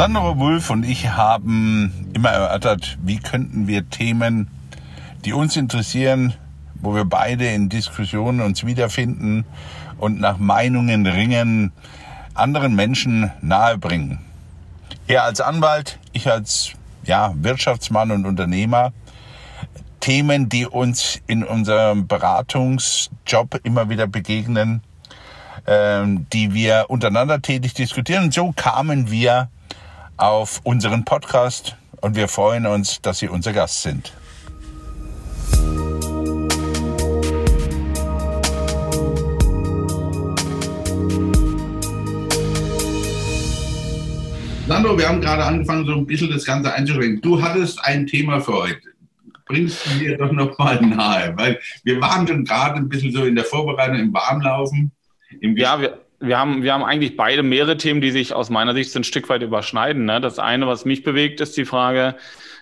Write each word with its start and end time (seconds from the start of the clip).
Sandro 0.00 0.38
Wulff 0.38 0.70
und 0.70 0.84
ich 0.84 1.10
haben 1.10 2.10
immer 2.14 2.30
erörtert, 2.30 2.96
wie 3.02 3.18
könnten 3.18 3.66
wir 3.66 3.90
Themen, 3.90 4.48
die 5.26 5.34
uns 5.34 5.58
interessieren, 5.58 6.32
wo 6.76 6.94
wir 6.94 7.04
beide 7.04 7.46
in 7.48 7.68
Diskussionen 7.68 8.40
uns 8.40 8.64
wiederfinden 8.64 9.44
und 9.98 10.18
nach 10.18 10.38
Meinungen 10.38 11.06
ringen, 11.06 11.72
anderen 12.32 12.74
Menschen 12.74 13.30
nahebringen. 13.42 14.20
Er 15.06 15.24
als 15.24 15.42
Anwalt, 15.42 15.98
ich 16.12 16.30
als 16.30 16.72
ja, 17.04 17.34
Wirtschaftsmann 17.36 18.10
und 18.10 18.24
Unternehmer. 18.24 18.94
Themen, 20.00 20.48
die 20.48 20.64
uns 20.64 21.20
in 21.26 21.44
unserem 21.44 22.06
Beratungsjob 22.06 23.60
immer 23.64 23.90
wieder 23.90 24.06
begegnen, 24.06 24.80
ähm, 25.66 26.26
die 26.32 26.54
wir 26.54 26.86
untereinander 26.88 27.42
tätig 27.42 27.74
diskutieren. 27.74 28.24
Und 28.24 28.32
so 28.32 28.52
kamen 28.52 29.10
wir 29.10 29.50
auf 30.20 30.60
unseren 30.64 31.04
Podcast 31.04 31.76
und 32.02 32.14
wir 32.14 32.28
freuen 32.28 32.66
uns, 32.66 33.00
dass 33.00 33.20
Sie 33.20 33.28
unser 33.28 33.54
Gast 33.54 33.82
sind. 33.82 34.12
Sandro, 44.68 44.96
wir 44.96 45.08
haben 45.08 45.20
gerade 45.20 45.42
angefangen, 45.44 45.86
so 45.86 45.92
ein 45.94 46.06
bisschen 46.06 46.30
das 46.30 46.44
Ganze 46.44 46.72
einzuschränken. 46.72 47.22
Du 47.22 47.42
hattest 47.42 47.82
ein 47.84 48.06
Thema 48.06 48.40
für 48.40 48.52
heute. 48.52 48.88
Bringst 49.46 49.84
du 49.86 49.94
mir 50.04 50.16
doch 50.18 50.30
noch 50.30 50.56
mal 50.58 50.80
nahe, 50.80 51.32
weil 51.36 51.58
wir 51.82 52.00
waren 52.00 52.28
schon 52.28 52.44
gerade 52.44 52.76
ein 52.76 52.88
bisschen 52.88 53.10
so 53.10 53.24
in 53.24 53.34
der 53.34 53.44
Vorbereitung, 53.44 53.98
im 53.98 54.12
Warmlaufen. 54.12 54.92
Im 55.40 55.56
ja, 55.56 55.80
wir, 55.80 55.98
wir 56.20 56.38
haben, 56.38 56.62
wir 56.62 56.74
haben 56.74 56.84
eigentlich 56.84 57.16
beide 57.16 57.42
mehrere 57.42 57.78
Themen, 57.78 58.02
die 58.02 58.10
sich 58.10 58.34
aus 58.34 58.50
meiner 58.50 58.74
Sicht 58.74 58.92
so 58.92 59.00
ein 59.00 59.04
Stück 59.04 59.28
weit 59.30 59.42
überschneiden. 59.42 60.04
Ne? 60.04 60.20
Das 60.20 60.38
eine, 60.38 60.66
was 60.66 60.84
mich 60.84 61.02
bewegt, 61.02 61.40
ist 61.40 61.56
die 61.56 61.64
Frage, 61.64 62.16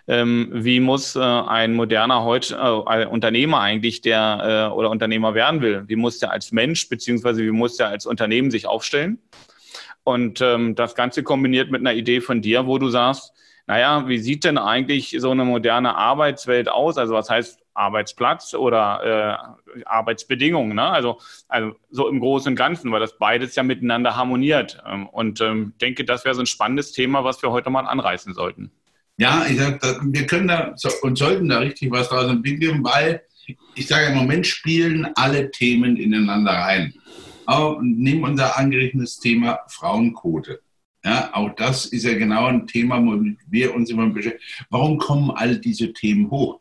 ähm, 0.06 0.50
wie 0.52 0.78
muss 0.78 1.16
äh, 1.16 1.20
ein 1.20 1.74
moderner 1.74 2.24
Heut, 2.24 2.52
äh, 2.52 3.04
Unternehmer 3.06 3.60
eigentlich, 3.60 4.00
der 4.00 4.70
äh, 4.70 4.74
oder 4.74 4.90
Unternehmer 4.90 5.34
werden 5.34 5.60
will, 5.60 5.84
wie 5.86 5.96
muss 5.96 6.18
der 6.20 6.30
als 6.30 6.52
Mensch 6.52 6.88
beziehungsweise 6.88 7.42
wie 7.42 7.50
muss 7.50 7.76
der 7.76 7.88
als 7.88 8.06
Unternehmen 8.06 8.50
sich 8.50 8.66
aufstellen? 8.66 9.18
Und 10.04 10.40
ähm, 10.40 10.74
das 10.74 10.94
Ganze 10.94 11.22
kombiniert 11.22 11.70
mit 11.70 11.80
einer 11.80 11.92
Idee 11.92 12.20
von 12.20 12.40
dir, 12.40 12.66
wo 12.66 12.78
du 12.78 12.88
sagst, 12.88 13.34
naja, 13.66 14.08
wie 14.08 14.18
sieht 14.18 14.44
denn 14.44 14.56
eigentlich 14.56 15.14
so 15.18 15.30
eine 15.30 15.44
moderne 15.44 15.94
Arbeitswelt 15.94 16.70
aus? 16.70 16.96
Also 16.96 17.12
was 17.12 17.28
heißt 17.28 17.60
Arbeitsplatz 17.78 18.54
oder 18.54 19.48
äh, 19.76 19.82
Arbeitsbedingungen. 19.84 20.74
Ne? 20.74 20.82
Also, 20.82 21.20
also 21.48 21.74
so 21.90 22.08
im 22.08 22.20
Großen 22.20 22.50
und 22.50 22.56
Ganzen, 22.56 22.90
weil 22.92 23.00
das 23.00 23.16
beides 23.18 23.54
ja 23.54 23.62
miteinander 23.62 24.16
harmoniert. 24.16 24.82
Ähm, 24.86 25.06
und 25.06 25.40
ähm, 25.40 25.72
denke, 25.80 26.04
das 26.04 26.24
wäre 26.24 26.34
so 26.34 26.42
ein 26.42 26.46
spannendes 26.46 26.92
Thema, 26.92 27.24
was 27.24 27.40
wir 27.42 27.50
heute 27.50 27.70
mal 27.70 27.86
anreißen 27.86 28.34
sollten. 28.34 28.70
Ja, 29.16 29.46
ich 29.48 29.58
sag, 29.58 29.80
wir 30.02 30.26
können 30.26 30.48
da 30.48 30.74
und 31.02 31.18
sollten 31.18 31.48
da 31.48 31.58
richtig 31.58 31.90
was 31.90 32.08
draus 32.08 32.30
entwickeln, 32.30 32.84
weil 32.84 33.22
ich 33.74 33.86
sage, 33.86 34.06
im 34.06 34.14
Moment 34.14 34.46
spielen 34.46 35.08
alle 35.14 35.50
Themen 35.50 35.96
ineinander 35.96 36.52
rein. 36.52 36.94
Auch, 37.46 37.80
nehmen 37.80 38.24
unser 38.24 38.58
angerichtetes 38.58 39.18
Thema 39.18 39.60
Frauenquote. 39.68 40.60
Ja, 41.04 41.30
auch 41.32 41.54
das 41.54 41.86
ist 41.86 42.04
ja 42.04 42.14
genau 42.14 42.46
ein 42.46 42.66
Thema, 42.66 42.98
womit 42.98 43.38
wir 43.48 43.74
uns 43.74 43.88
immer 43.88 44.08
beschäftigen. 44.08 44.44
Warum 44.68 44.98
kommen 44.98 45.30
all 45.30 45.56
diese 45.56 45.92
Themen 45.92 46.30
hoch? 46.30 46.60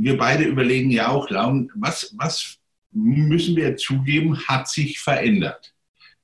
Wir 0.00 0.16
beide 0.16 0.44
überlegen 0.44 0.90
ja 0.90 1.08
auch, 1.08 1.28
was, 1.74 2.14
was 2.16 2.58
müssen 2.92 3.56
wir 3.56 3.76
zugeben, 3.76 4.38
hat 4.46 4.68
sich 4.68 5.00
verändert. 5.00 5.74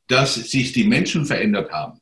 Dass 0.08 0.34
sich 0.34 0.72
die 0.72 0.84
Menschen 0.84 1.24
verändert 1.24 1.72
haben, 1.72 1.98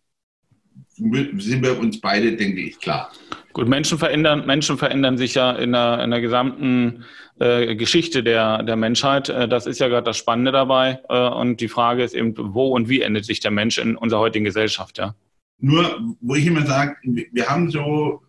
sind 0.96 1.62
wir 1.62 1.78
uns 1.78 2.00
beide, 2.00 2.36
denke 2.36 2.60
ich, 2.60 2.78
klar. 2.78 3.12
Gut, 3.52 3.68
Menschen 3.68 3.98
verändern, 3.98 4.46
Menschen 4.46 4.78
verändern 4.78 5.18
sich 5.18 5.34
ja 5.34 5.52
in 5.52 5.72
der, 5.72 6.02
in 6.02 6.10
der 6.10 6.20
gesamten 6.20 7.04
äh, 7.38 7.76
Geschichte 7.76 8.22
der, 8.22 8.62
der 8.62 8.76
Menschheit. 8.76 9.28
Äh, 9.28 9.46
das 9.46 9.66
ist 9.66 9.78
ja 9.78 9.88
gerade 9.88 10.04
das 10.04 10.16
Spannende 10.16 10.52
dabei. 10.52 11.00
Äh, 11.08 11.28
und 11.28 11.60
die 11.60 11.68
Frage 11.68 12.02
ist 12.02 12.14
eben, 12.14 12.34
wo 12.36 12.68
und 12.74 12.88
wie 12.88 13.02
endet 13.02 13.24
sich 13.24 13.40
der 13.40 13.50
Mensch 13.50 13.78
in 13.78 13.96
unserer 13.96 14.20
heutigen 14.20 14.44
Gesellschaft, 14.44 14.98
ja? 14.98 15.14
Nur, 15.58 16.00
wo 16.20 16.34
ich 16.34 16.46
immer 16.46 16.66
sage, 16.66 16.96
wir 17.02 17.46
haben 17.48 17.70
so 17.70 18.22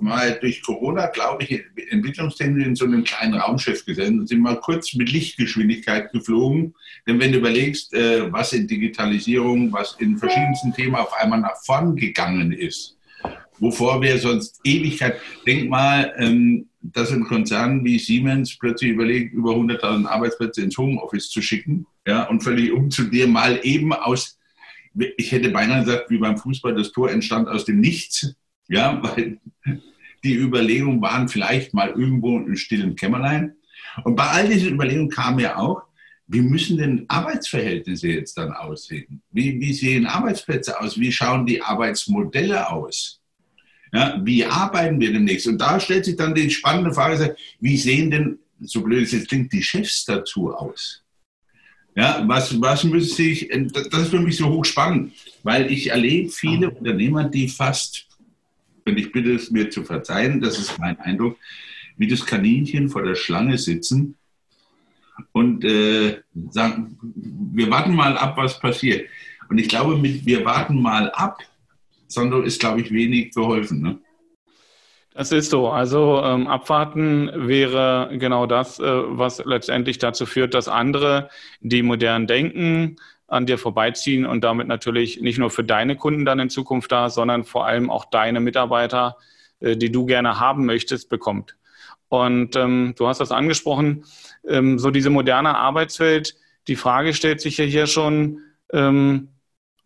mal 0.00 0.38
durch 0.40 0.62
Corona, 0.62 1.06
glaube 1.06 1.44
ich, 1.44 1.62
entwicklungstechnisch 1.90 2.66
in 2.66 2.76
so 2.76 2.84
einem 2.84 3.04
kleinen 3.04 3.34
Raumschiff 3.34 3.84
gesessen 3.84 4.20
und 4.20 4.28
sind 4.28 4.40
mal 4.40 4.60
kurz 4.60 4.94
mit 4.94 5.10
Lichtgeschwindigkeit 5.10 6.12
geflogen. 6.12 6.74
Denn 7.06 7.20
wenn 7.20 7.32
du 7.32 7.38
überlegst, 7.38 7.94
äh, 7.94 8.32
was 8.32 8.52
in 8.52 8.66
Digitalisierung, 8.66 9.72
was 9.72 9.96
in 9.98 10.18
verschiedensten 10.18 10.72
Themen 10.72 10.94
auf 10.94 11.12
einmal 11.14 11.40
nach 11.40 11.56
vorn 11.64 11.96
gegangen 11.96 12.52
ist, 12.52 12.96
wovor 13.58 14.02
wir 14.02 14.18
sonst 14.18 14.60
Ewigkeit, 14.64 15.16
denk 15.46 15.70
mal, 15.70 16.12
ähm, 16.18 16.68
dass 16.82 17.12
ein 17.12 17.24
Konzern 17.24 17.84
wie 17.84 17.98
Siemens 17.98 18.58
plötzlich 18.58 18.90
überlegt, 18.90 19.32
über 19.32 19.52
100.000 19.52 20.06
Arbeitsplätze 20.06 20.62
ins 20.62 20.76
Homeoffice 20.76 21.30
zu 21.30 21.40
schicken 21.40 21.86
ja, 22.06 22.24
und 22.24 22.42
völlig 22.42 22.72
umzudieren, 22.72 23.32
mal 23.32 23.60
eben 23.62 23.92
aus, 23.92 24.38
ich 25.16 25.32
hätte 25.32 25.50
beinahe 25.50 25.84
gesagt, 25.84 26.10
wie 26.10 26.18
beim 26.18 26.36
Fußball, 26.36 26.74
das 26.74 26.92
Tor 26.92 27.10
entstand 27.10 27.48
aus 27.48 27.64
dem 27.64 27.80
Nichts 27.80 28.34
ja, 28.68 29.00
weil 29.02 29.40
die 30.22 30.34
Überlegungen 30.34 31.02
waren 31.02 31.28
vielleicht 31.28 31.74
mal 31.74 31.90
irgendwo 31.90 32.38
im 32.38 32.56
stillen 32.56 32.96
Kämmerlein. 32.96 33.54
Und 34.04 34.16
bei 34.16 34.26
all 34.26 34.48
diesen 34.48 34.74
Überlegungen 34.74 35.10
kam 35.10 35.38
ja 35.38 35.56
auch, 35.56 35.82
wie 36.26 36.40
müssen 36.40 36.78
denn 36.78 37.04
Arbeitsverhältnisse 37.08 38.08
jetzt 38.08 38.38
dann 38.38 38.52
aussehen? 38.52 39.22
Wie, 39.30 39.60
wie 39.60 39.74
sehen 39.74 40.06
Arbeitsplätze 40.06 40.80
aus? 40.80 40.98
Wie 40.98 41.12
schauen 41.12 41.44
die 41.44 41.60
Arbeitsmodelle 41.60 42.70
aus? 42.70 43.20
Ja, 43.92 44.20
wie 44.24 44.44
arbeiten 44.44 44.98
wir 44.98 45.12
demnächst? 45.12 45.46
Und 45.46 45.58
da 45.58 45.78
stellt 45.78 46.06
sich 46.06 46.16
dann 46.16 46.34
die 46.34 46.50
spannende 46.50 46.92
Frage, 46.92 47.36
wie 47.60 47.76
sehen 47.76 48.10
denn, 48.10 48.38
so 48.60 48.82
blöd 48.82 49.04
es 49.04 49.12
jetzt 49.12 49.28
klingt, 49.28 49.52
die 49.52 49.62
Chefs 49.62 50.04
dazu 50.06 50.52
aus? 50.52 51.04
Ja, 51.94 52.24
was, 52.26 52.60
was 52.60 52.82
müsste 52.82 53.22
ich, 53.22 53.48
das 53.72 54.02
ist 54.02 54.08
für 54.08 54.18
mich 54.18 54.36
so 54.36 54.48
hochspannend, 54.48 55.12
weil 55.44 55.70
ich 55.70 55.90
erlebe 55.90 56.28
viele 56.28 56.70
Unternehmer, 56.70 57.24
die 57.28 57.48
fast 57.48 58.08
und 58.86 58.98
ich 58.98 59.12
bitte 59.12 59.34
es 59.34 59.50
mir 59.50 59.70
zu 59.70 59.84
verzeihen, 59.84 60.40
das 60.40 60.58
ist 60.58 60.78
mein 60.78 60.98
Eindruck, 61.00 61.38
wie 61.96 62.08
das 62.08 62.24
Kaninchen 62.24 62.88
vor 62.88 63.02
der 63.02 63.14
Schlange 63.14 63.58
sitzen 63.58 64.16
und 65.32 65.64
äh, 65.64 66.20
sagen, 66.50 66.98
wir 67.52 67.70
warten 67.70 67.94
mal 67.94 68.16
ab, 68.16 68.36
was 68.36 68.58
passiert. 68.58 69.08
Und 69.48 69.58
ich 69.58 69.68
glaube, 69.68 69.96
mit 69.96 70.26
wir 70.26 70.44
warten 70.44 70.80
mal 70.80 71.10
ab, 71.10 71.38
sondern 72.08 72.44
ist, 72.44 72.60
glaube 72.60 72.80
ich, 72.80 72.90
wenig 72.90 73.32
geholfen. 73.34 73.82
Ne? 73.82 73.98
Das 75.14 75.30
ist 75.30 75.50
so. 75.50 75.68
Also 75.68 76.20
ähm, 76.24 76.48
abwarten 76.48 77.30
wäre 77.34 78.10
genau 78.18 78.46
das, 78.46 78.80
äh, 78.80 78.84
was 78.84 79.42
letztendlich 79.44 79.98
dazu 79.98 80.26
führt, 80.26 80.54
dass 80.54 80.66
andere, 80.66 81.30
die 81.60 81.82
modern 81.82 82.26
denken, 82.26 82.96
an 83.26 83.46
dir 83.46 83.58
vorbeiziehen 83.58 84.26
und 84.26 84.44
damit 84.44 84.68
natürlich 84.68 85.20
nicht 85.20 85.38
nur 85.38 85.50
für 85.50 85.64
deine 85.64 85.96
Kunden 85.96 86.24
dann 86.24 86.38
in 86.38 86.50
Zukunft 86.50 86.92
da, 86.92 87.08
sondern 87.08 87.44
vor 87.44 87.66
allem 87.66 87.90
auch 87.90 88.04
deine 88.04 88.40
Mitarbeiter, 88.40 89.16
äh, 89.60 89.76
die 89.76 89.90
du 89.90 90.06
gerne 90.06 90.40
haben 90.40 90.66
möchtest, 90.66 91.08
bekommt. 91.08 91.56
Und 92.08 92.54
ähm, 92.54 92.94
du 92.96 93.08
hast 93.08 93.20
das 93.20 93.32
angesprochen, 93.32 94.04
ähm, 94.46 94.78
so 94.78 94.90
diese 94.90 95.10
moderne 95.10 95.56
Arbeitswelt, 95.56 96.36
die 96.68 96.76
Frage 96.76 97.14
stellt 97.14 97.40
sich 97.40 97.56
ja 97.58 97.64
hier 97.64 97.86
schon, 97.86 98.40
ähm, 98.72 99.28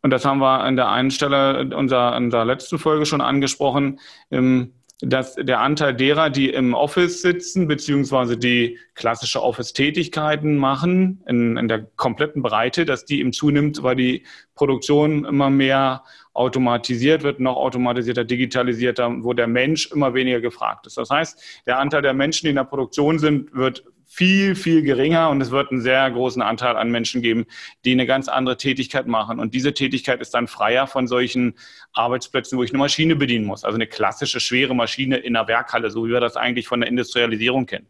und 0.03 0.11
das 0.11 0.25
haben 0.25 0.41
wir 0.41 0.61
an 0.61 0.77
der 0.77 0.91
einen 0.91 1.11
Stelle 1.11 1.75
unserer, 1.75 2.17
unserer 2.17 2.45
letzten 2.45 2.79
Folge 2.79 3.07
schon 3.07 3.21
angesprochen, 3.21 3.99
ähm, 4.31 4.75
dass 5.01 5.37
der 5.37 5.61
Anteil 5.61 5.95
derer, 5.95 6.29
die 6.29 6.51
im 6.51 6.75
Office 6.75 7.23
sitzen, 7.23 7.69
beziehungsweise 7.69 8.37
die 8.37 8.79
klassische 8.95 9.43
Office-Tätigkeiten 9.43 10.57
machen, 10.57 11.23
in, 11.27 11.57
in 11.57 11.69
der 11.69 11.85
kompletten 11.97 12.43
Breite, 12.43 12.85
dass 12.85 13.05
die 13.05 13.21
eben 13.21 13.33
zunimmt, 13.33 13.83
weil 13.85 13.95
die 13.95 14.25
Produktion 14.57 15.25
immer 15.25 15.51
mehr 15.51 16.03
automatisiert 16.35 17.23
wird, 17.23 17.39
noch 17.39 17.57
automatisierter, 17.57 18.25
digitalisierter, 18.25 19.23
wo 19.23 19.35
der 19.35 19.47
Mensch 19.47 19.91
immer 19.93 20.15
weniger 20.15 20.41
gefragt 20.41 20.87
ist. 20.87 20.97
Das 20.97 21.11
heißt, 21.11 21.63
der 21.67 21.79
Anteil 21.79 22.03
der 22.03 22.15
Menschen, 22.15 22.47
die 22.47 22.51
in 22.51 22.57
der 22.57 22.65
Produktion 22.65 23.21
sind, 23.21 23.55
wird 23.55 23.85
viel, 24.09 24.55
viel 24.55 24.83
geringer 24.83 25.29
und 25.29 25.41
es 25.43 25.51
wird 25.51 25.71
einen 25.71 25.83
sehr 25.83 26.11
großen 26.11 26.41
Anteil 26.41 26.77
an 26.77 26.91
Menschen 26.91 27.21
geben, 27.21 27.47
die 27.85 27.93
eine 27.93 28.07
ganz 28.07 28.27
andere 28.29 28.57
Tätigkeit 28.57 29.07
machen. 29.07 29.39
Und 29.39 29.55
diese 29.55 29.75
Tätigkeit 29.75 30.21
ist 30.23 30.33
dann 30.33 30.49
freier 30.49 30.87
von 30.87 31.07
solchen 31.07 31.55
Arbeitsplätzen, 31.93 32.59
wo 32.59 32.63
ich 32.63 32.71
eine 32.71 32.79
Maschine 32.79 33.17
bedienen 33.17 33.47
muss. 33.47 33.65
Also 33.65 33.77
eine 33.77 33.87
klassische, 33.87 34.41
schwere 34.41 34.75
Maschine 34.75 35.17
in 35.17 35.37
einer 35.37 35.49
Werkhalle, 35.49 35.91
so 35.91 36.07
wie 36.07 36.11
wir 36.11 36.21
das 36.21 36.37
eigentlich 36.37 36.69
von 36.69 36.81
der 36.81 36.89
Industrialisierung 36.89 37.67
kennen. 37.67 37.87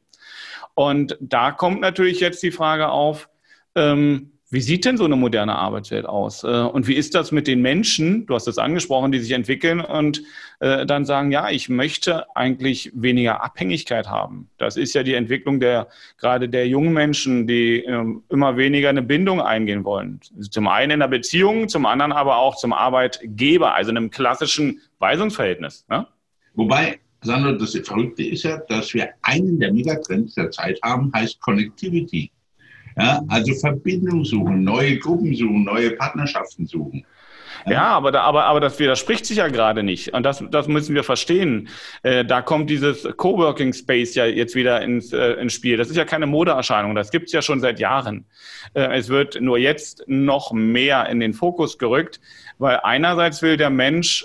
Und 0.75 1.17
da 1.21 1.51
kommt 1.51 1.81
natürlich 1.81 2.21
jetzt 2.21 2.43
die 2.43 2.53
Frage 2.53 2.89
auf, 2.89 3.29
ähm, 3.75 4.38
wie 4.51 4.63
sieht 4.63 4.87
denn 4.87 4.97
so 4.97 5.05
eine 5.05 5.17
moderne 5.17 5.57
Arbeitswelt 5.57 6.07
aus? 6.07 6.43
Äh, 6.43 6.47
und 6.47 6.89
wie 6.89 6.95
ist 6.95 7.15
das 7.15 7.33
mit 7.33 7.47
den 7.47 7.61
Menschen, 7.61 8.25
du 8.27 8.35
hast 8.35 8.49
es 8.49 8.57
angesprochen, 8.57 9.13
die 9.13 9.19
sich 9.19 9.33
entwickeln 9.33 9.81
und 9.81 10.23
äh, 10.61 10.87
dann 10.87 11.05
sagen, 11.05 11.31
ja, 11.31 11.51
ich 11.51 11.69
möchte 11.69 12.35
eigentlich 12.35 12.91
weniger 12.95 13.43
Abhängigkeit 13.43 14.09
haben. 14.09 14.49
Das 14.57 14.79
ist 14.79 14.95
ja 14.95 15.03
die 15.03 15.15
Entwicklung 15.15 15.61
der, 15.61 15.89
gerade 16.17 16.49
der 16.49 16.67
jungen 16.67 16.95
Menschen, 16.95 17.47
die 17.47 17.81
ähm, 17.81 18.23
immer 18.31 18.57
weniger 18.57 18.89
eine 18.89 19.03
Bindung 19.03 19.43
eingehen 19.43 19.85
wollen. 19.85 20.21
Zum 20.51 20.67
einen 20.67 20.93
in 20.93 21.01
der 21.01 21.09
Beziehung, 21.09 21.69
zum 21.69 21.85
anderen 21.85 22.13
aber 22.13 22.39
auch 22.39 22.57
zum 22.57 22.73
Arbeitgeber, 22.73 23.75
also 23.75 23.91
einem 23.91 24.11
klassischen 24.11 24.81
Weisungsverhältnis. 24.99 25.85
Ne? 25.91 26.07
Wobei, 26.55 26.99
Sandro, 27.23 27.53
das 27.53 27.79
Verrückte 27.85 28.25
ist 28.25 28.45
ja, 28.45 28.57
dass 28.69 28.95
wir 28.95 29.11
einen 29.23 29.61
der 29.61 29.73
Megatrends 29.73 30.35
der 30.35 30.51
Zeit 30.51 30.79
haben, 30.83 31.13
heißt 31.15 31.39
Connectivity. 31.41 32.31
Ja, 32.99 33.23
also 33.29 33.55
Verbindung 33.55 34.25
suchen, 34.25 34.65
neue 34.65 34.99
Gruppen 34.99 35.35
suchen, 35.35 35.65
neue 35.65 35.93
Partnerschaften 35.93 36.67
suchen. 36.67 37.05
Ja, 37.67 37.89
aber, 37.89 38.13
da, 38.13 38.23
aber, 38.23 38.45
aber 38.45 38.61
das 38.61 38.79
widerspricht 38.79 39.27
sich 39.27 39.39
ja 39.39 39.49
gerade 39.49 39.83
nicht. 39.83 40.15
Und 40.15 40.23
das, 40.23 40.43
das 40.51 40.69
müssen 40.69 40.95
wir 40.95 41.05
verstehen. 41.05 41.69
Äh, 42.03 42.25
da 42.25 42.41
kommt 42.41 42.71
dieses 42.71 43.07
Coworking 43.17 43.73
Space 43.73 44.15
ja 44.15 44.27
jetzt 44.27 44.55
wieder 44.55 44.81
ins, 44.83 45.13
äh, 45.13 45.33
ins 45.35 45.53
Spiel. 45.53 45.77
Das 45.77 45.89
ist 45.89 45.97
ja 45.97 46.05
keine 46.05 46.27
Modeerscheinung, 46.27 46.95
das 46.95 47.11
gibt 47.11 47.27
es 47.27 47.33
ja 47.33 47.43
schon 47.43 47.61
seit 47.61 47.79
Jahren. 47.79 48.27
Äh, 48.75 48.97
es 48.97 49.09
wird 49.09 49.41
nur 49.41 49.59
jetzt 49.59 50.05
noch 50.07 50.53
mehr 50.53 51.09
in 51.09 51.21
den 51.21 51.35
Fokus 51.35 51.79
gerückt, 51.79 52.21
weil 52.59 52.81
einerseits 52.83 53.43
will 53.43 53.57
der 53.57 53.71
Mensch 53.71 54.25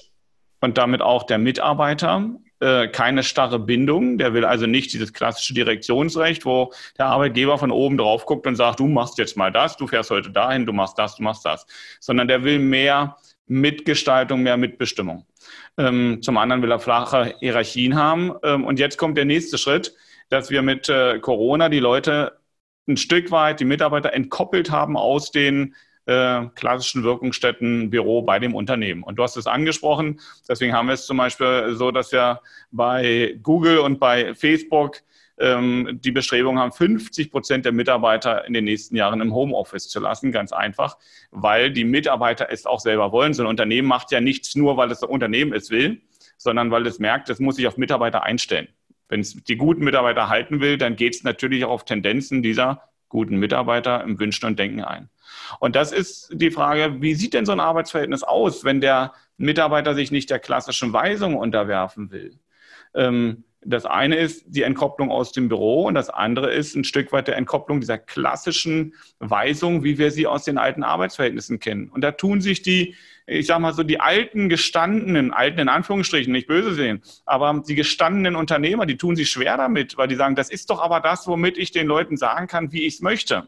und 0.62 0.78
damit 0.78 1.02
auch 1.02 1.24
der 1.24 1.38
Mitarbeiter 1.38 2.30
äh, 2.64 2.88
keine 2.88 3.24
starre 3.24 3.60
Bindung. 3.60 4.18
Der 4.18 4.34
will 4.34 4.46
also 4.46 4.66
nicht 4.66 4.94
dieses 4.94 5.14
klassische 5.14 5.54
Direktionsrecht, 5.54 6.46
wo 6.46 6.72
der 6.98 7.08
Arbeitgeber 7.08 7.58
von 7.58 7.72
oben 7.72 7.98
drauf 7.98 8.26
guckt 8.26 8.48
und 8.48 8.56
sagt, 8.56 8.80
du 8.80 8.88
machst 8.88 9.18
jetzt 9.18 9.36
mal 9.36 9.52
das, 9.52 9.78
du 9.78 9.88
fährst 9.88 10.10
heute 10.10 10.32
dahin, 10.32 10.66
du 10.66 10.74
machst 10.74 10.98
das, 10.98 11.16
du 11.16 11.24
machst 11.24 11.46
das. 11.46 11.66
Sondern 12.00 12.28
der 12.28 12.44
will 12.44 12.60
mehr 12.60 13.18
Mitgestaltung, 13.48 14.42
mehr 14.42 14.58
Mitbestimmung. 14.58 15.26
Ähm, 15.78 16.20
zum 16.22 16.38
anderen 16.38 16.62
will 16.62 16.72
er 16.72 16.80
flache 16.80 17.36
Hierarchien 17.40 17.96
haben. 17.96 18.34
Ähm, 18.44 18.64
und 18.64 18.80
jetzt 18.80 18.98
kommt 18.98 19.18
der 19.18 19.26
nächste 19.26 19.58
Schritt, 19.58 19.94
dass 20.30 20.50
wir 20.50 20.62
mit 20.62 20.90
äh, 20.90 21.20
Corona 21.20 21.70
die 21.70 21.80
Leute 21.80 22.38
ein 22.88 22.98
Stück 22.98 23.32
weit, 23.32 23.60
die 23.60 23.66
Mitarbeiter 23.66 24.14
entkoppelt 24.14 24.72
haben 24.72 24.98
aus 24.98 25.32
den 25.32 25.76
äh, 26.06 26.46
klassischen 26.56 27.04
Wirkungsstätten 27.04 27.90
Büro 27.90 28.22
bei 28.22 28.40
dem 28.40 28.56
Unternehmen. 28.56 29.04
Und 29.04 29.18
du 29.18 29.24
hast 29.24 29.38
es 29.38 29.48
angesprochen, 29.48 30.20
deswegen 30.48 30.74
haben 30.74 30.88
wir 30.88 30.94
es 30.94 31.06
zum 31.06 31.18
Beispiel 31.18 31.74
so, 31.76 31.92
dass 31.92 32.12
wir 32.12 32.42
bei 32.72 33.38
Google 33.42 33.80
und 33.80 34.00
bei 34.00 34.36
Facebook 34.36 35.02
ähm, 35.38 36.00
die 36.04 36.12
Bestrebung 36.12 36.60
haben, 36.60 36.72
50 36.72 37.32
Prozent 37.32 37.66
der 37.66 37.72
Mitarbeiter 37.72 38.46
in 38.46 38.54
den 38.54 38.66
nächsten 38.66 38.96
Jahren 38.96 39.22
im 39.22 39.34
Homeoffice 39.34 39.90
zu 39.90 40.00
lassen. 40.00 40.32
Ganz 40.32 40.52
einfach, 40.52 40.98
weil 41.32 41.72
die 41.72 41.86
Mitarbeiter 41.86 42.48
es 42.52 42.66
auch 42.66 42.80
selber 42.80 43.12
wollen. 43.12 43.34
So 43.34 43.44
ein 43.44 43.48
Unternehmen 43.48 43.88
macht 43.88 44.12
ja 44.12 44.22
nichts 44.22 44.56
nur, 44.56 44.78
weil 44.78 44.90
das 44.90 45.04
Unternehmen 45.04 45.54
es 45.54 45.70
will, 45.70 46.02
sondern 46.38 46.72
weil 46.72 46.86
es 46.86 47.00
merkt, 47.00 47.30
es 47.30 47.40
muss 47.40 47.56
sich 47.56 47.68
auf 47.68 47.78
Mitarbeiter 47.78 48.24
einstellen. 48.24 48.68
Wenn 49.10 49.20
es 49.20 49.36
die 49.44 49.58
guten 49.58 49.84
Mitarbeiter 49.84 50.30
halten 50.30 50.60
will, 50.60 50.78
dann 50.78 50.96
geht 50.96 51.16
es 51.16 51.24
natürlich 51.24 51.66
auch 51.66 51.72
auf 51.72 51.86
Tendenzen 51.86 52.42
dieser 52.42 52.90
guten 53.10 53.38
Mitarbeiter 53.38 54.04
im 54.04 54.20
Wünschen 54.20 54.46
und 54.48 54.58
Denken 54.58 54.84
ein. 54.84 55.10
Und 55.60 55.76
das 55.76 55.92
ist 55.92 56.30
die 56.34 56.52
Frage, 56.52 57.02
wie 57.02 57.16
sieht 57.16 57.34
denn 57.34 57.46
so 57.46 57.52
ein 57.52 57.60
Arbeitsverhältnis 57.60 58.24
aus, 58.24 58.64
wenn 58.64 58.82
der 58.82 59.14
Mitarbeiter 59.38 59.96
sich 59.96 60.12
nicht 60.12 60.30
der 60.30 60.40
klassischen 60.40 60.94
Weisung 60.94 61.36
unterwerfen 61.36 62.12
will? 62.12 62.40
Ähm, 62.96 63.44
das 63.66 63.86
eine 63.86 64.18
ist 64.18 64.46
die 64.48 64.64
Entkopplung 64.64 65.10
aus 65.10 65.32
dem 65.32 65.48
Büro 65.48 65.86
und 65.86 65.96
das 65.96 66.10
andere 66.10 66.52
ist 66.52 66.76
ein 66.76 66.84
Stück 66.84 67.12
weit 67.12 67.28
der 67.28 67.38
Entkopplung 67.38 67.80
dieser 67.80 67.98
klassischen 67.98 68.94
Weisung, 69.20 69.84
wie 69.84 69.98
wir 69.98 70.12
sie 70.12 70.28
aus 70.28 70.44
den 70.44 70.58
alten 70.58 70.84
Arbeitsverhältnissen 70.84 71.60
kennen. 71.60 71.90
Und 71.90 72.02
da 72.02 72.12
tun 72.12 72.42
sich 72.42 72.62
die, 72.62 72.96
ich 73.26 73.48
sag 73.48 73.60
mal 73.60 73.74
so, 73.74 73.84
die 73.84 74.00
alten 74.00 74.50
gestandenen, 74.50 75.32
alten 75.32 75.60
in 75.60 75.70
Anführungsstrichen, 75.70 76.32
nicht 76.32 76.48
böse 76.48 76.74
sehen, 76.74 77.02
aber 77.26 77.64
die 77.66 77.76
gestandenen 77.76 78.36
Unternehmer, 78.36 78.86
die 78.86 78.98
tun 78.98 79.16
sich 79.16 79.30
schwer 79.30 79.58
damit, 79.58 79.98
weil 79.98 80.08
die 80.08 80.16
sagen, 80.16 80.36
das 80.36 80.50
ist 80.50 80.70
doch 80.70 80.82
aber 80.82 81.00
das, 81.00 81.28
womit 81.28 81.58
ich 81.58 81.72
den 81.72 81.88
Leuten 81.88 82.18
sagen 82.18 82.48
kann, 82.48 82.72
wie 82.72 82.86
ich 82.86 82.96
es 82.96 83.02
möchte. 83.02 83.48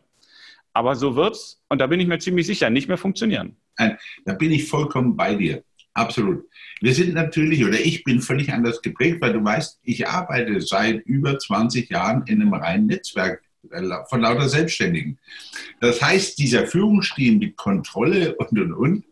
Aber 0.76 0.96
so 0.96 1.16
wird 1.16 1.36
es, 1.36 1.64
und 1.70 1.80
da 1.80 1.88
bin 1.88 2.02
ich 2.02 2.08
mir 2.08 2.20
ziemlich 2.20 2.46
sicher, 2.46 2.70
nicht 2.70 2.90
mehr 2.90 2.98
funktionieren. 2.98 3.56
Da 3.78 4.34
bin 4.34 4.52
ich 4.52 4.68
vollkommen 4.68 5.16
bei 5.16 5.34
dir. 5.34 5.64
Absolut. 5.94 6.44
Wir 6.82 6.94
sind 6.94 7.14
natürlich, 7.14 7.64
oder 7.64 7.80
ich 7.80 8.04
bin 8.04 8.20
völlig 8.20 8.52
anders 8.52 8.82
geprägt, 8.82 9.22
weil 9.22 9.32
du 9.32 9.42
weißt, 9.42 9.80
ich 9.84 10.06
arbeite 10.06 10.60
seit 10.60 11.06
über 11.06 11.40
20 11.40 11.90
Jahren 11.90 12.24
in 12.28 12.42
einem 12.42 12.54
reinen 12.54 12.88
Netzwerk 12.88 13.42
äh, 13.72 13.82
von 14.10 14.20
lauter 14.20 14.50
Selbstständigen. 14.50 15.18
Das 15.80 16.02
heißt, 16.02 16.38
dieser 16.38 16.68
Führungsstil 16.68 17.38
mit 17.38 17.56
Kontrolle 17.56 18.36
und 18.36 18.60
und 18.60 18.74
und, 18.74 19.06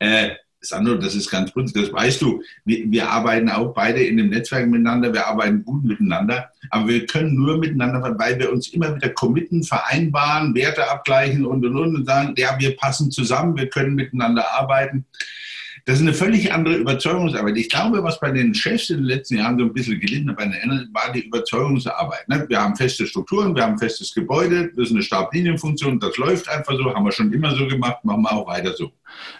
äh, 0.00 0.30
Sandro, 0.60 0.96
das 0.96 1.14
ist 1.14 1.30
ganz 1.30 1.52
gut, 1.52 1.74
das 1.76 1.92
weißt 1.92 2.20
du. 2.22 2.42
Wir, 2.64 2.90
wir, 2.90 3.08
arbeiten 3.08 3.48
auch 3.48 3.72
beide 3.72 4.02
in 4.02 4.18
einem 4.18 4.30
Netzwerk 4.30 4.68
miteinander, 4.68 5.12
wir 5.12 5.26
arbeiten 5.26 5.64
gut 5.64 5.84
miteinander, 5.84 6.50
aber 6.70 6.88
wir 6.88 7.06
können 7.06 7.34
nur 7.34 7.58
miteinander, 7.58 8.14
weil 8.18 8.38
wir 8.38 8.52
uns 8.52 8.68
immer 8.68 8.94
wieder 8.96 9.10
committen, 9.10 9.62
vereinbaren, 9.62 10.54
Werte 10.54 10.90
abgleichen 10.90 11.44
und 11.44 11.64
und 11.64 11.76
und 11.76 11.96
und 11.96 12.06
sagen, 12.06 12.34
ja, 12.36 12.56
wir 12.58 12.76
passen 12.76 13.10
zusammen, 13.10 13.56
wir 13.56 13.68
können 13.68 13.94
miteinander 13.94 14.50
arbeiten. 14.52 15.04
Das 15.86 15.98
ist 15.98 16.02
eine 16.02 16.14
völlig 16.14 16.52
andere 16.52 16.74
Überzeugungsarbeit. 16.74 17.56
Ich 17.56 17.68
glaube, 17.68 18.02
was 18.02 18.18
bei 18.18 18.32
den 18.32 18.52
Chefs 18.52 18.90
in 18.90 18.96
den 18.96 19.04
letzten 19.04 19.36
Jahren 19.36 19.56
so 19.56 19.66
ein 19.66 19.72
bisschen 19.72 20.00
gelitten 20.00 20.28
hat, 20.30 20.38
war 20.38 21.12
die 21.12 21.20
Überzeugungsarbeit. 21.20 22.28
Ne? 22.28 22.44
Wir 22.48 22.60
haben 22.60 22.74
feste 22.74 23.06
Strukturen, 23.06 23.54
wir 23.54 23.62
haben 23.62 23.74
ein 23.74 23.78
festes 23.78 24.12
Gebäude, 24.12 24.72
das 24.74 24.86
ist 24.86 24.90
eine 24.90 25.02
Stablinienfunktion, 25.02 26.00
das 26.00 26.16
läuft 26.16 26.48
einfach 26.48 26.76
so, 26.76 26.92
haben 26.92 27.04
wir 27.04 27.12
schon 27.12 27.32
immer 27.32 27.54
so 27.54 27.68
gemacht, 27.68 28.04
machen 28.04 28.22
wir 28.22 28.32
auch 28.32 28.48
weiter 28.48 28.72
so. 28.72 28.90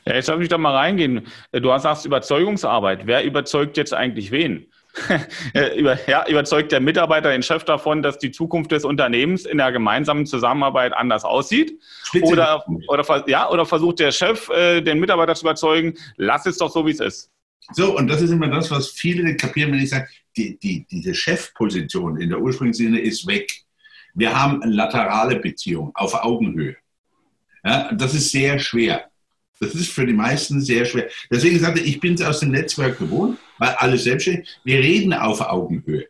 Ja, 0.04 0.14
jetzt 0.14 0.28
darf 0.28 0.40
ich 0.40 0.48
doch 0.48 0.58
mal 0.58 0.76
reingehen. 0.76 1.26
Du 1.50 1.72
hast 1.72 1.82
sagst 1.82 2.06
Überzeugungsarbeit. 2.06 3.08
Wer 3.08 3.24
überzeugt 3.24 3.76
jetzt 3.76 3.92
eigentlich 3.92 4.30
wen? 4.30 4.66
ja, 6.06 6.26
überzeugt 6.28 6.72
der 6.72 6.80
Mitarbeiter 6.80 7.30
den 7.30 7.42
Chef 7.42 7.64
davon, 7.64 8.02
dass 8.02 8.18
die 8.18 8.30
Zukunft 8.30 8.72
des 8.72 8.84
Unternehmens 8.84 9.44
in 9.44 9.58
der 9.58 9.72
gemeinsamen 9.72 10.26
Zusammenarbeit 10.26 10.92
anders 10.92 11.24
aussieht? 11.24 11.80
Oder, 12.22 12.64
oder, 12.88 13.24
ja, 13.28 13.50
oder 13.50 13.66
versucht 13.66 13.98
der 13.98 14.12
Chef, 14.12 14.48
äh, 14.48 14.80
den 14.80 14.98
Mitarbeiter 15.00 15.34
zu 15.34 15.44
überzeugen, 15.44 15.94
lass 16.16 16.46
es 16.46 16.58
doch 16.58 16.70
so, 16.70 16.86
wie 16.86 16.92
es 16.92 17.00
ist? 17.00 17.30
So, 17.72 17.96
und 17.96 18.08
das 18.08 18.22
ist 18.22 18.30
immer 18.30 18.48
das, 18.48 18.70
was 18.70 18.90
viele 18.90 19.36
kapieren, 19.36 19.72
wenn 19.72 19.80
ich 19.80 19.90
sage, 19.90 20.08
die, 20.36 20.58
die, 20.58 20.86
diese 20.90 21.14
Chefposition 21.14 22.20
in 22.20 22.30
der 22.30 22.40
ursprünglichen 22.40 22.86
Sinne 22.86 23.00
ist 23.00 23.26
weg. 23.26 23.50
Wir 24.14 24.38
haben 24.38 24.62
eine 24.62 24.72
laterale 24.72 25.36
Beziehung 25.36 25.90
auf 25.94 26.14
Augenhöhe. 26.14 26.76
Ja, 27.64 27.92
das 27.92 28.14
ist 28.14 28.30
sehr 28.30 28.58
schwer. 28.58 29.10
Das 29.58 29.74
ist 29.74 29.90
für 29.90 30.06
die 30.06 30.12
meisten 30.12 30.60
sehr 30.60 30.84
schwer. 30.84 31.08
Deswegen 31.30 31.58
sagte 31.58 31.80
ich, 31.80 31.96
ich 31.96 32.00
bin 32.00 32.14
es 32.14 32.22
aus 32.22 32.40
dem 32.40 32.50
Netzwerk 32.50 32.98
gewohnt, 32.98 33.38
weil 33.58 33.70
alles 33.78 34.04
selbstständig. 34.04 34.48
Wir 34.64 34.78
reden 34.78 35.12
auf 35.12 35.40
Augenhöhe. 35.40 36.06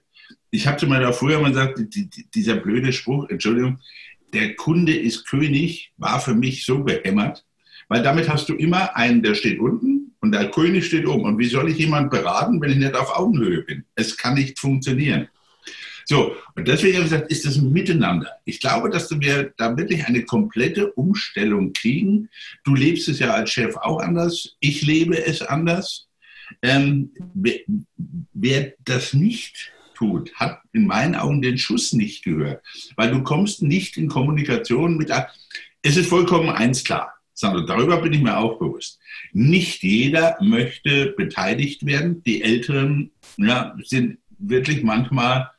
Ich 0.50 0.66
habe 0.66 0.78
zu 0.78 0.86
meiner 0.86 1.12
früher 1.12 1.40
mal 1.40 1.50
gesagt, 1.50 1.78
die, 1.78 2.08
die, 2.08 2.26
dieser 2.34 2.56
blöde 2.56 2.92
Spruch, 2.92 3.28
Entschuldigung, 3.28 3.78
der 4.32 4.54
Kunde 4.56 4.94
ist 4.94 5.26
König, 5.26 5.92
war 5.96 6.20
für 6.20 6.34
mich 6.34 6.64
so 6.64 6.82
behämmert, 6.82 7.44
weil 7.88 8.02
damit 8.02 8.28
hast 8.28 8.48
du 8.48 8.54
immer 8.54 8.96
einen, 8.96 9.22
der 9.22 9.34
steht 9.34 9.58
unten 9.58 10.14
und 10.20 10.32
der 10.32 10.50
König 10.50 10.86
steht 10.86 11.06
oben. 11.06 11.24
Und 11.24 11.38
wie 11.38 11.46
soll 11.46 11.70
ich 11.70 11.78
jemanden 11.78 12.10
beraten, 12.10 12.60
wenn 12.60 12.70
ich 12.70 12.78
nicht 12.78 12.94
auf 12.94 13.16
Augenhöhe 13.16 13.62
bin? 13.62 13.84
Es 13.94 14.16
kann 14.16 14.34
nicht 14.34 14.58
funktionieren. 14.58 15.28
So, 16.08 16.36
und 16.54 16.68
deswegen 16.68 16.94
habe 16.96 17.06
ich 17.06 17.10
gesagt, 17.10 17.32
ist 17.32 17.44
das 17.44 17.56
ein 17.56 17.72
Miteinander. 17.72 18.30
Ich 18.44 18.60
glaube, 18.60 18.90
dass 18.90 19.10
wir 19.10 19.52
da 19.56 19.76
wirklich 19.76 20.06
eine 20.06 20.24
komplette 20.24 20.92
Umstellung 20.92 21.72
kriegen. 21.72 22.28
Du 22.62 22.76
lebst 22.76 23.08
es 23.08 23.18
ja 23.18 23.34
als 23.34 23.50
Chef 23.50 23.76
auch 23.76 23.98
anders. 23.98 24.56
Ich 24.60 24.82
lebe 24.82 25.24
es 25.24 25.42
anders. 25.42 26.06
Ähm, 26.62 27.10
wer, 27.34 27.60
wer 28.32 28.74
das 28.84 29.14
nicht 29.14 29.72
tut, 29.94 30.34
hat 30.34 30.60
in 30.72 30.86
meinen 30.86 31.14
Augen 31.14 31.42
den 31.42 31.58
Schuss 31.58 31.92
nicht 31.92 32.24
gehört, 32.24 32.62
weil 32.96 33.10
du 33.10 33.22
kommst 33.22 33.62
nicht 33.62 33.96
in 33.96 34.08
Kommunikation 34.08 34.96
mit. 34.96 35.10
Es 35.82 35.96
ist 35.96 36.08
vollkommen 36.08 36.50
eins 36.50 36.84
klar. 36.84 37.12
Sandro, 37.32 37.62
darüber 37.62 38.00
bin 38.00 38.12
ich 38.14 38.22
mir 38.22 38.38
auch 38.38 38.58
bewusst. 38.58 38.98
Nicht 39.32 39.82
jeder 39.82 40.36
möchte 40.40 41.14
beteiligt 41.18 41.84
werden. 41.84 42.22
Die 42.22 42.42
Älteren 42.42 43.10
ja, 43.36 43.76
sind 43.84 44.18
wirklich 44.38 44.82
manchmal 44.82 45.50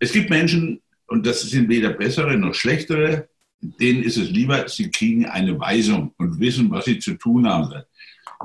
es 0.00 0.12
gibt 0.12 0.30
Menschen, 0.30 0.80
und 1.06 1.26
das 1.26 1.42
sind 1.42 1.68
weder 1.68 1.90
bessere 1.90 2.36
noch 2.36 2.54
schlechtere, 2.54 3.28
denen 3.60 4.02
ist 4.02 4.16
es 4.16 4.30
lieber, 4.30 4.68
sie 4.68 4.90
kriegen 4.90 5.26
eine 5.26 5.58
Weisung 5.58 6.14
und 6.16 6.40
wissen, 6.40 6.70
was 6.70 6.86
sie 6.86 6.98
zu 6.98 7.14
tun 7.14 7.46
haben. 7.46 7.82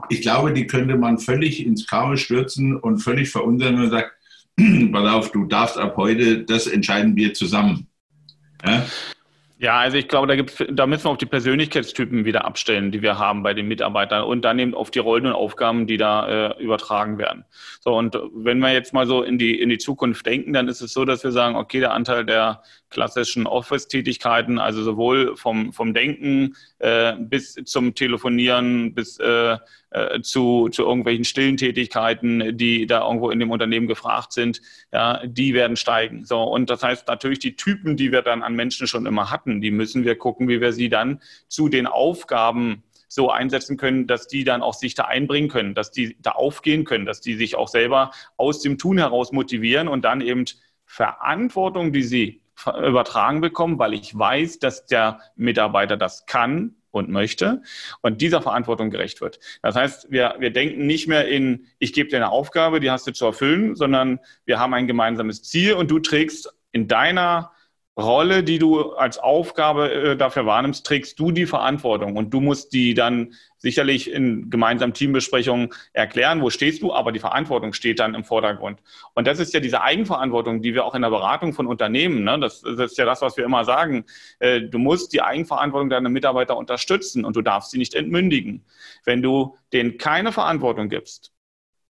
Ich 0.10 0.22
glaube, 0.22 0.54
die 0.54 0.68
könnte 0.68 0.98
man 0.98 1.20
völlig 1.20 1.66
ins 1.66 1.88
Chaos 1.88 2.20
stürzen 2.22 2.76
und 2.76 3.00
völlig 3.00 3.30
verunsichern 3.30 3.82
und 3.82 3.90
sagt, 3.90 4.12
pass 4.92 5.14
auf, 5.14 5.32
du 5.32 5.46
darfst 5.46 5.78
ab 5.78 5.96
heute, 5.98 6.44
das 6.44 6.68
entscheiden 6.68 7.16
wir 7.16 7.34
zusammen. 7.34 7.88
Ja? 8.66 8.86
Ja, 9.60 9.80
also 9.80 9.98
ich 9.98 10.08
glaube, 10.08 10.28
da, 10.28 10.36
gibt's, 10.36 10.64
da 10.70 10.86
müssen 10.86 11.06
wir 11.06 11.10
auch 11.10 11.18
die 11.18 11.26
Persönlichkeitstypen 11.26 12.26
wieder 12.26 12.46
abstellen, 12.46 12.92
die 12.92 13.02
wir 13.02 13.18
haben 13.18 13.42
bei 13.42 13.56
den 13.56 13.68
Mitarbeitern 13.68 14.24
und 14.24 14.46
dann 14.46 14.60
eben 14.60 14.76
auf 14.76 14.92
die 14.92 15.00
Rollen 15.00 15.26
und 15.26 15.32
Aufgaben, 15.32 15.88
die 15.88 15.98
da 15.98 16.52
äh, 16.52 16.64
übertragen 16.64 17.18
werden. 17.18 17.44
So, 17.80 17.98
und 17.98 18.16
wenn 18.36 18.60
wir 18.60 18.72
jetzt 18.72 18.94
mal 18.94 19.08
so 19.08 19.24
in 19.24 19.40
die, 19.40 19.60
in 19.60 19.70
die 19.70 19.80
Zukunft 19.80 20.28
denken, 20.28 20.54
dann 20.54 20.68
ist 20.68 20.82
es 20.82 20.94
so, 20.94 21.06
dass 21.06 21.24
wir 21.24 21.32
sagen, 21.32 21.56
okay, 21.56 21.80
der 21.80 21.94
Anteil 21.94 22.24
der 22.24 22.62
klassischen 22.92 23.48
Office-Tätigkeiten, 23.48 24.60
also 24.60 24.84
sowohl 24.84 25.36
vom, 25.36 25.74
vom 25.74 25.96
Denken 25.96 26.56
äh, 26.78 27.14
bis 27.20 27.56
zum 27.66 27.96
Telefonieren, 27.96 28.94
bis 28.94 29.18
äh, 29.20 29.58
äh, 29.90 30.22
zu, 30.22 30.68
zu 30.70 30.84
irgendwelchen 30.84 31.24
stillen 31.24 31.58
Tätigkeiten, 31.58 32.58
die 32.58 32.88
da 32.88 33.06
irgendwo 33.06 33.30
in 33.30 33.40
dem 33.40 33.52
Unternehmen 33.52 33.88
gefragt 33.88 34.34
sind, 34.34 34.62
ja, 34.92 35.26
die 35.26 35.54
werden 35.54 35.78
steigen. 35.78 36.26
So, 36.26 36.44
und 36.44 36.70
das 36.70 36.84
heißt 36.84 37.08
natürlich, 37.08 37.40
die 37.40 37.56
Typen, 37.56 37.96
die 37.96 38.12
wir 38.12 38.22
dann 38.22 38.44
an 38.44 38.54
Menschen 38.54 38.88
schon 38.88 39.06
immer 39.06 39.32
hatten, 39.32 39.47
die 39.62 39.72
müssen 39.72 40.06
wir 40.06 40.18
gucken, 40.18 40.48
wie 40.48 40.62
wir 40.62 40.74
sie 40.74 40.90
dann 40.90 41.22
zu 41.48 41.70
den 41.70 41.88
Aufgaben 41.88 42.84
so 43.08 43.32
einsetzen 43.32 43.78
können, 43.78 44.08
dass 44.08 44.28
die 44.28 44.44
dann 44.44 44.62
auch 44.62 44.74
sich 44.74 44.94
da 44.94 45.06
einbringen 45.06 45.50
können, 45.50 45.74
dass 45.74 45.92
die 45.92 46.18
da 46.22 46.32
aufgehen 46.32 46.84
können, 46.84 47.06
dass 47.06 47.22
die 47.22 47.36
sich 47.36 47.56
auch 47.56 47.68
selber 47.68 48.12
aus 48.36 48.62
dem 48.62 48.78
Tun 48.78 48.98
heraus 48.98 49.32
motivieren 49.32 49.88
und 49.88 50.04
dann 50.04 50.22
eben 50.22 50.46
Verantwortung, 50.86 51.94
die 51.94 52.04
sie 52.04 52.42
übertragen 52.66 53.42
bekommen, 53.42 53.80
weil 53.80 53.94
ich 53.94 54.18
weiß, 54.18 54.60
dass 54.60 54.86
der 54.86 55.20
Mitarbeiter 55.36 55.96
das 55.96 56.26
kann 56.26 56.76
und 56.92 57.10
möchte 57.10 57.62
und 58.02 58.22
dieser 58.22 58.42
Verantwortung 58.42 58.90
gerecht 58.90 59.22
wird. 59.22 59.40
Das 59.62 59.76
heißt, 59.76 60.12
wir, 60.12 60.36
wir 60.40 60.52
denken 60.52 60.88
nicht 60.88 61.08
mehr 61.08 61.28
in, 61.28 61.68
ich 61.80 61.94
gebe 61.94 62.10
dir 62.10 62.18
eine 62.18 62.30
Aufgabe, 62.30 62.80
die 62.80 62.90
hast 62.90 63.06
du 63.08 63.14
zu 63.14 63.26
erfüllen, 63.26 63.76
sondern 63.76 64.20
wir 64.46 64.60
haben 64.60 64.74
ein 64.74 64.88
gemeinsames 64.88 65.44
Ziel 65.44 65.74
und 65.74 65.92
du 65.92 66.00
trägst 66.00 66.54
in 66.72 66.88
deiner 66.88 67.52
Rolle, 67.98 68.44
die 68.44 68.60
du 68.60 68.92
als 68.92 69.18
Aufgabe 69.18 69.92
äh, 69.92 70.18
dafür 70.18 70.46
wahrnimmst, 70.46 70.86
trägst 70.86 71.20
du 71.20 71.32
die 71.32 71.48
Verantwortung 71.48 72.16
und 72.16 72.32
du 72.32 72.40
musst 72.40 72.74
die 72.74 72.94
dann 72.94 73.34
sicherlich 73.58 74.12
in 74.12 74.52
gemeinsamen 74.52 74.94
Teambesprechungen 74.94 75.70
erklären, 75.94 76.44
wo 76.44 76.52
stehst 76.52 76.84
du, 76.84 76.94
aber 76.94 77.12
die 77.12 77.20
Verantwortung 77.20 77.74
steht 77.74 78.00
dann 78.00 78.14
im 78.14 78.24
Vordergrund. 78.24 78.82
Und 79.16 79.26
das 79.26 79.40
ist 79.40 79.52
ja 79.56 79.60
diese 79.60 79.82
Eigenverantwortung, 79.82 80.62
die 80.62 80.76
wir 80.76 80.86
auch 80.86 80.94
in 80.94 81.02
der 81.02 81.10
Beratung 81.10 81.54
von 81.54 81.66
Unternehmen, 81.66 82.24
ne, 82.24 82.40
das, 82.40 82.62
ist 82.62 83.00
ja 83.00 83.06
das, 83.06 83.24
was 83.24 83.36
wir 83.36 83.46
immer 83.46 83.66
sagen, 83.66 84.06
äh, 84.38 84.62
du 84.62 84.78
musst 84.78 85.12
die 85.14 85.24
Eigenverantwortung 85.24 85.90
deiner 85.90 86.10
Mitarbeiter 86.10 86.56
unterstützen 86.56 87.26
und 87.26 87.36
du 87.36 87.42
darfst 87.42 87.72
sie 87.72 87.80
nicht 87.80 87.96
entmündigen. 87.96 88.64
Wenn 89.06 89.24
du 89.24 89.58
denen 89.74 89.98
keine 89.98 90.32
Verantwortung 90.32 90.90
gibst, 90.90 91.34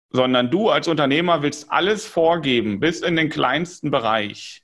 sondern 0.09 0.49
du 0.49 0.69
als 0.69 0.87
Unternehmer 0.87 1.43
willst 1.43 1.71
alles 1.71 2.07
vorgeben, 2.07 2.79
bis 2.79 3.01
in 3.01 3.15
den 3.15 3.29
kleinsten 3.29 3.91
Bereich, 3.91 4.60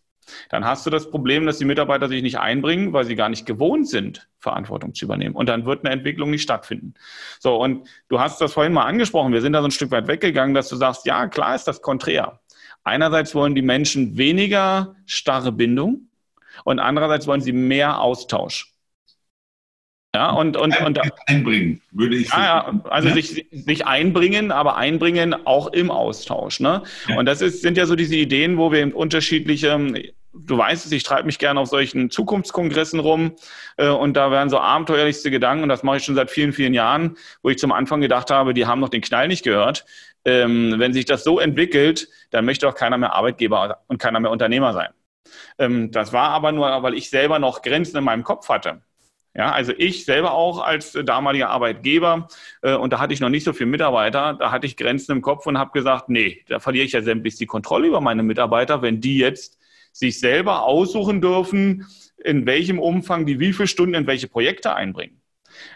dann 0.50 0.65
hast 0.65 0.86
du 0.86 0.89
das 0.89 1.10
Problem, 1.10 1.46
dass 1.46 1.57
die 1.57 1.65
Mitarbeiter 1.65 2.07
sich 2.07 2.22
nicht 2.22 2.39
einbringen, 2.39 2.93
weil 2.93 3.05
sie 3.05 3.15
gar 3.15 3.29
nicht 3.29 3.46
gewohnt 3.46 3.88
sind, 3.88 4.27
Verantwortung 4.39 4.93
zu 4.93 5.05
übernehmen. 5.05 5.36
Und 5.36 5.50
dann 5.50 5.65
wird 5.65 5.86
eine 5.86 5.93
Entwicklung 5.93 6.29
nicht 6.29 6.43
stattfinden. 6.43 6.93
So, 7.39 7.55
und 7.62 7.88
du 8.10 8.19
hast 8.19 8.41
das 8.41 8.53
vorhin 8.53 8.74
mal 8.74 8.86
angesprochen. 8.86 9.34
Wir 9.34 9.41
sind 9.41 9.53
da 9.53 9.62
so 9.62 9.67
ein 9.67 9.72
Stück 9.72 9.91
weit 9.91 10.07
weggegangen, 10.07 10.53
dass 10.53 10.69
du 10.69 10.75
sagst, 10.75 11.05
ja, 11.05 11.27
klar 11.27 11.55
ist 11.55 11.67
das 11.67 11.81
konträr. 11.81 12.39
Einerseits 12.84 13.36
wollen 13.36 13.55
die 13.55 13.62
Menschen 13.62 14.17
weniger 14.17 14.96
starre 15.05 15.51
Bindung 15.51 16.10
und 16.63 16.79
andererseits 16.79 17.27
wollen 17.27 17.41
sie 17.41 17.51
mehr 17.51 18.00
Austausch. 18.00 18.76
Ja, 20.18 20.32
und, 20.32 20.58
und, 20.58 20.76
und 20.82 21.00
einbringen, 21.28 21.80
würde 21.92 22.16
ich 22.16 22.30
sagen. 22.30 22.42
Ja, 22.42 22.72
ja, 22.74 22.90
also 22.90 23.10
ja? 23.10 23.14
Sich, 23.14 23.46
sich 23.52 23.86
einbringen, 23.86 24.52
aber 24.52 24.76
einbringen 24.76 25.36
auch 25.46 25.68
im 25.68 25.92
Austausch. 25.92 26.60
Ne? 26.60 26.82
Ja. 27.08 27.20
Und 27.20 27.28
das 27.28 27.44
ist, 27.44 27.62
sind 27.62 27.78
ja 27.78 27.86
so 27.86 27.96
diese 27.96 28.16
Ideen, 28.16 28.58
wo 28.58 28.72
wir 28.72 28.98
unterschiedliche, 28.98 29.78
du 30.34 30.58
weißt 30.58 30.88
es, 30.88 30.92
ich 30.92 31.04
treibe 31.04 31.28
mich 31.28 31.38
gerne 31.38 31.60
auf 31.60 31.68
solchen 31.68 32.10
Zukunftskongressen 32.10 33.00
rum 33.00 33.34
äh, 33.78 33.90
und 33.90 34.18
da 34.18 34.32
werden 34.32 34.50
so 34.50 34.58
abenteuerlichste 34.58 35.30
Gedanken, 35.30 35.62
und 35.62 35.70
das 35.70 35.84
mache 35.84 35.98
ich 35.98 36.04
schon 36.04 36.16
seit 36.16 36.32
vielen, 36.32 36.52
vielen 36.52 36.74
Jahren, 36.74 37.16
wo 37.44 37.50
ich 37.50 37.60
zum 37.60 37.72
Anfang 37.72 38.02
gedacht 38.02 38.32
habe, 38.32 38.56
die 38.56 38.66
haben 38.66 38.80
noch 38.80 38.90
den 38.90 39.02
Knall 39.02 39.28
nicht 39.28 39.44
gehört. 39.44 39.86
Ähm, 40.26 40.74
wenn 40.78 40.94
sich 40.94 41.06
das 41.06 41.24
so 41.24 41.40
entwickelt, 41.40 42.08
dann 42.32 42.44
möchte 42.44 42.68
auch 42.68 42.74
keiner 42.74 42.98
mehr 42.98 43.14
Arbeitgeber 43.14 43.84
und 43.86 44.00
keiner 44.00 44.20
mehr 44.20 44.32
Unternehmer 44.32 44.74
sein. 44.74 44.90
Ähm, 45.60 45.92
das 45.92 46.12
war 46.12 46.30
aber 46.30 46.52
nur, 46.52 46.82
weil 46.82 46.96
ich 46.96 47.12
selber 47.12 47.38
noch 47.38 47.62
Grenzen 47.62 47.98
in 47.98 48.04
meinem 48.04 48.24
Kopf 48.24 48.50
hatte. 48.50 48.82
Ja, 49.38 49.51
also 49.51 49.72
ich 49.77 50.03
selber 50.03 50.34
auch 50.34 50.60
als 50.60 50.94
damaliger 50.94 51.50
Arbeitgeber, 51.50 52.27
äh, 52.63 52.74
und 52.74 52.91
da 52.91 53.00
hatte 53.00 53.13
ich 53.13 53.20
noch 53.20 53.29
nicht 53.29 53.44
so 53.44 53.53
viele 53.53 53.70
Mitarbeiter, 53.70 54.34
da 54.34 54.51
hatte 54.51 54.65
ich 54.65 54.75
Grenzen 54.75 55.12
im 55.12 55.22
Kopf 55.22 55.46
und 55.46 55.60
habe 55.60 55.70
gesagt, 55.74 56.10
nee, 56.10 56.44
da 56.48 56.60
verliere 56.60 56.86
ich 56.86 56.94
ja 56.94 57.03
sämtlich 57.03 57.36
die 57.36 57.46
Kontrolle 57.46 57.88
über 57.88 58.01
meine 58.01 58.24
Mitarbeiter, 58.24 58.82
wenn 58.82 59.00
die 59.00 59.20
jetzt 59.20 59.60
sich 59.91 60.20
selber 60.20 60.63
aussuchen 60.63 61.22
dürfen, 61.22 61.86
in 62.17 62.48
welchem 62.48 62.79
Umfang 62.79 63.27
die 63.27 63.39
wie 63.39 63.53
viele 63.53 63.67
Stunden 63.67 63.94
in 63.94 64.08
welche 64.08 64.27
Projekte 64.27 64.75
einbringen. 64.75 65.22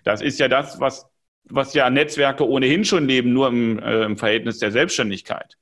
Das 0.04 0.24
ist 0.24 0.40
ja 0.40 0.48
das, 0.48 0.80
was, 0.80 1.06
was 1.44 1.76
ja 1.76 1.88
Netzwerke 1.92 2.48
ohnehin 2.48 2.84
schon 2.84 3.08
leben, 3.08 3.32
nur 3.32 3.50
im, 3.50 3.78
äh, 3.78 4.06
im 4.06 4.18
Verhältnis 4.18 4.58
der 4.58 4.72
Selbstständigkeit. 4.72 5.58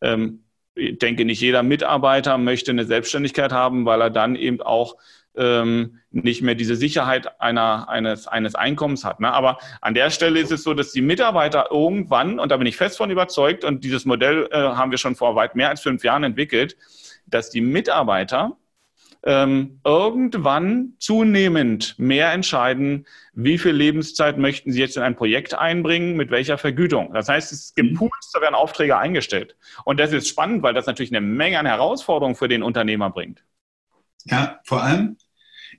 Ähm, 0.00 0.44
ich 0.74 0.98
denke, 0.98 1.26
nicht 1.26 1.42
jeder 1.42 1.62
Mitarbeiter 1.62 2.38
möchte 2.38 2.70
eine 2.70 2.86
Selbstständigkeit 2.86 3.52
haben, 3.52 3.84
weil 3.84 4.00
er 4.00 4.08
dann 4.08 4.36
eben 4.36 4.62
auch 4.62 4.96
ähm, 5.36 6.00
nicht 6.10 6.42
mehr 6.42 6.54
diese 6.54 6.76
Sicherheit 6.76 7.40
einer, 7.40 7.88
eines, 7.88 8.26
eines 8.28 8.54
Einkommens 8.54 9.04
hat. 9.04 9.20
Ne? 9.20 9.32
Aber 9.32 9.58
an 9.80 9.94
der 9.94 10.10
Stelle 10.10 10.40
ist 10.40 10.52
es 10.52 10.62
so, 10.62 10.74
dass 10.74 10.92
die 10.92 11.02
Mitarbeiter 11.02 11.68
irgendwann, 11.70 12.38
und 12.38 12.50
da 12.50 12.56
bin 12.56 12.66
ich 12.66 12.76
fest 12.76 12.98
von 12.98 13.10
überzeugt, 13.10 13.64
und 13.64 13.84
dieses 13.84 14.04
Modell 14.04 14.48
äh, 14.52 14.56
haben 14.56 14.90
wir 14.90 14.98
schon 14.98 15.16
vor 15.16 15.34
weit 15.34 15.54
mehr 15.54 15.68
als 15.70 15.80
fünf 15.80 16.04
Jahren 16.04 16.24
entwickelt, 16.24 16.76
dass 17.26 17.50
die 17.50 17.60
Mitarbeiter 17.60 18.56
ähm, 19.24 19.80
irgendwann 19.84 20.94
zunehmend 20.98 21.94
mehr 21.98 22.32
entscheiden, 22.32 23.06
wie 23.32 23.56
viel 23.56 23.72
Lebenszeit 23.72 24.36
möchten 24.36 24.72
sie 24.72 24.80
jetzt 24.80 24.96
in 24.96 25.02
ein 25.02 25.14
Projekt 25.14 25.54
einbringen, 25.54 26.16
mit 26.16 26.30
welcher 26.30 26.58
Vergütung. 26.58 27.12
Das 27.14 27.28
heißt, 27.28 27.52
es 27.52 27.74
gibt 27.74 27.92
mhm. 27.92 27.96
Pools, 27.96 28.30
da 28.32 28.40
werden 28.40 28.54
Aufträge 28.54 28.98
eingestellt. 28.98 29.56
Und 29.84 30.00
das 30.00 30.12
ist 30.12 30.28
spannend, 30.28 30.62
weil 30.62 30.74
das 30.74 30.86
natürlich 30.86 31.12
eine 31.12 31.20
Menge 31.20 31.58
an 31.58 31.66
Herausforderungen 31.66 32.34
für 32.34 32.48
den 32.48 32.62
Unternehmer 32.62 33.10
bringt. 33.10 33.44
Ja, 34.24 34.60
vor 34.64 34.82
allem, 34.82 35.16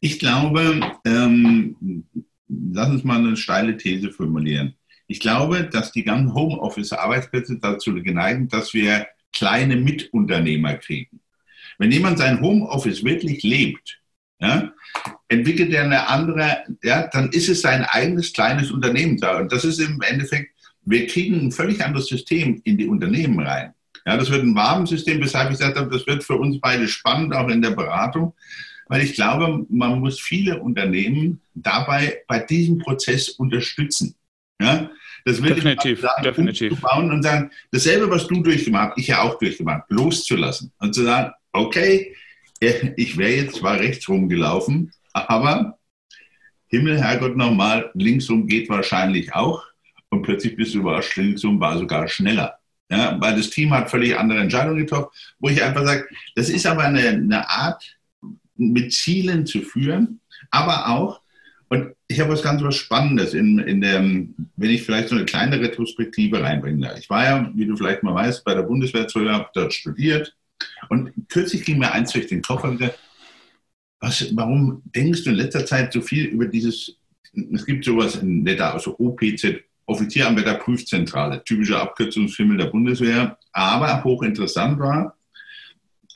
ich 0.03 0.19
glaube, 0.19 0.81
ähm, 1.05 2.03
lass 2.49 2.89
uns 2.89 3.05
mal 3.05 3.19
eine 3.19 3.37
steile 3.37 3.77
These 3.77 4.11
formulieren. 4.11 4.75
Ich 5.07 5.21
glaube, 5.21 5.63
dass 5.63 5.93
die 5.93 6.03
ganzen 6.03 6.33
Homeoffice-Arbeitsplätze 6.33 7.57
dazu 7.61 7.93
geneigt 7.93 8.51
dass 8.51 8.73
wir 8.73 9.07
kleine 9.31 9.77
Mitunternehmer 9.77 10.73
kriegen. 10.73 11.21
Wenn 11.77 11.91
jemand 11.91 12.17
sein 12.17 12.41
Homeoffice 12.41 13.05
wirklich 13.05 13.43
lebt, 13.43 14.01
ja, 14.41 14.73
entwickelt 15.29 15.71
er 15.71 15.85
eine 15.85 16.09
andere, 16.09 16.65
ja, 16.83 17.07
dann 17.07 17.29
ist 17.29 17.47
es 17.47 17.61
sein 17.61 17.85
eigenes 17.85 18.33
kleines 18.33 18.71
Unternehmen 18.71 19.17
da. 19.17 19.39
Und 19.39 19.53
das 19.53 19.63
ist 19.63 19.79
im 19.79 20.01
Endeffekt, 20.01 20.53
wir 20.83 21.07
kriegen 21.07 21.45
ein 21.45 21.51
völlig 21.53 21.81
anderes 21.81 22.07
System 22.07 22.59
in 22.65 22.77
die 22.77 22.87
Unternehmen 22.87 23.39
rein. 23.39 23.73
Ja, 24.05 24.17
das 24.17 24.29
wird 24.29 24.43
ein 24.43 24.53
warmes 24.53 24.89
System, 24.89 25.21
weshalb 25.21 25.49
ich 25.49 25.59
gesagt 25.59 25.77
habe, 25.77 25.89
das 25.89 26.05
wird 26.05 26.25
für 26.25 26.35
uns 26.35 26.59
beide 26.59 26.89
spannend, 26.89 27.33
auch 27.33 27.47
in 27.47 27.61
der 27.61 27.71
Beratung, 27.71 28.33
weil 28.93 29.01
ich 29.01 29.15
glaube, 29.15 29.65
man 29.69 30.01
muss 30.01 30.19
viele 30.19 30.59
Unternehmen 30.61 31.41
dabei 31.55 32.21
bei 32.27 32.37
diesem 32.37 32.77
Prozess 32.77 33.29
unterstützen. 33.29 34.13
Ja, 34.61 34.87
das 35.25 35.41
will 35.41 35.55
definitiv, 35.55 35.93
ich 35.93 36.01
sagen, 36.01 36.23
definitiv. 36.23 36.79
bauen 36.79 37.11
und 37.11 37.23
sagen, 37.23 37.49
dasselbe, 37.71 38.07
was 38.11 38.27
du 38.27 38.43
durchgemacht, 38.43 38.93
ich 38.97 39.07
ja 39.07 39.23
auch 39.23 39.39
durchgemacht, 39.39 39.89
loszulassen 39.89 40.71
und 40.77 40.93
zu 40.93 41.05
sagen, 41.05 41.33
okay, 41.53 42.15
ich 42.61 43.17
wäre 43.17 43.31
jetzt 43.31 43.55
zwar 43.55 43.79
rechts 43.79 44.07
rumgelaufen, 44.07 44.93
aber 45.11 45.79
Himmel, 46.67 47.01
Herrgott, 47.01 47.35
nochmal, 47.35 47.89
linksrum 47.95 48.45
geht 48.45 48.69
wahrscheinlich 48.69 49.33
auch. 49.33 49.63
Und 50.09 50.21
plötzlich 50.21 50.55
bist 50.55 50.75
du 50.75 50.81
überrascht, 50.81 51.17
linksrum 51.17 51.59
war 51.59 51.79
sogar 51.79 52.07
schneller. 52.07 52.59
Ja, 52.91 53.19
weil 53.19 53.37
das 53.37 53.49
Team 53.49 53.73
hat 53.73 53.89
völlig 53.89 54.15
andere 54.15 54.41
Entscheidungen 54.41 54.85
getroffen, 54.85 55.09
wo 55.39 55.49
ich 55.49 55.63
einfach 55.63 55.83
sage, 55.83 56.07
das 56.35 56.49
ist 56.49 56.67
aber 56.67 56.83
eine, 56.83 56.99
eine 57.09 57.49
Art, 57.49 57.97
mit 58.71 58.93
Zielen 58.93 59.45
zu 59.45 59.61
führen, 59.61 60.19
aber 60.51 60.87
auch, 60.89 61.21
und 61.69 61.93
ich 62.07 62.19
habe 62.19 62.31
was 62.31 62.43
ganz 62.43 62.61
was 62.61 62.75
Spannendes, 62.75 63.33
in, 63.33 63.59
in 63.59 63.81
der, 63.81 63.99
wenn 64.01 64.69
ich 64.69 64.83
vielleicht 64.83 65.09
so 65.09 65.15
eine 65.15 65.25
kleine 65.25 65.59
Retrospektive 65.59 66.41
reinbringe. 66.41 66.93
Ich 66.99 67.09
war 67.09 67.23
ja, 67.25 67.51
wie 67.55 67.65
du 67.65 67.75
vielleicht 67.75 68.03
mal 68.03 68.13
weißt, 68.13 68.43
bei 68.43 68.53
der 68.53 68.61
Bundeswehr 68.61 69.07
zu 69.07 69.27
habe 69.29 69.49
dort 69.53 69.73
studiert 69.73 70.35
und 70.89 71.11
kürzlich 71.29 71.65
ging 71.65 71.79
mir 71.79 71.91
eins 71.91 72.11
durch 72.11 72.27
den 72.27 72.41
Kopf 72.41 72.63
und 72.63 72.77
gesagt, 72.77 72.99
was, 73.99 74.35
warum 74.35 74.83
denkst 74.95 75.23
du 75.23 75.31
in 75.31 75.37
letzter 75.37 75.65
Zeit 75.65 75.93
so 75.93 76.01
viel 76.01 76.25
über 76.25 76.45
dieses, 76.45 76.97
es 77.53 77.65
gibt 77.65 77.85
sowas 77.85 78.17
in 78.17 78.43
Netter, 78.43 78.73
also 78.73 78.95
OPZ, 78.99 79.63
Offizieranwärter 79.85 80.55
Prüfzentrale, 80.55 81.43
typischer 81.43 81.81
Abkürzungsfimmel 81.81 82.57
der 82.57 82.67
Bundeswehr. 82.67 83.37
Aber 83.51 84.03
hochinteressant 84.03 84.79
war, 84.79 85.17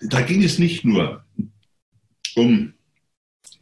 da 0.02 0.22
ging 0.22 0.44
es 0.44 0.60
nicht 0.60 0.86
nur 0.86 1.24
um, 2.38 2.74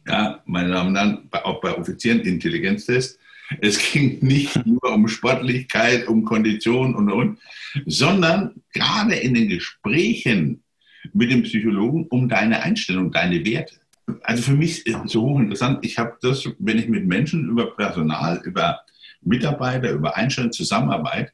ja, 0.06 0.42
meine 0.46 0.70
Damen 0.70 0.90
und 0.90 0.96
Herren, 0.96 1.28
auch 1.32 1.60
bei 1.60 1.76
Offizieren 1.76 2.20
Intelligenztest, 2.20 3.18
es 3.60 3.92
ging 3.92 4.18
nicht 4.24 4.54
nur 4.66 4.92
um 4.92 5.08
Sportlichkeit, 5.08 6.08
um 6.08 6.24
Kondition 6.24 6.94
und, 6.94 7.10
und, 7.10 7.38
sondern 7.86 8.54
gerade 8.72 9.14
in 9.16 9.34
den 9.34 9.48
Gesprächen 9.48 10.62
mit 11.12 11.30
dem 11.30 11.42
Psychologen 11.42 12.06
um 12.08 12.28
deine 12.28 12.62
Einstellung, 12.62 13.12
deine 13.12 13.44
Werte. 13.44 13.76
Also 14.22 14.42
für 14.42 14.54
mich 14.54 14.86
ist 14.86 14.98
es 15.04 15.12
so 15.12 15.22
hochinteressant. 15.22 15.84
Ich 15.84 15.98
habe 15.98 16.16
das, 16.20 16.48
wenn 16.58 16.78
ich 16.78 16.88
mit 16.88 17.06
Menschen 17.06 17.48
über 17.48 17.74
Personal, 17.74 18.40
über 18.44 18.80
Mitarbeiter, 19.20 19.90
über 19.90 20.16
Einstellung, 20.16 20.52
Zusammenarbeit 20.52 21.32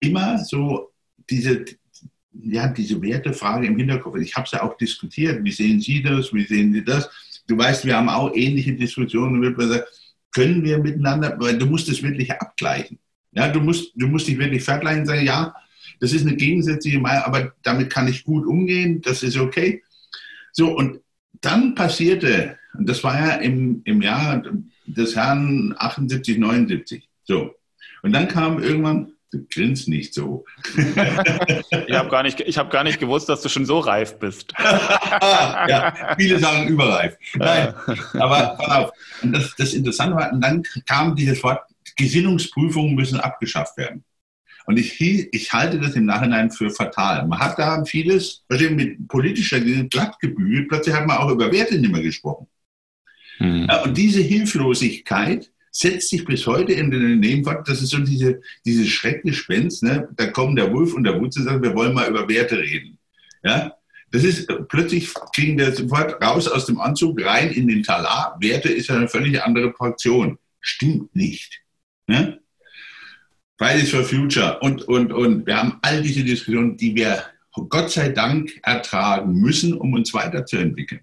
immer 0.00 0.38
so 0.38 0.92
diese, 1.30 1.64
ja, 2.42 2.68
diese 2.68 3.00
Wertefrage 3.00 3.66
im 3.66 3.76
Hinterkopf. 3.76 4.16
Ich 4.16 4.34
habe 4.34 4.46
es 4.46 4.52
ja 4.52 4.62
auch 4.62 4.76
diskutiert. 4.76 5.44
Wie 5.44 5.52
sehen 5.52 5.80
Sie 5.80 6.02
das? 6.02 6.32
Wie 6.32 6.44
sehen 6.44 6.72
Sie 6.72 6.84
das? 6.84 7.08
Du 7.46 7.56
weißt, 7.56 7.84
wir 7.84 7.96
haben 7.96 8.08
auch 8.08 8.34
ähnliche 8.34 8.74
Diskussionen. 8.74 9.40
Wird 9.42 9.56
man 9.56 9.68
sagen, 9.68 9.84
können 10.32 10.64
wir 10.64 10.78
miteinander, 10.78 11.36
weil 11.38 11.56
du 11.56 11.66
musst 11.66 11.88
es 11.88 12.02
wirklich 12.02 12.32
abgleichen. 12.32 12.98
Ja, 13.32 13.48
du 13.48 13.60
musst, 13.60 13.92
du 13.94 14.06
musst 14.06 14.26
dich 14.26 14.38
wirklich 14.38 14.62
vergleichen 14.62 15.00
und 15.00 15.06
sagen, 15.06 15.24
ja, 15.24 15.54
das 16.00 16.12
ist 16.12 16.26
eine 16.26 16.36
gegensätzliche 16.36 16.98
Meinung, 16.98 17.24
aber 17.24 17.52
damit 17.62 17.90
kann 17.90 18.08
ich 18.08 18.24
gut 18.24 18.46
umgehen, 18.46 19.00
das 19.00 19.22
ist 19.22 19.36
okay. 19.36 19.82
So, 20.52 20.76
und 20.76 21.00
dann 21.40 21.74
passierte, 21.74 22.58
und 22.76 22.88
das 22.88 23.02
war 23.04 23.18
ja 23.18 23.34
im, 23.36 23.82
im 23.84 24.02
Jahr 24.02 24.42
des 24.86 25.16
Herrn 25.16 25.74
78, 25.76 26.38
79. 26.38 27.08
So. 27.24 27.54
Und 28.02 28.12
dann 28.12 28.28
kam 28.28 28.62
irgendwann, 28.62 29.13
du 29.34 29.46
grinst 29.52 29.88
nicht 29.88 30.14
so. 30.14 30.44
ich 30.76 31.94
habe 31.94 32.08
gar, 32.08 32.22
nicht, 32.22 32.40
hab 32.40 32.70
gar 32.70 32.84
nicht 32.84 33.00
gewusst, 33.00 33.28
dass 33.28 33.42
du 33.42 33.48
schon 33.48 33.66
so 33.66 33.80
reif 33.80 34.18
bist. 34.18 34.52
ja, 34.58 36.14
viele 36.16 36.38
sagen 36.38 36.68
überreif. 36.68 37.16
Nein, 37.34 37.74
aber 38.14 38.56
pass 38.58 38.68
auf. 38.68 38.90
Und 39.22 39.32
das, 39.32 39.54
das 39.56 39.74
Interessante 39.74 40.16
war, 40.16 40.32
und 40.32 40.40
dann 40.40 40.62
kam 40.86 41.14
dieses 41.16 41.42
Wort, 41.42 41.60
Gesinnungsprüfungen 41.96 42.94
müssen 42.94 43.20
abgeschafft 43.20 43.76
werden. 43.76 44.04
Und 44.66 44.78
ich, 44.78 45.00
ich 45.00 45.52
halte 45.52 45.78
das 45.78 45.94
im 45.94 46.06
Nachhinein 46.06 46.50
für 46.50 46.70
fatal. 46.70 47.26
Man 47.26 47.38
hat 47.38 47.58
da 47.58 47.84
vieles 47.84 48.44
mit 48.48 49.08
politischer 49.08 49.60
glatt 49.60 50.18
gebügelt. 50.20 50.68
Plötzlich 50.68 50.94
hat 50.94 51.06
man 51.06 51.18
auch 51.18 51.30
über 51.30 51.52
Werte 51.52 51.78
nicht 51.78 51.92
mehr 51.92 52.02
gesprochen. 52.02 52.46
Mhm. 53.38 53.68
Und 53.84 53.96
diese 53.96 54.22
Hilflosigkeit 54.22 55.50
setzt 55.74 56.10
sich 56.10 56.24
bis 56.24 56.46
heute 56.46 56.72
in 56.72 56.90
den 56.90 57.02
Unternehmen 57.02 57.44
fort. 57.44 57.68
Das 57.68 57.82
ist 57.82 57.90
so 57.90 57.98
diese, 57.98 58.40
diese 58.64 58.86
Schreckgespenst. 58.86 59.82
Ne? 59.82 60.08
Da 60.16 60.28
kommen 60.28 60.54
der 60.54 60.72
Wolf 60.72 60.94
und 60.94 61.04
der 61.04 61.20
Wutze 61.20 61.42
sagen, 61.42 61.62
wir 61.62 61.74
wollen 61.74 61.92
mal 61.92 62.08
über 62.08 62.28
Werte 62.28 62.58
reden. 62.58 62.98
Ja? 63.42 63.74
Das 64.12 64.22
ist, 64.22 64.48
plötzlich 64.68 65.12
kriegen 65.34 65.58
wir 65.58 65.72
sofort 65.72 66.22
raus 66.22 66.46
aus 66.46 66.66
dem 66.66 66.80
Anzug, 66.80 67.20
rein 67.24 67.50
in 67.50 67.66
den 67.66 67.82
Talar. 67.82 68.36
Werte 68.40 68.68
ist 68.68 68.88
eine 68.88 69.08
völlig 69.08 69.42
andere 69.42 69.72
Portion. 69.72 70.38
Stimmt 70.60 71.14
nicht. 71.16 71.60
Ne? 72.06 72.40
Fridays 73.58 73.90
for 73.90 74.04
Future 74.04 74.60
und, 74.60 74.82
und, 74.82 75.12
und. 75.12 75.44
Wir 75.44 75.56
haben 75.56 75.78
all 75.82 76.02
diese 76.02 76.22
Diskussionen, 76.22 76.76
die 76.76 76.94
wir 76.94 77.24
Gott 77.68 77.90
sei 77.90 78.10
Dank 78.10 78.60
ertragen 78.62 79.32
müssen, 79.32 79.74
um 79.74 79.92
uns 79.94 80.14
weiterzuentwickeln. 80.14 81.00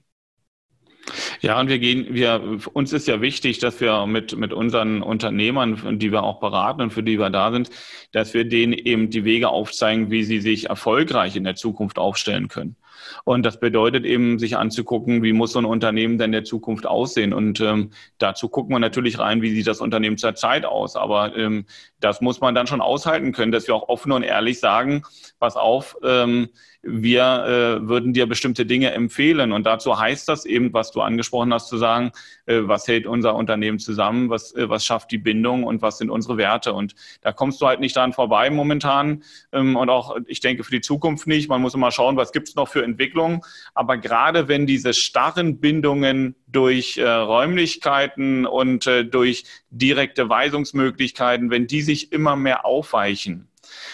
Ja, 1.41 1.59
und 1.59 1.67
wir 1.67 1.79
gehen, 1.79 2.07
wir, 2.11 2.59
uns 2.73 2.93
ist 2.93 3.07
ja 3.07 3.21
wichtig, 3.21 3.59
dass 3.59 3.81
wir 3.81 4.05
mit, 4.05 4.37
mit 4.37 4.53
unseren 4.53 5.01
Unternehmern, 5.01 5.99
die 5.99 6.11
wir 6.11 6.23
auch 6.23 6.39
beraten 6.39 6.81
und 6.81 6.93
für 6.93 7.03
die 7.03 7.19
wir 7.19 7.29
da 7.29 7.51
sind, 7.51 7.69
dass 8.11 8.33
wir 8.33 8.45
denen 8.45 8.73
eben 8.73 9.09
die 9.09 9.25
Wege 9.25 9.49
aufzeigen, 9.49 10.11
wie 10.11 10.23
sie 10.23 10.39
sich 10.39 10.69
erfolgreich 10.69 11.35
in 11.35 11.43
der 11.43 11.55
Zukunft 11.55 11.97
aufstellen 11.97 12.47
können. 12.47 12.75
Und 13.23 13.45
das 13.45 13.59
bedeutet 13.59 14.05
eben, 14.05 14.39
sich 14.39 14.57
anzugucken, 14.57 15.23
wie 15.23 15.33
muss 15.33 15.53
so 15.53 15.59
ein 15.59 15.65
Unternehmen 15.65 16.17
denn 16.17 16.29
in 16.29 16.31
der 16.33 16.43
Zukunft 16.43 16.85
aussehen. 16.85 17.33
Und 17.33 17.59
ähm, 17.61 17.91
dazu 18.17 18.49
gucken 18.49 18.75
wir 18.75 18.79
natürlich 18.79 19.19
rein, 19.19 19.41
wie 19.41 19.51
sieht 19.51 19.67
das 19.67 19.81
Unternehmen 19.81 20.17
zur 20.17 20.35
Zeit 20.35 20.65
aus. 20.65 20.95
Aber 20.95 21.35
ähm, 21.35 21.65
das 21.99 22.21
muss 22.21 22.41
man 22.41 22.55
dann 22.55 22.67
schon 22.67 22.81
aushalten 22.81 23.31
können, 23.31 23.51
dass 23.51 23.67
wir 23.67 23.75
auch 23.75 23.89
offen 23.89 24.11
und 24.11 24.23
ehrlich 24.23 24.59
sagen, 24.59 25.03
pass 25.39 25.55
auf, 25.55 25.97
ähm, 26.03 26.49
wir 26.83 27.79
äh, 27.83 27.87
würden 27.87 28.13
dir 28.13 28.25
bestimmte 28.25 28.65
Dinge 28.65 28.91
empfehlen. 28.91 29.51
Und 29.51 29.65
dazu 29.65 29.99
heißt 29.99 30.27
das 30.27 30.45
eben, 30.45 30.73
was 30.73 30.91
du 30.91 31.01
angesprochen 31.01 31.53
hast, 31.53 31.67
zu 31.67 31.77
sagen, 31.77 32.11
äh, 32.47 32.61
was 32.63 32.87
hält 32.87 33.05
unser 33.05 33.35
Unternehmen 33.35 33.77
zusammen, 33.77 34.29
was, 34.29 34.55
äh, 34.55 34.67
was 34.67 34.83
schafft 34.83 35.11
die 35.11 35.19
Bindung 35.19 35.63
und 35.63 35.81
was 35.81 35.99
sind 35.99 36.09
unsere 36.09 36.37
Werte. 36.37 36.73
Und 36.73 36.95
da 37.21 37.33
kommst 37.33 37.61
du 37.61 37.67
halt 37.67 37.79
nicht 37.79 37.95
dran 37.95 38.13
vorbei 38.13 38.49
momentan. 38.49 39.23
Ähm, 39.51 39.75
und 39.75 39.89
auch, 39.89 40.15
ich 40.25 40.39
denke, 40.39 40.63
für 40.63 40.71
die 40.71 40.81
Zukunft 40.81 41.27
nicht. 41.27 41.49
Man 41.49 41.61
muss 41.61 41.75
immer 41.75 41.91
schauen, 41.91 42.17
was 42.17 42.31
gibt 42.31 42.49
es 42.49 42.55
noch 42.55 42.67
für 42.67 42.81
Entwicklungen. 42.91 43.41
Aber 43.73 43.97
gerade 43.97 44.47
wenn 44.47 44.65
diese 44.65 44.93
starren 44.93 45.59
Bindungen 45.59 46.35
durch 46.47 46.97
äh, 46.97 47.07
Räumlichkeiten 47.07 48.45
und 48.45 48.87
äh, 48.87 49.05
durch 49.05 49.45
direkte 49.69 50.29
Weisungsmöglichkeiten, 50.29 51.49
wenn 51.49 51.67
die 51.67 51.81
sich 51.81 52.11
immer 52.11 52.35
mehr 52.35 52.65
aufweichen, 52.65 53.47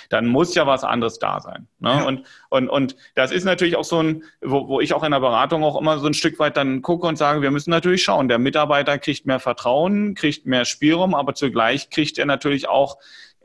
dann 0.10 0.28
muss 0.28 0.56
ja 0.56 0.66
was 0.68 0.84
anderes 0.84 1.20
da 1.20 1.40
sein. 1.40 1.68
Ne? 1.80 1.90
Ja. 1.90 2.04
Und, 2.04 2.24
und, 2.50 2.70
und 2.70 2.96
das 3.16 3.32
ist 3.32 3.44
natürlich 3.44 3.76
auch 3.76 3.84
so 3.84 4.02
ein, 4.02 4.24
wo, 4.42 4.68
wo 4.68 4.82
ich 4.82 4.94
auch 4.94 5.04
in 5.04 5.12
der 5.12 5.20
Beratung 5.20 5.64
auch 5.64 5.80
immer 5.80 6.00
so 6.00 6.08
ein 6.08 6.14
Stück 6.14 6.40
weit 6.40 6.58
dann 6.58 6.82
gucke 6.82 7.08
und 7.08 7.18
sage, 7.18 7.42
wir 7.42 7.52
müssen 7.52 7.70
natürlich 7.70 8.04
schauen, 8.04 8.28
der 8.28 8.40
Mitarbeiter 8.40 8.98
kriegt 8.98 9.26
mehr 9.26 9.40
Vertrauen, 9.40 10.16
kriegt 10.16 10.46
mehr 10.46 10.66
Spielraum, 10.66 11.14
aber 11.14 11.36
zugleich 11.36 11.90
kriegt 11.90 12.18
er 12.18 12.26
natürlich 12.26 12.68
auch 12.68 12.98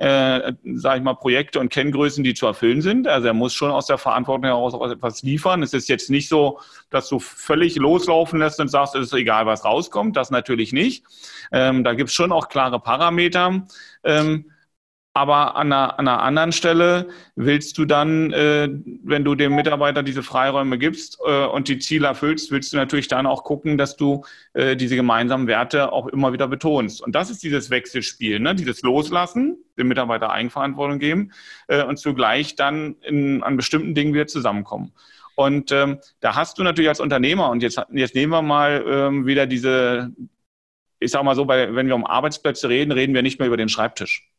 äh, 0.03 0.53
sage 0.75 0.99
ich 0.99 1.05
mal, 1.05 1.15
Projekte 1.15 1.61
und 1.61 1.69
Kenngrößen, 1.69 2.25
die 2.25 2.35
zu 2.35 2.47
erfüllen 2.47 2.83
sind. 2.83 3.07
Also 3.07 3.29
er 3.29 3.35
muss 3.35 3.55
schon 3.55 3.71
aus 3.71 3.87
der 3.87 3.99
Verantwortung 3.99 4.47
heraus 4.47 4.75
auch 4.75 4.91
etwas 4.91 5.23
liefern. 5.23 5.63
Es 5.63 5.75
ist 5.75 5.89
jetzt 5.89 6.11
nicht 6.11 6.29
so, 6.29 6.59
dass 6.91 7.09
du 7.09 7.21
völlig 7.21 7.77
loslaufen 7.77 8.41
lässt 8.41 8.59
und 8.59 8.67
sagst, 8.67 8.97
es 8.97 9.07
ist 9.07 9.13
egal, 9.13 9.47
was 9.47 9.65
rauskommt. 9.65 10.17
Das 10.17 10.33
natürlich 10.33 10.73
nicht. 10.73 11.05
Ähm, 11.53 11.85
da 11.85 11.95
gibt 11.95 12.11
es 12.11 12.17
schon 12.17 12.33
auch 12.33 12.49
klare 12.49 12.81
Parameter. 12.81 13.63
Ähm, 14.03 14.47
aber 15.15 15.57
an 15.57 15.73
einer, 15.73 15.99
an 15.99 16.09
einer 16.09 16.23
anderen 16.23 16.53
Stelle 16.53 17.09
willst 17.37 17.77
du 17.77 17.85
dann, 17.85 18.33
äh, 18.33 18.69
wenn 19.05 19.25
du 19.25 19.35
dem 19.35 19.55
Mitarbeiter 19.55 20.03
diese 20.03 20.23
Freiräume 20.23 20.79
gibst 20.79 21.19
äh, 21.27 21.45
und 21.45 21.69
die 21.69 21.79
Ziele 21.79 22.07
erfüllst, 22.07 22.51
willst 22.51 22.73
du 22.73 22.79
natürlich 22.79 23.09
dann 23.09 23.27
auch 23.27 23.45
gucken, 23.45 23.77
dass 23.77 23.97
du 23.97 24.25
äh, 24.55 24.75
diese 24.75 24.97
gemeinsamen 24.97 25.47
Werte 25.47 25.93
auch 25.93 26.07
immer 26.07 26.33
wieder 26.33 26.49
betonst. 26.49 27.03
Und 27.03 27.15
das 27.15 27.29
ist 27.29 27.43
dieses 27.43 27.69
Wechselspiel, 27.69 28.41
ne? 28.41 28.55
dieses 28.55 28.81
Loslassen, 28.81 29.59
dem 29.77 29.89
Mitarbeiter 29.89 30.31
Eigenverantwortung 30.31 30.99
geben 30.99 31.33
äh, 31.69 31.85
und 31.85 31.99
zugleich 31.99 32.57
dann 32.57 32.97
in, 33.03 33.43
an 33.43 33.59
bestimmten 33.59 33.95
Dingen 33.95 34.15
wieder 34.15 34.27
zusammenkommen. 34.27 34.93
Und 35.35 35.73
ähm, 35.73 35.99
da 36.21 36.37
hast 36.37 36.59
du 36.59 36.63
natürlich 36.63 36.89
als 36.89 37.01
Unternehmer, 37.01 37.51
und 37.51 37.63
jetzt, 37.63 37.81
jetzt 37.93 38.15
nehmen 38.15 38.33
wir 38.33 38.43
mal 38.43 38.85
ähm, 38.87 39.27
wieder 39.27 39.47
diese, 39.47 40.13
ich 41.01 41.11
sag 41.11 41.23
mal 41.23 41.35
so, 41.35 41.45
bei, 41.45 41.75
wenn 41.75 41.87
wir 41.87 41.95
um 41.95 42.07
Arbeitsplätze 42.07 42.69
reden, 42.71 42.93
reden 42.93 43.15
wir 43.15 43.23
nicht 43.23 43.39
mehr 43.39 43.49
über 43.49 43.57
den 43.57 43.69
Schreibtisch. 43.69 44.32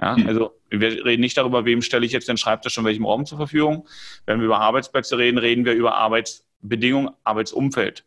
Ja, 0.00 0.16
hm. 0.16 0.26
also 0.26 0.54
wir 0.70 1.04
reden 1.04 1.20
nicht 1.20 1.36
darüber, 1.36 1.64
wem 1.64 1.82
stelle 1.82 2.04
ich 2.04 2.12
jetzt 2.12 2.28
den 2.28 2.36
Schreibtisch 2.36 2.76
in 2.78 2.84
welchem 2.84 3.06
Raum 3.06 3.26
zur 3.26 3.38
Verfügung. 3.38 3.86
Wenn 4.26 4.40
wir 4.40 4.46
über 4.46 4.60
Arbeitsplätze 4.60 5.18
reden, 5.18 5.38
reden 5.38 5.64
wir 5.64 5.74
über 5.74 5.94
Arbeitsbedingungen, 5.94 7.10
Arbeitsumfeld. 7.22 8.04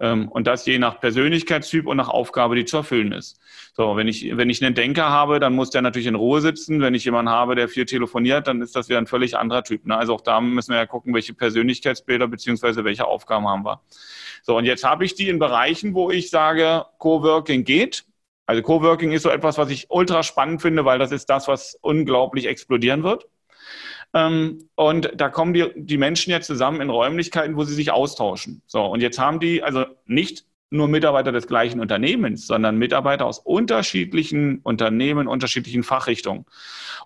Ähm, 0.00 0.28
und 0.28 0.46
das 0.46 0.64
je 0.66 0.78
nach 0.78 1.00
Persönlichkeitstyp 1.00 1.86
und 1.86 1.96
nach 1.96 2.08
Aufgabe, 2.08 2.54
die 2.54 2.64
zu 2.64 2.78
erfüllen 2.78 3.12
ist. 3.12 3.40
So, 3.74 3.96
wenn 3.96 4.06
ich, 4.06 4.36
wenn 4.36 4.48
ich 4.48 4.64
einen 4.64 4.74
Denker 4.74 5.08
habe, 5.10 5.40
dann 5.40 5.54
muss 5.54 5.70
der 5.70 5.82
natürlich 5.82 6.06
in 6.06 6.14
Ruhe 6.14 6.40
sitzen. 6.40 6.80
Wenn 6.80 6.94
ich 6.94 7.04
jemanden 7.04 7.30
habe, 7.30 7.54
der 7.54 7.68
viel 7.68 7.84
telefoniert, 7.84 8.46
dann 8.46 8.62
ist 8.62 8.76
das 8.76 8.88
wieder 8.88 8.98
ein 8.98 9.06
völlig 9.06 9.36
anderer 9.36 9.64
Typ. 9.64 9.86
Ne? 9.86 9.96
Also 9.96 10.14
auch 10.14 10.20
da 10.20 10.40
müssen 10.40 10.72
wir 10.72 10.78
ja 10.78 10.86
gucken, 10.86 11.14
welche 11.14 11.34
Persönlichkeitsbilder 11.34 12.28
beziehungsweise 12.28 12.84
welche 12.84 13.06
Aufgaben 13.06 13.48
haben 13.48 13.64
wir. 13.64 13.80
So, 14.42 14.56
und 14.56 14.64
jetzt 14.64 14.84
habe 14.84 15.04
ich 15.04 15.14
die 15.14 15.28
in 15.28 15.38
Bereichen, 15.38 15.94
wo 15.94 16.10
ich 16.10 16.30
sage, 16.30 16.86
Coworking 16.98 17.64
geht. 17.64 18.04
Also 18.48 18.62
Coworking 18.62 19.12
ist 19.12 19.24
so 19.24 19.28
etwas, 19.28 19.58
was 19.58 19.68
ich 19.68 19.90
ultra 19.90 20.22
spannend 20.22 20.62
finde, 20.62 20.86
weil 20.86 20.98
das 20.98 21.12
ist 21.12 21.26
das, 21.26 21.48
was 21.48 21.78
unglaublich 21.82 22.46
explodieren 22.46 23.02
wird. 23.02 23.28
Ähm, 24.14 24.70
und 24.74 25.12
da 25.14 25.28
kommen 25.28 25.52
die, 25.52 25.70
die 25.76 25.98
Menschen 25.98 26.30
jetzt 26.30 26.46
zusammen 26.46 26.80
in 26.80 26.88
Räumlichkeiten, 26.88 27.56
wo 27.56 27.64
sie 27.64 27.74
sich 27.74 27.90
austauschen. 27.90 28.62
So, 28.66 28.86
und 28.86 29.02
jetzt 29.02 29.18
haben 29.18 29.38
die 29.38 29.62
also 29.62 29.84
nicht 30.06 30.46
nur 30.70 30.88
Mitarbeiter 30.88 31.30
des 31.30 31.46
gleichen 31.46 31.78
Unternehmens, 31.78 32.46
sondern 32.46 32.78
Mitarbeiter 32.78 33.26
aus 33.26 33.38
unterschiedlichen 33.38 34.60
Unternehmen, 34.60 35.28
unterschiedlichen 35.28 35.82
Fachrichtungen. 35.82 36.46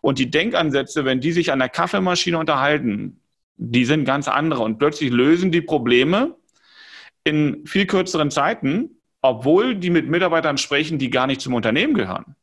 Und 0.00 0.20
die 0.20 0.31
Denkansätze, 0.31 1.05
wenn 1.05 1.20
die 1.20 1.33
sich 1.33 1.50
an 1.50 1.59
der 1.59 1.68
Kaffeemaschine 1.68 2.38
unterhalten, 2.38 3.20
die 3.57 3.85
sind 3.85 4.05
ganz 4.05 4.28
andere. 4.28 4.62
Und 4.62 4.78
plötzlich 4.78 5.11
lösen 5.11 5.50
die 5.50 5.61
Probleme 5.61 6.37
in 7.24 7.66
viel 7.66 7.87
kürzeren 7.87 8.31
Zeiten 8.31 9.02
obwohl 9.22 9.76
die 9.76 9.90
mit 9.90 10.08
Mitarbeitern 10.08 10.58
sprechen, 10.58 10.98
die 10.98 11.11
gar 11.11 11.26
nicht 11.26 11.40
zum 11.40 11.54
Unternehmen 11.54 11.94
gehören. 11.94 12.37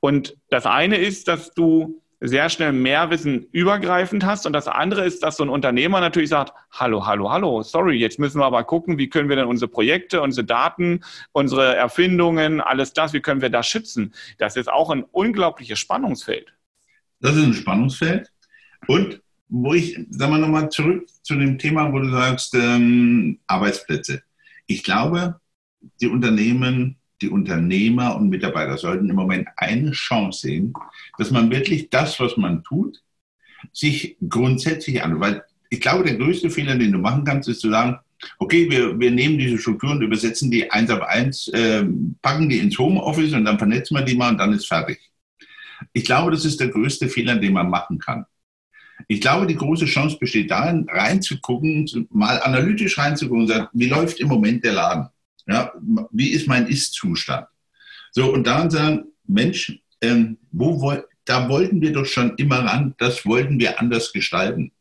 Und 0.00 0.36
das 0.50 0.66
eine 0.66 0.96
ist, 0.96 1.26
dass 1.26 1.52
du 1.52 2.00
sehr 2.20 2.48
schnell 2.48 2.72
mehr 2.72 3.10
Wissen 3.10 3.46
übergreifend 3.52 4.24
hast. 4.24 4.46
Und 4.46 4.52
das 4.52 4.66
andere 4.66 5.04
ist, 5.04 5.22
dass 5.22 5.36
so 5.36 5.44
ein 5.44 5.50
Unternehmer 5.50 6.00
natürlich 6.00 6.30
sagt, 6.30 6.54
hallo, 6.70 7.06
hallo, 7.06 7.30
hallo, 7.30 7.62
sorry, 7.62 7.96
jetzt 7.98 8.18
müssen 8.18 8.38
wir 8.38 8.46
aber 8.46 8.64
gucken, 8.64 8.96
wie 8.96 9.08
können 9.08 9.28
wir 9.28 9.36
denn 9.36 9.46
unsere 9.46 9.70
Projekte, 9.70 10.22
unsere 10.22 10.46
Daten, 10.46 11.00
unsere 11.32 11.76
Erfindungen, 11.76 12.60
alles 12.60 12.92
das, 12.92 13.12
wie 13.12 13.20
können 13.20 13.42
wir 13.42 13.50
das 13.50 13.66
schützen? 13.66 14.14
Das 14.38 14.56
ist 14.56 14.72
auch 14.72 14.90
ein 14.90 15.04
unglaubliches 15.04 15.78
Spannungsfeld. 15.78 16.54
Das 17.20 17.36
ist 17.36 17.44
ein 17.44 17.54
Spannungsfeld. 17.54 18.30
Und 18.86 19.20
wo 19.48 19.74
ich, 19.74 19.98
sagen 20.10 20.32
wir 20.32 20.38
nochmal 20.38 20.70
zurück 20.70 21.06
zu 21.22 21.34
dem 21.34 21.58
Thema, 21.58 21.92
wo 21.92 21.98
du 21.98 22.10
sagst, 22.10 22.54
ähm, 22.54 23.38
Arbeitsplätze. 23.46 24.22
Ich 24.66 24.82
glaube, 24.82 25.40
die 26.00 26.08
Unternehmen, 26.08 26.96
die 27.22 27.28
Unternehmer 27.28 28.16
und 28.16 28.28
Mitarbeiter 28.28 28.76
sollten 28.76 29.08
im 29.08 29.16
Moment 29.16 29.48
eine 29.56 29.92
Chance 29.92 30.40
sehen, 30.40 30.72
dass 31.18 31.30
man 31.30 31.50
wirklich 31.50 31.90
das, 31.90 32.18
was 32.20 32.36
man 32.36 32.62
tut, 32.64 33.02
sich 33.72 34.16
grundsätzlich 34.28 35.02
an. 35.02 35.20
Weil 35.20 35.44
ich 35.70 35.80
glaube, 35.80 36.04
der 36.04 36.16
größte 36.16 36.50
Fehler, 36.50 36.76
den 36.76 36.92
du 36.92 36.98
machen 36.98 37.24
kannst, 37.24 37.48
ist 37.48 37.60
zu 37.60 37.70
sagen, 37.70 37.98
okay, 38.38 38.70
wir, 38.70 38.98
wir 38.98 39.10
nehmen 39.10 39.38
diese 39.38 39.58
Strukturen, 39.58 40.00
übersetzen 40.02 40.50
die 40.50 40.70
eins 40.70 40.90
auf 40.90 41.02
eins, 41.02 41.48
äh, 41.48 41.84
packen 42.22 42.48
die 42.48 42.58
ins 42.58 42.78
Homeoffice 42.78 43.32
und 43.32 43.44
dann 43.44 43.58
vernetzen 43.58 43.96
wir 43.96 44.04
die 44.04 44.14
mal 44.14 44.30
und 44.30 44.38
dann 44.38 44.52
ist 44.52 44.66
fertig. 44.66 44.98
Ich 45.92 46.04
glaube, 46.04 46.30
das 46.30 46.44
ist 46.44 46.60
der 46.60 46.68
größte 46.68 47.08
Fehler, 47.08 47.36
den 47.36 47.52
man 47.52 47.68
machen 47.68 47.98
kann. 47.98 48.24
Ich 49.08 49.20
glaube, 49.20 49.46
die 49.46 49.56
große 49.56 49.86
Chance 49.86 50.16
besteht 50.18 50.50
darin, 50.50 50.86
reinzugucken, 50.88 52.08
mal 52.10 52.40
analytisch 52.40 52.96
reinzugucken 52.96 53.42
und 53.42 53.48
sagen, 53.48 53.68
wie 53.72 53.88
läuft 53.88 54.20
im 54.20 54.28
Moment 54.28 54.64
der 54.64 54.72
Laden? 54.72 55.08
Ja, 55.46 55.72
wie 56.10 56.30
ist 56.30 56.48
mein 56.48 56.66
Ist-Zustand? 56.66 57.46
So, 58.12 58.32
und 58.32 58.46
dann 58.46 58.70
sagen, 58.70 59.04
Mensch, 59.26 59.78
ähm, 60.00 60.38
wo, 60.52 60.94
da 61.24 61.48
wollten 61.48 61.80
wir 61.80 61.92
doch 61.92 62.06
schon 62.06 62.34
immer 62.36 62.60
ran, 62.60 62.94
das 62.98 63.26
wollten 63.26 63.58
wir 63.58 63.80
anders 63.80 64.12
gestalten. 64.12 64.72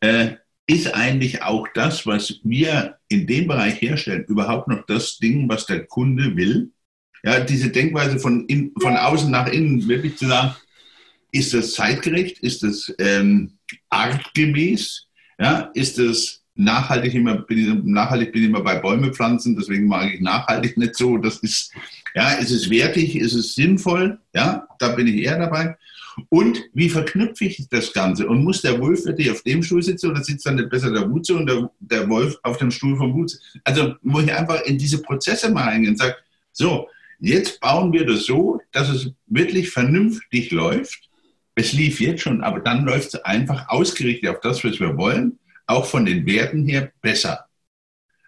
Äh, 0.00 0.36
ist 0.66 0.94
eigentlich 0.94 1.42
auch 1.42 1.66
das, 1.74 2.06
was 2.06 2.40
wir 2.42 2.98
in 3.08 3.26
dem 3.26 3.46
Bereich 3.46 3.80
herstellen, 3.80 4.24
überhaupt 4.24 4.68
noch 4.68 4.84
das 4.86 5.18
Ding, 5.18 5.48
was 5.48 5.66
der 5.66 5.86
Kunde 5.86 6.36
will? 6.36 6.70
Ja, 7.22 7.40
diese 7.40 7.70
Denkweise 7.70 8.18
von, 8.18 8.46
in, 8.46 8.72
von 8.80 8.96
außen 8.96 9.30
nach 9.30 9.46
innen, 9.46 9.86
wirklich 9.88 10.16
zu 10.16 10.26
sagen, 10.26 10.54
ist 11.32 11.54
das 11.54 11.72
zeitgerecht? 11.72 12.38
Ist 12.40 12.62
das 12.62 12.92
ähm, 12.98 13.58
artgemäß? 13.90 15.06
Ja, 15.38 15.70
ist 15.74 15.98
das 15.98 16.42
nachhaltig 16.56 17.14
immer, 17.14 17.36
bin, 17.36 17.90
nachhaltig 17.90 18.32
bin 18.32 18.42
ich 18.42 18.48
immer 18.48 18.62
bei 18.62 18.76
Bäume 18.76 19.12
pflanzen, 19.12 19.56
deswegen 19.56 19.86
mag 19.86 20.12
ich 20.12 20.20
nachhaltig 20.20 20.76
nicht 20.76 20.96
so. 20.96 21.18
Das 21.18 21.38
ist, 21.38 21.72
ja, 22.14 22.32
ist 22.32 22.50
es 22.50 22.70
wertig, 22.70 23.16
ist 23.16 23.34
es 23.34 23.54
sinnvoll? 23.54 24.18
Ja, 24.34 24.66
da 24.78 24.88
bin 24.88 25.06
ich 25.06 25.16
eher 25.16 25.38
dabei. 25.38 25.76
Und 26.30 26.62
wie 26.72 26.88
verknüpfe 26.88 27.44
ich 27.44 27.68
das 27.68 27.92
Ganze? 27.92 28.26
Und 28.26 28.42
muss 28.42 28.62
der 28.62 28.80
Wolf 28.80 29.04
wirklich 29.04 29.30
auf 29.30 29.42
dem 29.42 29.62
Stuhl 29.62 29.82
sitzen 29.82 30.10
oder 30.10 30.24
sitzt 30.24 30.46
dann 30.46 30.56
nicht 30.56 30.70
besser 30.70 30.90
der 30.90 31.10
Wutze 31.10 31.36
und 31.36 31.46
der, 31.46 31.70
der 31.78 32.08
Wolf 32.08 32.38
auf 32.42 32.56
dem 32.56 32.70
Stuhl 32.70 32.96
vom 32.96 33.14
Wutze? 33.14 33.38
Also 33.64 33.94
muss 34.02 34.24
ich 34.24 34.32
einfach 34.32 34.62
in 34.64 34.78
diese 34.78 35.02
Prozesse 35.02 35.50
mal 35.50 35.68
eingehen 35.68 35.92
und 35.92 35.98
sagen, 35.98 36.14
so, 36.52 36.88
jetzt 37.18 37.60
bauen 37.60 37.92
wir 37.92 38.06
das 38.06 38.24
so, 38.24 38.60
dass 38.72 38.88
es 38.88 39.10
wirklich 39.26 39.70
vernünftig 39.70 40.50
läuft. 40.52 41.10
Es 41.54 41.72
lief 41.72 42.00
jetzt 42.00 42.22
schon, 42.22 42.42
aber 42.42 42.60
dann 42.60 42.84
läuft 42.84 43.08
es 43.08 43.24
einfach 43.24 43.68
ausgerichtet 43.68 44.30
auf 44.30 44.40
das, 44.40 44.64
was 44.64 44.80
wir 44.80 44.96
wollen, 44.96 45.38
auch 45.66 45.86
von 45.86 46.04
den 46.04 46.26
Werten 46.26 46.66
her 46.66 46.92
besser. 47.00 47.46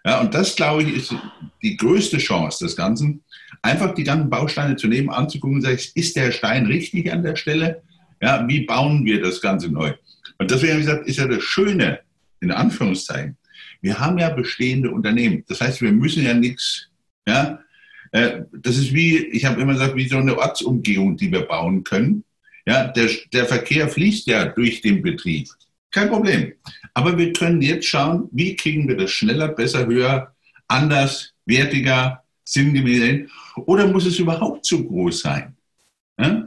Ja, 0.05 0.21
und 0.21 0.33
das, 0.33 0.55
glaube 0.55 0.83
ich, 0.83 0.95
ist 0.95 1.15
die 1.61 1.77
größte 1.77 2.17
Chance 2.17 2.65
des 2.65 2.75
Ganzen, 2.75 3.23
einfach 3.61 3.93
die 3.93 4.03
ganzen 4.03 4.29
Bausteine 4.29 4.75
zu 4.75 4.87
nehmen, 4.87 5.09
anzugucken 5.09 5.57
und 5.57 5.61
sagen, 5.61 5.79
ist 5.95 6.15
der 6.15 6.31
Stein 6.31 6.65
richtig 6.65 7.11
an 7.11 7.23
der 7.23 7.35
Stelle? 7.35 7.83
Ja, 8.21 8.47
wie 8.47 8.65
bauen 8.65 9.05
wir 9.05 9.21
das 9.21 9.41
Ganze 9.41 9.69
neu? 9.69 9.93
Und 10.37 10.51
deswegen 10.51 10.73
habe 10.73 10.81
ich 10.81 10.87
gesagt, 10.87 11.07
ist 11.07 11.17
ja 11.17 11.27
das 11.27 11.43
Schöne, 11.43 11.99
in 12.39 12.51
Anführungszeichen, 12.51 13.37
wir 13.81 13.99
haben 13.99 14.17
ja 14.17 14.29
bestehende 14.29 14.91
Unternehmen. 14.91 15.43
Das 15.47 15.61
heißt, 15.61 15.81
wir 15.81 15.91
müssen 15.91 16.23
ja 16.23 16.33
nichts, 16.33 16.87
ja, 17.27 17.59
äh, 18.11 18.41
das 18.51 18.77
ist 18.77 18.93
wie, 18.93 19.17
ich 19.17 19.45
habe 19.45 19.61
immer 19.61 19.73
gesagt, 19.73 19.95
wie 19.95 20.07
so 20.07 20.17
eine 20.17 20.37
Ortsumgehung, 20.37 21.15
die 21.17 21.31
wir 21.31 21.41
bauen 21.41 21.83
können. 21.83 22.23
Ja, 22.65 22.87
der, 22.87 23.09
der 23.33 23.45
Verkehr 23.45 23.87
fließt 23.87 24.27
ja 24.27 24.45
durch 24.45 24.81
den 24.81 25.01
Betrieb. 25.01 25.49
Kein 25.91 26.09
Problem. 26.09 26.53
Aber 26.93 27.17
wir 27.17 27.33
können 27.33 27.61
jetzt 27.61 27.87
schauen, 27.87 28.29
wie 28.31 28.55
kriegen 28.55 28.87
wir 28.87 28.97
das 28.97 29.11
schneller, 29.11 29.47
besser, 29.47 29.87
höher, 29.87 30.35
anders, 30.67 31.33
wertiger, 31.45 32.23
sinngemäß 32.43 33.03
hin? 33.03 33.29
Oder 33.65 33.87
muss 33.87 34.05
es 34.05 34.19
überhaupt 34.19 34.65
zu 34.65 34.87
groß 34.87 35.21
sein? 35.21 35.57
Ja, 36.19 36.45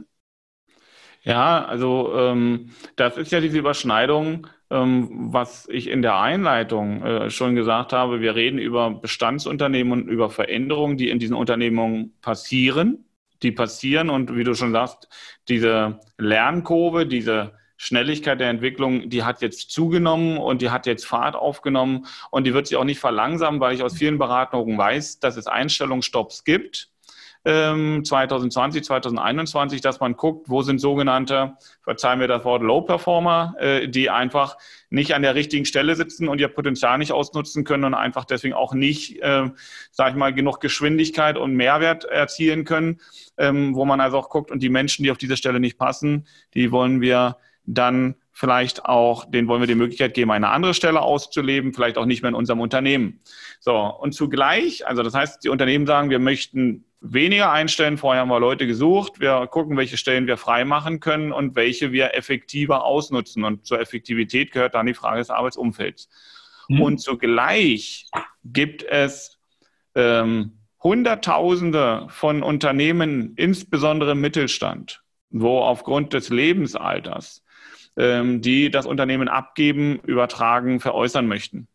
ja 1.23 1.65
also 1.65 2.13
ähm, 2.15 2.71
das 2.95 3.17
ist 3.17 3.31
ja 3.31 3.41
diese 3.41 3.59
Überschneidung, 3.59 4.47
ähm, 4.69 5.09
was 5.33 5.67
ich 5.69 5.87
in 5.87 6.01
der 6.01 6.17
Einleitung 6.17 7.03
äh, 7.03 7.29
schon 7.29 7.55
gesagt 7.55 7.91
habe. 7.91 8.21
Wir 8.21 8.35
reden 8.35 8.59
über 8.59 8.91
Bestandsunternehmen 8.91 9.93
und 9.93 10.07
über 10.07 10.29
Veränderungen, 10.29 10.97
die 10.97 11.09
in 11.09 11.19
diesen 11.19 11.35
Unternehmungen 11.35 12.13
passieren, 12.21 13.05
die 13.41 13.51
passieren 13.51 14.09
und 14.09 14.35
wie 14.37 14.45
du 14.45 14.55
schon 14.55 14.71
sagst, 14.71 15.09
diese 15.49 15.99
Lernkurve, 16.17 17.05
diese 17.05 17.53
Schnelligkeit 17.83 18.39
der 18.39 18.49
Entwicklung, 18.49 19.09
die 19.09 19.23
hat 19.23 19.41
jetzt 19.41 19.69
zugenommen 19.69 20.37
und 20.37 20.61
die 20.61 20.69
hat 20.69 20.85
jetzt 20.85 21.05
Fahrt 21.05 21.35
aufgenommen 21.35 22.05
und 22.31 22.45
die 22.45 22.53
wird 22.53 22.67
sich 22.67 22.77
auch 22.77 22.85
nicht 22.85 22.99
verlangsamen, 22.99 23.59
weil 23.59 23.75
ich 23.75 23.83
aus 23.83 23.97
vielen 23.97 24.17
Beratungen 24.17 24.77
weiß, 24.77 25.19
dass 25.19 25.35
es 25.35 25.47
Einstellungsstopps 25.47 26.45
gibt. 26.45 26.89
2020, 27.45 28.79
ähm, 28.79 28.83
2021, 28.85 29.81
dass 29.81 29.99
man 29.99 30.15
guckt, 30.15 30.49
wo 30.49 30.61
sind 30.61 30.79
sogenannte, 30.79 31.57
verzeihen 31.81 32.21
wir 32.21 32.29
das 32.29 32.45
Wort 32.45 32.63
Low 32.63 32.83
Performer, 32.83 33.53
äh, 33.59 33.89
die 33.89 34.09
einfach 34.09 34.55
nicht 34.89 35.13
an 35.13 35.23
der 35.23 35.35
richtigen 35.35 35.65
Stelle 35.65 35.97
sitzen 35.97 36.29
und 36.29 36.39
ihr 36.39 36.47
Potenzial 36.47 36.97
nicht 36.97 37.11
ausnutzen 37.11 37.65
können 37.65 37.83
und 37.83 37.95
einfach 37.95 38.23
deswegen 38.23 38.53
auch 38.53 38.73
nicht, 38.73 39.21
äh, 39.21 39.49
sage 39.91 40.11
ich 40.11 40.15
mal, 40.15 40.33
genug 40.33 40.61
Geschwindigkeit 40.61 41.37
und 41.37 41.53
Mehrwert 41.53 42.05
erzielen 42.05 42.63
können, 42.63 43.01
ähm, 43.37 43.75
wo 43.75 43.83
man 43.83 43.99
also 43.99 44.19
auch 44.19 44.29
guckt 44.29 44.49
und 44.49 44.63
die 44.63 44.69
Menschen, 44.69 45.03
die 45.03 45.11
auf 45.11 45.17
diese 45.17 45.35
Stelle 45.35 45.59
nicht 45.59 45.77
passen, 45.77 46.25
die 46.53 46.71
wollen 46.71 47.01
wir 47.01 47.35
dann 47.65 48.15
vielleicht 48.31 48.85
auch, 48.85 49.25
denen 49.25 49.47
wollen 49.47 49.61
wir 49.61 49.67
die 49.67 49.75
Möglichkeit 49.75 50.13
geben, 50.13 50.31
eine 50.31 50.49
andere 50.49 50.73
Stelle 50.73 51.01
auszuleben, 51.01 51.73
vielleicht 51.73 51.97
auch 51.97 52.05
nicht 52.05 52.21
mehr 52.21 52.29
in 52.29 52.35
unserem 52.35 52.59
Unternehmen. 52.59 53.19
So, 53.59 53.77
und 53.77 54.13
zugleich, 54.13 54.87
also 54.87 55.03
das 55.03 55.13
heißt, 55.13 55.43
die 55.43 55.49
Unternehmen 55.49 55.85
sagen, 55.85 56.09
wir 56.09 56.19
möchten 56.19 56.85
weniger 57.03 57.51
einstellen. 57.51 57.97
Vorher 57.97 58.21
haben 58.21 58.29
wir 58.29 58.39
Leute 58.39 58.65
gesucht. 58.65 59.19
Wir 59.19 59.45
gucken, 59.47 59.77
welche 59.77 59.97
Stellen 59.97 60.25
wir 60.25 60.37
frei 60.37 60.65
machen 60.65 60.99
können 60.99 61.31
und 61.31 61.55
welche 61.55 61.91
wir 61.91 62.15
effektiver 62.15 62.85
ausnutzen. 62.85 63.43
Und 63.43 63.65
zur 63.65 63.79
Effektivität 63.79 64.51
gehört 64.51 64.73
dann 64.73 64.85
die 64.85 64.93
Frage 64.93 65.19
des 65.19 65.29
Arbeitsumfelds. 65.29 66.09
Mhm. 66.69 66.81
Und 66.81 66.97
zugleich 66.99 68.09
gibt 68.45 68.83
es 68.83 69.37
ähm, 69.95 70.53
Hunderttausende 70.81 72.07
von 72.09 72.41
Unternehmen, 72.41 73.33
insbesondere 73.35 74.11
im 74.11 74.21
Mittelstand, 74.21 75.03
wo 75.29 75.59
aufgrund 75.59 76.13
des 76.13 76.29
Lebensalters 76.29 77.42
die 77.95 78.71
das 78.71 78.87
Unternehmen 78.87 79.27
abgeben, 79.27 79.99
übertragen, 80.05 80.79
veräußern 80.79 81.27
möchten. 81.27 81.67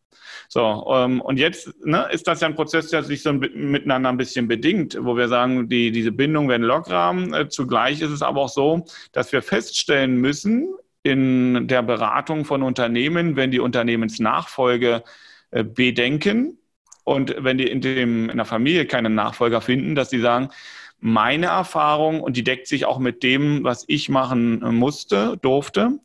So, 0.48 0.86
ähm, 0.94 1.20
und 1.20 1.38
jetzt 1.38 1.72
ne, 1.84 2.08
ist 2.10 2.26
das 2.26 2.40
ja 2.40 2.48
ein 2.48 2.54
Prozess, 2.54 2.88
der 2.88 3.02
sich 3.02 3.22
so 3.22 3.32
miteinander 3.34 4.08
ein 4.08 4.16
bisschen 4.16 4.48
bedingt, 4.48 4.96
wo 4.98 5.16
wir 5.16 5.28
sagen, 5.28 5.68
die, 5.68 5.90
diese 5.90 6.10
Bindung 6.10 6.48
werden 6.48 6.62
lockerer. 6.62 7.14
Äh, 7.34 7.48
zugleich 7.48 8.00
ist 8.00 8.10
es 8.10 8.22
aber 8.22 8.42
auch 8.42 8.48
so, 8.48 8.86
dass 9.12 9.30
wir 9.32 9.42
feststellen 9.42 10.16
müssen 10.16 10.74
in 11.02 11.68
der 11.68 11.82
Beratung 11.82 12.46
von 12.46 12.62
Unternehmen, 12.62 13.36
wenn 13.36 13.50
die 13.50 13.60
Unternehmensnachfolge 13.60 15.02
äh, 15.50 15.64
bedenken 15.64 16.58
und 17.04 17.34
wenn 17.38 17.58
die 17.58 17.68
in, 17.68 17.80
dem, 17.82 18.30
in 18.30 18.36
der 18.36 18.46
Familie 18.46 18.86
keinen 18.86 19.14
Nachfolger 19.14 19.60
finden, 19.60 19.94
dass 19.94 20.10
sie 20.10 20.20
sagen, 20.20 20.48
meine 21.00 21.46
Erfahrung, 21.46 22.20
und 22.20 22.36
die 22.36 22.44
deckt 22.44 22.66
sich 22.66 22.84
auch 22.84 22.98
mit 22.98 23.22
dem, 23.22 23.64
was 23.64 23.84
ich 23.86 24.08
machen 24.08 24.60
musste, 24.74 25.38
durfte, 25.40 26.00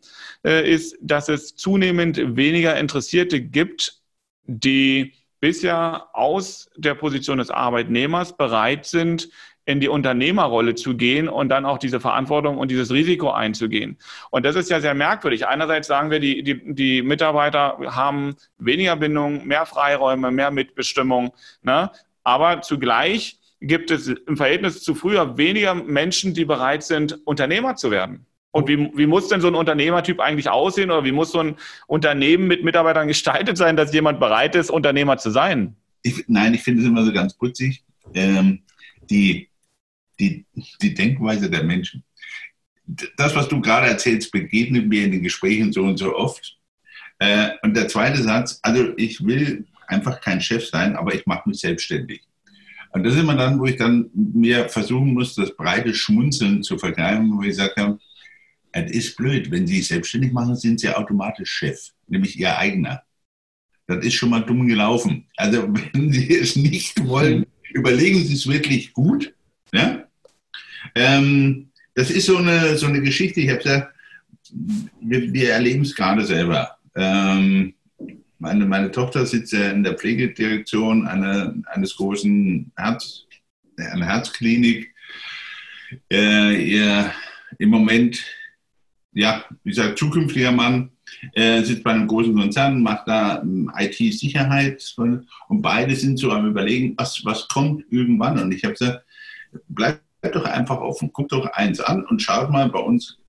äh, 0.46 0.70
ist, 0.70 0.98
dass 1.02 1.30
es 1.30 1.56
zunehmend 1.56 2.36
weniger 2.36 2.78
Interessierte 2.78 3.42
gibt, 3.42 4.02
die 4.46 5.14
bisher 5.40 6.08
aus 6.14 6.70
der 6.78 6.96
Position 6.96 7.38
des 7.38 7.50
Arbeitnehmers 7.50 8.38
bereit 8.38 8.86
sind, 8.86 9.30
in 9.66 9.80
die 9.80 9.88
Unternehmerrolle 9.88 10.76
zu 10.76 10.96
gehen 10.96 11.30
und 11.30 11.50
dann 11.50 11.66
auch 11.66 11.78
diese 11.78 12.00
Verantwortung 12.00 12.58
und 12.58 12.70
dieses 12.70 12.92
Risiko 12.92 13.32
einzugehen. 13.32 13.98
Und 14.30 14.46
das 14.46 14.56
ist 14.56 14.70
ja 14.70 14.82
sehr 14.82 14.94
merkwürdig. 14.94 15.48
Einerseits 15.48 15.88
sagen 15.88 16.12
wir, 16.12 16.20
die, 16.20 16.44
die, 16.44 16.74
die 16.74 17.02
Mitarbeiter 17.02 17.78
haben 17.88 18.36
weniger 18.58 18.98
Bindung, 18.98 19.48
mehr 19.48 19.66
Freiräume, 19.66 20.32
mehr 20.32 20.52
Mitbestimmung. 20.52 21.34
Ne? 21.62 21.92
Aber 22.24 22.62
zugleich 22.62 23.40
gibt 23.64 23.92
es 23.92 24.08
im 24.08 24.38
Verhältnis 24.38 24.82
zu 24.82 24.94
früher 24.94 25.38
weniger 25.38 25.74
Menschen, 25.74 26.34
die 26.34 26.46
bereit 26.46 26.84
sind, 26.84 27.20
Unternehmer 27.26 27.76
zu 27.76 27.92
werden. 27.92 28.26
Und 28.52 28.68
wie, 28.68 28.92
wie 28.96 29.08
muss 29.08 29.30
denn 29.30 29.42
so 29.42 29.48
ein 29.48 29.56
Unternehmertyp 29.56 30.20
eigentlich 30.20 30.50
aussehen 30.50 30.92
oder 30.92 31.04
wie 31.06 31.12
muss 31.12 31.32
so 31.32 31.40
ein 31.40 31.56
Unternehmen 31.88 32.48
mit 32.48 32.64
Mitarbeitern 32.64 33.08
gestaltet 33.08 33.58
sein, 33.58 33.76
dass 33.76 33.94
jemand 33.94 34.20
bereit 34.20 34.56
ist, 34.56 34.70
Unternehmer 34.70 35.18
zu 35.18 35.32
sein? 35.32 35.76
Ich, 36.04 36.26
nein, 36.28 36.54
ich 36.54 36.62
finde 36.62 36.82
es 36.82 36.88
immer 36.88 37.04
so 37.04 37.14
ganz 37.14 37.34
putzig. 37.34 37.84
Ähm, 38.14 38.62
die, 39.10 39.50
die, 40.20 40.46
die 40.82 40.94
Denkweise 40.94 41.50
der 41.50 41.64
Menschen. 41.64 42.04
Das, 43.18 43.34
was 43.34 43.48
du 43.48 43.62
gerade 43.62 43.88
erzählst, 43.88 44.32
begegnet 44.32 44.88
mir 44.88 45.06
in 45.06 45.14
den 45.14 45.24
Gesprächen 45.24 45.72
so 45.72 45.84
und 45.84 45.98
so 45.98 46.16
oft. 46.16 46.60
Äh, 47.20 47.52
und 47.64 47.76
der 47.76 47.88
zweite 47.88 48.22
Satz, 48.22 48.60
also 48.62 48.94
ich 48.98 49.26
will 49.26 49.66
einfach 49.88 50.20
kein 50.20 50.42
Chef 50.42 50.68
sein, 50.68 50.96
aber 50.96 51.16
ich 51.16 51.26
mache 51.26 51.48
mich 51.50 51.60
selbstständig. 51.60 52.22
Und 52.94 53.04
das 53.04 53.16
ist 53.16 53.22
immer 53.22 53.36
dann, 53.36 53.60
wo 53.60 53.66
ich 53.66 53.76
dann 53.76 54.10
mir 54.14 54.70
versuchen 54.70 55.14
muss, 55.14 55.34
das 55.34 55.56
breite 55.56 55.94
Schmunzeln 55.94 56.62
zu 56.62 56.78
vergleichen, 56.78 57.36
wo 57.36 57.42
ich 57.42 57.56
sage, 57.56 57.98
es 58.72 58.92
ist 58.92 59.18
blöd, 59.18 59.50
wenn 59.50 59.66
Sie 59.66 59.82
selbstständig 59.82 60.32
machen, 60.32 60.56
sind 60.56 60.80
Sie 60.80 60.90
automatisch 60.90 61.50
Chef, 61.50 61.90
nämlich 62.08 62.40
Ihr 62.40 62.56
eigener. 62.56 63.02
Das 63.88 64.06
ist 64.06 64.14
schon 64.14 64.30
mal 64.30 64.42
dumm 64.42 64.68
gelaufen. 64.68 65.26
Also 65.38 65.68
wenn 65.94 66.12
Sie 66.12 66.36
es 66.36 66.56
nicht 66.56 67.04
wollen, 67.06 67.48
überlegen 67.72 68.24
Sie 68.24 68.36
es 68.36 68.48
wirklich 68.48 68.94
gut. 68.94 69.34
Ja? 69.74 70.04
Ähm, 70.94 71.70
das 71.96 72.12
ist 72.12 72.28
so 72.28 72.38
eine, 72.38 72.78
so 72.78 72.86
eine 72.86 73.02
Geschichte, 73.02 73.42
ich 73.42 73.50
habe 73.50 73.60
gesagt, 73.60 73.94
wir, 75.02 75.34
wir 75.34 75.52
erleben 75.52 75.82
es 75.82 75.96
gerade 75.96 76.24
selber. 76.26 76.78
Ähm, 76.96 77.74
meine, 78.44 78.66
meine 78.66 78.92
Tochter 78.92 79.26
sitzt 79.26 79.54
ja 79.54 79.72
in 79.72 79.84
der 79.84 79.94
Pflegedirektion 79.94 81.08
einer, 81.08 81.56
eines 81.68 81.96
großen 81.96 82.74
Herz, 82.76 83.24
einer 83.78 84.06
Herzklinik. 84.06 84.94
Äh, 86.12 86.62
ihr 86.62 87.10
im 87.58 87.70
Moment, 87.70 88.22
ja, 89.14 89.46
wie 89.64 89.70
gesagt, 89.70 89.98
zukünftiger 89.98 90.52
Mann 90.52 90.92
äh, 91.36 91.64
sitzt 91.64 91.84
bei 91.84 91.92
einem 91.92 92.06
großen 92.06 92.36
Konzern, 92.36 92.84
macht 92.84 93.08
da 93.08 93.42
ähm, 93.42 93.72
IT-Sicherheit 93.78 94.94
und 94.98 95.62
beide 95.62 95.96
sind 95.96 96.18
so 96.18 96.30
am 96.32 96.46
Überlegen, 96.46 96.96
was, 96.98 97.24
was 97.24 97.48
kommt 97.48 97.86
irgendwann. 97.92 98.40
Und 98.40 98.54
ich 98.54 98.66
habe 98.66 98.74
gesagt, 98.74 99.06
bleibt 99.70 100.02
doch 100.34 100.46
einfach 100.46 100.82
offen, 100.82 101.14
guckt 101.14 101.32
doch 101.32 101.46
eins 101.54 101.80
an 101.80 102.06
und 102.08 102.22
schaut 102.22 102.50
mal 102.50 102.68
bei 102.68 102.80
uns, 102.80 103.20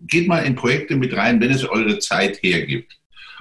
geht 0.00 0.28
mal 0.28 0.46
in 0.46 0.54
Projekte 0.54 0.96
mit 0.96 1.14
rein, 1.14 1.42
wenn 1.42 1.50
es 1.50 1.68
eure 1.68 1.98
Zeit 1.98 2.42
hergibt 2.42 2.98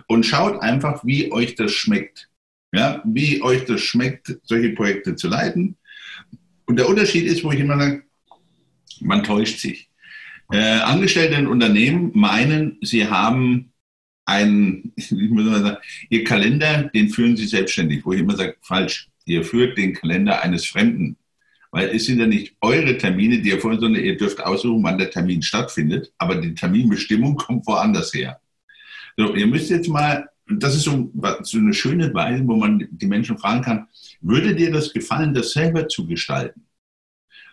und 0.08 0.26
schaut 0.26 0.62
einfach, 0.62 1.06
wie 1.06 1.32
euch 1.32 1.56
das 1.56 1.72
schmeckt. 1.72 2.30
Ja, 2.74 3.02
wie 3.06 3.42
euch 3.42 3.66
das 3.66 3.82
schmeckt, 3.82 4.38
solche 4.44 4.70
Projekte 4.72 5.16
zu 5.16 5.30
leiten. 5.30 5.78
und 6.66 6.78
der 6.78 6.90
Unterschied 6.90 7.26
ist, 7.26 7.44
wo 7.44 7.52
ich 7.52 7.60
immer 7.60 7.78
sage, 7.78 8.04
man 9.00 9.24
täuscht 9.24 9.60
sich. 9.60 9.90
Äh, 10.52 10.80
Angestellte 10.80 11.36
in 11.36 11.48
Unternehmen 11.48 12.12
meinen, 12.14 12.78
sie 12.82 13.08
haben 13.08 13.72
einen, 14.26 14.94
ich 14.96 15.12
muss 15.12 15.46
mal 15.46 15.62
sagen, 15.62 15.78
ihr 16.10 16.24
Kalender, 16.24 16.84
den 16.94 17.10
führen 17.10 17.38
sie 17.38 17.48
selbstständig, 17.48 18.06
wo 18.06 18.14
ich 18.14 18.20
immer 18.20 18.36
sage, 18.36 18.56
falsch. 18.62 19.10
Ihr 19.26 19.44
führt 19.44 19.78
den 19.78 19.94
Kalender 19.94 20.44
eines 20.44 20.66
Fremden. 20.66 21.18
Weil 21.72 21.90
es 21.90 22.06
sind 22.06 22.20
ja 22.20 22.28
nicht 22.28 22.56
eure 22.62 22.98
Termine, 22.98 23.42
die 23.42 23.50
ihr 23.50 23.60
vorhin, 23.60 23.80
sondern 23.80 24.04
ihr 24.04 24.18
dürft 24.18 24.40
aussuchen, 24.40 24.84
wann 24.84 24.98
der 24.98 25.10
Termin 25.10 25.42
stattfindet, 25.42 26.14
aber 26.18 26.36
die 26.36 26.54
Terminbestimmung 26.54 27.36
kommt 27.38 27.66
woanders 27.68 28.14
her. 28.14 28.40
So, 29.18 29.34
ihr 29.34 29.48
müsst 29.48 29.70
jetzt 29.70 29.88
mal, 29.88 30.30
das 30.48 30.76
ist 30.76 30.84
so, 30.84 31.12
so 31.42 31.58
eine 31.58 31.74
schöne 31.74 32.14
Weise, 32.14 32.46
wo 32.48 32.56
man 32.56 32.88
die 32.92 33.08
Menschen 33.08 33.38
fragen 33.38 33.62
kann, 33.62 33.88
würde 34.22 34.56
dir 34.56 34.72
das 34.72 34.94
gefallen, 34.94 35.34
das 35.34 35.52
selber 35.52 35.88
zu 35.88 36.06
gestalten? 36.06 36.66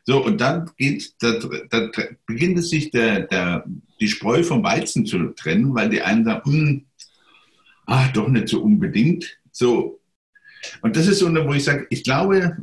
So, 0.05 0.25
und 0.25 0.40
dann 0.40 0.70
geht, 0.77 1.14
da, 1.20 1.38
da 1.70 1.90
beginnt 2.27 2.59
es 2.59 2.70
sich 2.70 2.90
der, 2.90 3.20
der, 3.20 3.64
die 4.01 4.09
Spreu 4.09 4.42
vom 4.42 4.64
Weizen 4.64 5.07
zu 5.07 5.29
trennen, 5.29 5.75
weil 5.75 5.90
die 5.90 6.03
einen 6.03 6.25
sagen, 6.25 6.53
hm, 6.53 6.87
ach, 7.87 8.12
doch 8.12 8.29
nicht 8.29 8.48
so 8.48 8.62
unbedingt. 8.62 9.38
So. 9.53 10.01
Und 10.81 10.96
das 10.96 11.07
ist 11.07 11.20
so, 11.20 11.33
wo 11.33 11.53
ich 11.53 11.64
sage, 11.64 11.87
ich 11.90 12.03
glaube, 12.03 12.57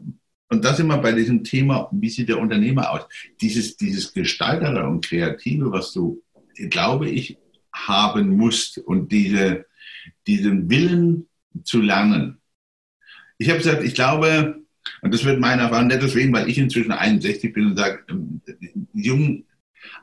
und 0.50 0.66
das 0.66 0.80
immer 0.80 0.98
bei 0.98 1.14
diesem 1.14 1.44
Thema, 1.44 1.88
wie 1.92 2.10
sieht 2.10 2.28
der 2.28 2.40
Unternehmer 2.40 2.92
aus? 2.92 3.04
Dieses, 3.40 3.78
dieses 3.78 4.14
Gestaltere 4.14 4.86
und 4.88 5.06
Kreative, 5.06 5.72
was 5.72 5.94
du, 5.94 6.22
glaube 6.70 7.10
ich, 7.10 7.38
haben 7.88 8.36
musst 8.36 8.78
und 8.78 9.12
diese, 9.12 9.65
diesen 10.28 10.70
Willen 10.70 11.28
zu 11.63 11.82
lernen. 11.82 12.39
Ich 13.38 13.50
habe 13.50 13.60
gesagt, 13.60 13.84
ich 13.84 13.94
glaube, 13.94 14.62
und 15.02 15.13
das 15.13 15.24
wird 15.24 15.39
meine 15.39 15.63
Erfahrung 15.63 15.88
nicht 15.88 16.02
deswegen, 16.02 16.34
weil 16.34 16.50
ich 16.50 16.58
inzwischen 16.58 16.92
61 16.92 17.54
bin 17.54 17.68
und 17.68 17.78
sage, 17.78 18.04
ähm, 18.10 18.42
jung, 18.94 19.46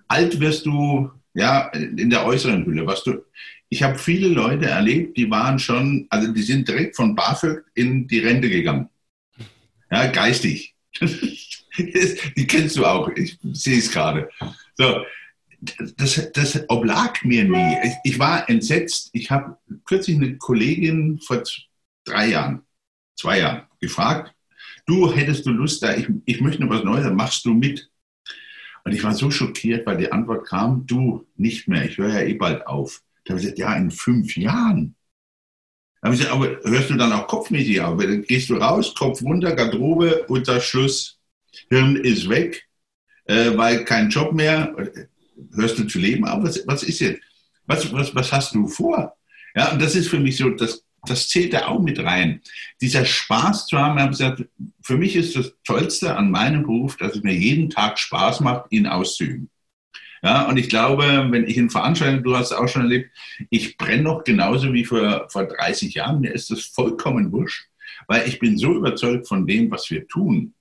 alt 0.09 0.41
wirst 0.41 0.67
du 0.67 1.11
ja 1.35 1.69
in 1.69 2.11
der 2.11 2.25
äußeren 2.25 2.65
Hülle. 2.65 2.87
Was 2.87 3.05
du, 3.05 3.23
ich 3.69 3.83
habe 3.83 3.99
viele 3.99 4.29
Leute 4.29 4.67
erlebt, 4.67 5.17
die 5.17 5.31
waren 5.31 5.59
schon, 5.59 6.07
also 6.09 6.33
die 6.33 6.43
sind 6.43 6.69
direkt 6.69 6.97
von 6.97 7.15
BAföG 7.15 7.65
in 7.75 8.07
die 8.07 8.21
Rente 8.21 8.49
gegangen. 8.49 8.89
Ja, 9.91 10.07
geistig. 10.07 10.75
die 11.01 12.47
kennst 12.47 12.77
du 12.77 12.87
auch. 12.87 13.09
Ich 13.11 13.39
sehe 13.53 13.79
es 13.79 13.91
gerade. 13.91 14.31
So, 14.77 15.03
das, 15.97 16.33
das 16.33 16.65
oblag 16.69 17.25
mir 17.25 17.45
nie. 17.45 17.77
Ich, 18.05 18.19
war 18.19 18.49
entsetzt. 18.49 19.11
Ich 19.13 19.31
habe 19.31 19.57
kürzlich 19.85 20.17
eine 20.17 20.37
Kollegin 20.37 21.19
vor 21.21 21.43
drei 22.05 22.29
Jahren, 22.29 22.63
zwei 23.17 23.41
Jahren 23.41 23.67
gefragt, 23.81 24.35
du 24.87 25.13
hättest 25.13 25.47
du 25.47 25.51
Lust 25.51 25.83
da, 25.83 25.95
ich, 25.95 26.09
ich 26.25 26.41
möchte 26.41 26.63
noch 26.63 26.71
was 26.71 26.85
Neues, 26.85 27.11
machst 27.13 27.45
du 27.45 27.53
mit. 27.53 27.91
Und 28.85 28.93
ich 28.93 29.03
war 29.03 29.15
so 29.15 29.31
schockiert, 29.31 29.85
weil 29.87 29.97
die 29.97 30.13
Antwort 30.13 30.47
kam, 30.47 30.87
du 30.87 31.27
nicht 31.37 31.67
mehr, 31.67 31.85
ich 31.85 31.99
höre 31.99 32.13
ja 32.13 32.21
eh 32.21 32.35
bald 32.35 32.67
auf. 32.67 33.03
Da 33.25 33.33
habe 33.33 33.41
ich 33.41 33.47
gesagt, 33.47 33.59
ja, 33.59 33.75
in 33.75 33.91
fünf 33.91 34.37
Jahren. 34.37 34.95
Da 36.01 36.07
habe 36.07 36.15
ich 36.15 36.21
gesagt, 36.21 36.37
aber 36.37 36.61
hörst 36.71 36.91
du 36.91 36.95
dann 36.95 37.13
auch 37.13 37.27
kopfmäßig 37.27 37.81
auf? 37.81 38.01
Dann 38.01 38.23
gehst 38.23 38.49
du 38.49 38.55
raus, 38.55 38.95
Kopf 38.95 39.23
runter, 39.23 39.57
Garderobe, 39.57 40.25
unter 40.29 40.61
Schluss, 40.61 41.19
Hirn 41.69 41.97
ist 41.97 42.29
weg, 42.29 42.69
äh, 43.25 43.57
weil 43.57 43.85
kein 43.85 44.09
Job 44.09 44.33
mehr. 44.33 44.75
Hörst 45.55 45.79
du 45.79 45.85
zu 45.85 45.99
leben 45.99 46.27
auf? 46.27 46.43
Was, 46.43 46.67
was 46.67 46.83
ist 46.83 47.01
jetzt? 47.01 47.21
Was, 47.67 47.93
was, 47.93 48.15
was 48.15 48.33
hast 48.33 48.55
du 48.55 48.69
vor? 48.69 49.17
Ja, 49.55 49.73
und 49.73 49.83
das 49.83 49.95
ist 49.95 50.09
für 50.09 50.21
mich 50.21 50.37
so 50.37 50.51
das 50.51 50.87
das 51.09 51.29
zählt 51.29 51.53
da 51.53 51.67
auch 51.67 51.81
mit 51.81 51.99
rein. 51.99 52.41
Dieser 52.81 53.05
Spaß 53.05 53.67
zu 53.67 53.79
haben, 53.79 53.97
ich 53.97 54.03
habe 54.03 54.11
gesagt, 54.11 54.45
für 54.83 54.97
mich 54.97 55.17
ist 55.17 55.37
das 55.37 55.55
Tollste 55.65 56.17
an 56.17 56.31
meinem 56.31 56.63
Beruf, 56.63 56.97
dass 56.97 57.17
es 57.17 57.23
mir 57.23 57.35
jeden 57.35 57.71
Tag 57.71 57.99
Spaß 57.99 58.41
macht, 58.41 58.67
ihn 58.71 58.87
auszuüben. 58.87 59.51
Ja, 60.23 60.49
und 60.49 60.57
ich 60.57 60.69
glaube, 60.69 61.29
wenn 61.31 61.47
ich 61.47 61.57
in 61.57 61.71
Veranstaltungen, 61.71 62.25
du 62.25 62.37
hast 62.37 62.51
es 62.51 62.57
auch 62.57 62.69
schon 62.69 62.83
erlebt, 62.83 63.11
ich 63.51 63.77
brenne 63.77 64.03
noch 64.03 64.25
genauso 64.25 64.73
wie 64.73 64.85
vor, 64.85 65.29
vor 65.29 65.45
30 65.45 65.95
Jahren. 65.95 66.21
Mir 66.21 66.33
ist 66.33 66.51
das 66.51 66.63
vollkommen 66.63 67.31
wurscht, 67.33 67.67
weil 68.09 68.27
ich 68.27 68.39
bin 68.39 68.59
so 68.59 68.75
überzeugt 68.75 69.29
von 69.29 69.47
dem, 69.47 69.71
was 69.71 69.91
wir 69.91 70.09
tun. 70.09 70.55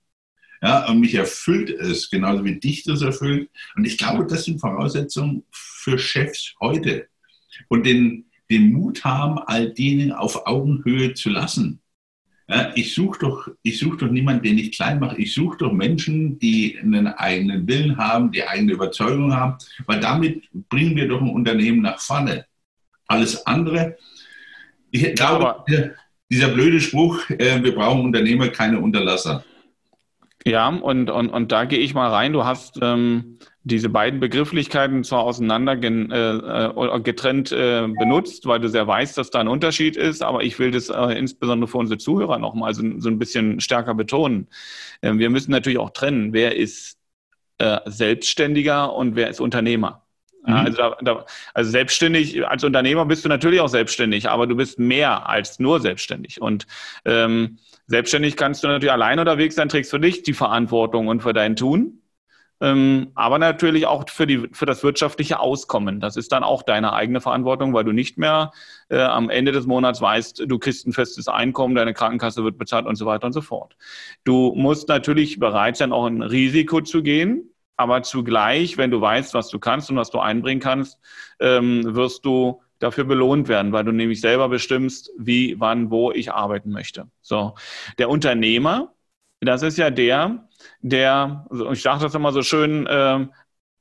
Ja, 0.65 0.89
und 0.89 0.99
mich 0.99 1.13
erfüllt 1.13 1.69
es, 1.69 2.10
genauso 2.10 2.43
wie 2.43 2.60
dich 2.60 2.84
das 2.84 3.04
erfüllt. 3.04 3.51
Und 3.75 3.86
ich 3.86 3.99
glaube, 3.99 4.25
das 4.25 4.45
sind 4.45 4.60
Voraussetzungen 4.60 5.43
für 5.51 5.99
Chefs 5.99 6.56
heute. 6.60 7.08
Und 7.67 7.86
den, 7.86 8.25
den 8.49 8.73
Mut 8.73 9.04
haben, 9.04 9.38
all 9.38 9.71
denen 9.71 10.12
auf 10.12 10.47
Augenhöhe 10.47 11.13
zu 11.13 11.30
lassen. 11.30 11.82
Ja, 12.47 12.71
ich 12.73 12.95
suche 12.95 13.19
doch, 13.19 13.47
such 13.63 13.97
doch 13.97 14.10
niemanden, 14.10 14.41
den 14.41 14.58
ich 14.58 14.71
klein 14.71 14.97
mache. 14.99 15.21
Ich 15.21 15.36
suche 15.36 15.58
doch 15.60 15.71
Menschen, 15.71 16.39
die 16.39 16.80
einen 16.80 17.08
eigenen 17.10 17.67
Willen 17.67 17.97
haben, 17.97 18.32
die 18.32 18.43
eigene 18.43 18.73
Überzeugung 18.73 19.36
haben, 19.36 19.58
weil 19.86 19.99
damit 19.99 20.49
bringen 20.69 20.95
wir 20.95 21.08
doch 21.08 21.21
ein 21.21 21.30
Unternehmen 21.30 21.84
nach 21.84 21.99
vorne. 21.99 22.47
Alles 23.06 23.45
andere, 23.45 23.97
ich 24.89 25.13
glaube, 25.13 25.63
dieser, 25.67 25.91
dieser 26.32 26.47
blöde 26.47 26.82
Spruch, 26.82 27.30
äh, 27.30 27.63
wir 27.63 27.75
brauchen 27.75 28.06
Unternehmer, 28.06 28.47
keine 28.47 28.80
Unterlasser. 28.80 29.45
Ja, 30.47 30.69
und, 30.69 31.10
und, 31.10 31.29
und 31.29 31.51
da 31.51 31.65
gehe 31.65 31.79
ich 31.79 31.95
mal 31.95 32.10
rein. 32.12 32.31
Du 32.31 32.45
hast 32.45 32.77
ähm, 32.81 33.39
diese 33.63 33.89
beiden 33.89 34.19
Begrifflichkeiten 34.19 35.03
zwar 35.03 35.23
auseinander 35.23 35.73
äh, 35.73 36.99
getrennt 37.01 37.51
äh, 37.51 37.88
benutzt, 37.88 38.45
weil 38.45 38.60
du 38.60 38.69
sehr 38.69 38.86
weißt, 38.86 39.17
dass 39.17 39.31
da 39.31 39.39
ein 39.39 39.47
Unterschied 39.47 39.97
ist, 39.97 40.21
aber 40.21 40.43
ich 40.43 40.60
will 40.60 40.69
das 40.69 40.89
äh, 40.89 41.17
insbesondere 41.17 41.67
für 41.67 41.79
unsere 41.79 41.97
Zuhörer 41.97 42.38
nochmal 42.38 42.75
so, 42.75 42.84
so 42.99 43.10
ein 43.10 43.17
bisschen 43.17 43.60
stärker 43.60 43.95
betonen. 43.95 44.47
Ähm, 45.01 45.17
wir 45.17 45.31
müssen 45.31 45.49
natürlich 45.49 45.79
auch 45.79 45.89
trennen, 45.89 46.31
wer 46.31 46.55
ist 46.55 46.99
äh, 47.60 47.79
Selbstständiger 47.88 48.93
und 48.95 49.15
wer 49.15 49.29
ist 49.29 49.41
Unternehmer. 49.41 50.04
Mhm. 50.45 50.53
Also, 50.53 50.77
da, 50.77 50.97
da, 51.01 51.25
also 51.53 51.71
selbstständig, 51.71 52.47
als 52.47 52.63
Unternehmer 52.63 53.05
bist 53.05 53.25
du 53.25 53.29
natürlich 53.29 53.62
auch 53.62 53.69
selbstständig, 53.69 54.29
aber 54.29 54.47
du 54.47 54.55
bist 54.55 54.79
mehr 54.79 55.27
als 55.27 55.60
nur 55.60 55.79
selbstständig. 55.79 56.41
Und 56.41 56.67
ähm, 57.05 57.58
selbstständig 57.88 58.36
kannst 58.36 58.63
du 58.63 58.67
natürlich 58.67 58.91
allein 58.91 59.19
unterwegs 59.19 59.55
sein, 59.55 59.69
trägst 59.69 59.91
für 59.91 59.99
dich 59.99 60.23
die 60.23 60.34
Verantwortung 60.34 61.08
und 61.08 61.21
für 61.21 61.34
dein 61.34 61.55
Tun. 61.55 62.01
Ähm, 62.62 63.12
aber 63.15 63.38
natürlich 63.38 63.86
auch 63.86 64.10
für, 64.10 64.25
die, 64.25 64.47
für 64.53 64.65
das 64.65 64.81
wirtschaftliche 64.81 65.39
Auskommen. 65.39 65.99
Das 65.99 66.15
ist 66.15 66.31
dann 66.31 66.43
auch 66.43 66.63
deine 66.63 66.93
eigene 66.93 67.19
Verantwortung, 67.19 67.73
weil 67.73 67.84
du 67.84 67.91
nicht 67.91 68.17
mehr 68.17 68.51
äh, 68.88 69.01
am 69.01 69.29
Ende 69.29 69.51
des 69.51 69.65
Monats 69.65 70.01
weißt, 70.01 70.43
du 70.47 70.58
kriegst 70.58 70.88
ein 70.88 70.93
festes 70.93 71.27
Einkommen, 71.27 71.75
deine 71.75 71.93
Krankenkasse 71.93 72.45
wird 72.45 72.58
bezahlt 72.58 72.86
und 72.86 72.95
so 72.95 73.05
weiter 73.05 73.27
und 73.27 73.34
so 73.34 73.41
fort. 73.41 73.75
Du 74.23 74.53
musst 74.55 74.88
natürlich 74.88 75.38
bereit 75.38 75.75
sein, 75.75 75.91
auch 75.91 76.05
ein 76.05 76.21
Risiko 76.21 76.79
zu 76.79 77.03
gehen, 77.03 77.51
aber 77.77 78.03
zugleich, 78.03 78.77
wenn 78.77 78.91
du 78.91 79.01
weißt, 79.01 79.33
was 79.33 79.49
du 79.49 79.59
kannst 79.59 79.89
und 79.89 79.97
was 79.97 80.09
du 80.09 80.19
einbringen 80.19 80.61
kannst, 80.61 80.99
ähm, 81.39 81.95
wirst 81.95 82.25
du 82.25 82.61
dafür 82.79 83.05
belohnt 83.05 83.47
werden, 83.47 83.71
weil 83.71 83.83
du 83.83 83.91
nämlich 83.91 84.21
selber 84.21 84.49
bestimmst, 84.49 85.11
wie, 85.17 85.59
wann, 85.59 85.91
wo 85.91 86.11
ich 86.11 86.31
arbeiten 86.31 86.71
möchte. 86.71 87.07
So. 87.21 87.55
Der 87.97 88.09
Unternehmer, 88.09 88.93
das 89.39 89.61
ist 89.61 89.77
ja 89.77 89.89
der, 89.89 90.47
der, 90.81 91.47
ich 91.71 91.81
sage 91.81 92.03
das 92.03 92.15
immer 92.15 92.31
so 92.31 92.41
schön, 92.41 92.85
äh, 92.88 93.27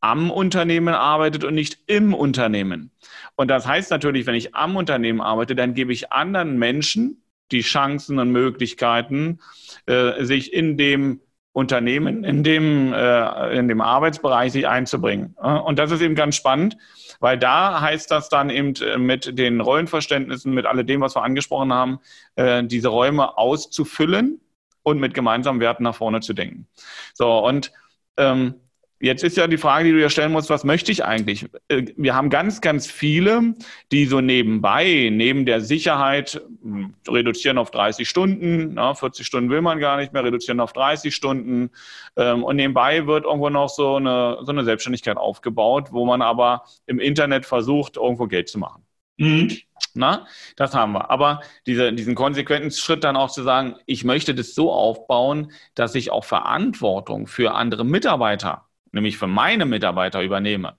am 0.00 0.30
Unternehmen 0.30 0.94
arbeitet 0.94 1.44
und 1.44 1.54
nicht 1.54 1.78
im 1.87 2.12
Unternehmen. 2.12 2.90
Und 3.37 3.48
das 3.48 3.66
heißt 3.66 3.90
natürlich, 3.90 4.26
wenn 4.26 4.35
ich 4.35 4.54
am 4.54 4.76
Unternehmen 4.76 5.20
arbeite, 5.20 5.54
dann 5.54 5.74
gebe 5.74 5.92
ich 5.92 6.12
anderen 6.12 6.59
Menschen 6.59 7.22
die 7.52 7.62
Chancen 7.62 8.18
und 8.18 8.30
Möglichkeiten, 8.30 9.40
äh, 9.87 10.24
sich 10.24 10.52
in 10.52 10.76
dem 10.76 11.20
Unternehmen, 11.55 12.25
in 12.25 12.43
dem, 12.43 12.93
äh, 12.93 13.57
in 13.57 13.69
dem 13.69 13.81
Arbeitsbereich 13.81 14.51
sich 14.53 14.67
einzubringen. 14.67 15.35
Und 15.35 15.79
das 15.79 15.93
ist 15.93 16.01
eben 16.01 16.17
ganz 16.17 16.35
spannend, 16.35 16.77
weil 17.21 17.38
da 17.38 17.81
heißt 17.81 18.11
das 18.11 18.29
dann 18.29 18.51
eben 18.51 18.75
äh, 18.83 18.99
mit 18.99 19.38
den 19.38 19.61
Rollenverständnissen, 19.61 20.53
mit 20.53 20.67
alledem, 20.67 21.01
was 21.01 21.14
wir 21.14 21.23
angesprochen 21.23 21.73
haben, 21.73 22.01
äh, 22.35 22.64
diese 22.64 22.88
Räume 22.88 23.38
auszufüllen 23.38 24.40
und 24.83 24.99
mit 24.99 25.14
gemeinsamen 25.14 25.61
Werten 25.61 25.85
nach 25.85 25.95
vorne 25.95 26.21
zu 26.21 26.35
denken. 26.35 26.67
So, 27.14 27.38
und 27.38 27.71
ähm, 28.17 28.57
Jetzt 29.05 29.23
ist 29.23 29.37
ja 29.37 29.47
die 29.47 29.59
Frage, 29.59 29.85
die 29.85 29.93
du 29.93 29.99
dir 29.99 30.09
stellen 30.09 30.33
musst, 30.33 30.49
was 30.49 30.64
möchte 30.64 30.90
ich 30.90 31.05
eigentlich? 31.05 31.45
Äh, 31.69 31.93
wir 31.99 32.14
haben 32.14 32.31
ganz, 32.31 32.62
ganz 32.62 32.90
viele, 32.90 33.55
die 33.93 34.07
so 34.07 34.23
nebenbei, 34.23 35.11
neben 35.12 35.45
der 35.45 35.61
Sicherheit, 35.61 36.40
hm, 36.62 36.95
reduzieren 37.07 37.59
auf 37.59 37.71
30 37.71 38.09
Stunden, 38.09 38.79
40 38.79 39.27
Stunden 39.27 39.51
will 39.51 39.61
man 39.61 39.79
gar 39.79 39.99
nicht 39.99 40.14
mehr, 40.14 40.25
reduzieren 40.25 40.59
auf 40.59 40.73
30 40.73 41.14
Stunden. 41.14 41.71
Ähm, 42.17 42.43
und 42.43 42.57
nebenbei 42.57 43.07
wird 43.07 43.27
irgendwo 43.27 43.51
noch 43.51 43.69
so 43.69 43.97
eine, 43.97 44.38
so 44.40 44.53
eine 44.53 44.64
Selbstständigkeit 44.64 45.19
aufgebaut, 45.19 45.88
wo 45.90 46.07
man 46.07 46.23
aber 46.23 46.64
im 46.87 46.99
Internet 46.99 47.45
versucht, 47.45 47.99
irgendwo 47.99 48.27
Geld 48.27 48.49
zu 48.49 48.59
machen. 48.59 48.87
Mhm. 49.19 49.55
Na, 49.93 50.27
das 50.57 50.75
haben 50.75 50.93
wir. 50.93 51.11
Aber 51.11 51.43
diese, 51.67 51.93
diesen 51.93 52.14
konsequenten 52.14 52.71
Schritt 52.71 53.05
dann 53.05 53.17
auch 53.17 53.31
zu 53.31 53.43
sagen, 53.43 53.77
ich 53.85 54.03
möchte 54.03 54.35
das 54.35 54.55
so 54.55 54.73
aufbauen, 54.73 55.53
dass 55.75 55.95
ich 55.95 56.11
auch 56.11 56.25
Verantwortung 56.25 57.27
für 57.27 57.55
andere 57.55 57.85
Mitarbeiter, 57.85 58.67
nämlich 58.94 59.18
für 59.18 59.26
meine 59.26 59.66
Mitarbeiter 59.66 60.22
übernehme. 60.22 60.78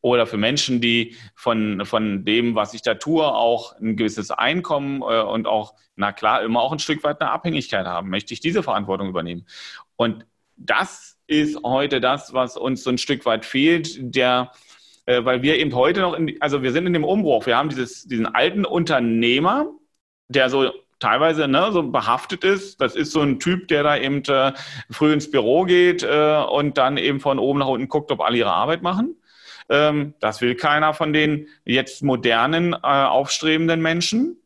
Oder 0.00 0.26
für 0.26 0.36
Menschen, 0.36 0.80
die 0.80 1.16
von, 1.34 1.84
von 1.84 2.24
dem, 2.24 2.54
was 2.54 2.72
ich 2.74 2.82
da 2.82 2.94
tue, 2.94 3.26
auch 3.26 3.76
ein 3.80 3.96
gewisses 3.96 4.30
Einkommen 4.30 5.02
äh, 5.02 5.22
und 5.22 5.46
auch, 5.46 5.74
na 5.96 6.12
klar, 6.12 6.42
immer 6.42 6.60
auch 6.60 6.72
ein 6.72 6.78
Stück 6.78 7.02
weit 7.02 7.20
eine 7.20 7.30
Abhängigkeit 7.30 7.84
haben. 7.84 8.10
Möchte 8.10 8.32
ich 8.32 8.40
diese 8.40 8.62
Verantwortung 8.62 9.08
übernehmen? 9.08 9.46
Und 9.96 10.24
das 10.56 11.18
ist 11.26 11.62
heute 11.64 12.00
das, 12.00 12.32
was 12.32 12.56
uns 12.56 12.84
so 12.84 12.90
ein 12.90 12.98
Stück 12.98 13.26
weit 13.26 13.44
fehlt, 13.44 14.14
der 14.14 14.52
äh, 15.06 15.24
weil 15.24 15.42
wir 15.42 15.56
eben 15.56 15.74
heute 15.74 16.00
noch, 16.00 16.14
in, 16.14 16.36
also 16.40 16.62
wir 16.62 16.70
sind 16.70 16.86
in 16.86 16.92
dem 16.92 17.04
Umbruch. 17.04 17.46
Wir 17.46 17.56
haben 17.56 17.70
dieses, 17.70 18.04
diesen 18.04 18.26
alten 18.26 18.64
Unternehmer, 18.64 19.66
der 20.28 20.50
so 20.50 20.70
teilweise 20.98 21.48
ne, 21.48 21.70
so 21.72 21.82
behaftet 21.82 22.44
ist. 22.44 22.80
Das 22.80 22.96
ist 22.96 23.12
so 23.12 23.20
ein 23.20 23.38
Typ, 23.38 23.68
der 23.68 23.82
da 23.82 23.96
eben 23.96 24.22
äh, 24.24 24.52
früh 24.90 25.12
ins 25.12 25.30
Büro 25.30 25.64
geht 25.64 26.02
äh, 26.02 26.42
und 26.50 26.78
dann 26.78 26.96
eben 26.96 27.20
von 27.20 27.38
oben 27.38 27.60
nach 27.60 27.68
unten 27.68 27.88
guckt, 27.88 28.10
ob 28.10 28.20
alle 28.20 28.38
ihre 28.38 28.52
Arbeit 28.52 28.82
machen. 28.82 29.16
Ähm, 29.68 30.14
das 30.20 30.40
will 30.40 30.54
keiner 30.54 30.94
von 30.94 31.12
den 31.12 31.48
jetzt 31.64 32.02
modernen, 32.02 32.72
äh, 32.72 32.76
aufstrebenden 32.76 33.80
Menschen. 33.82 34.36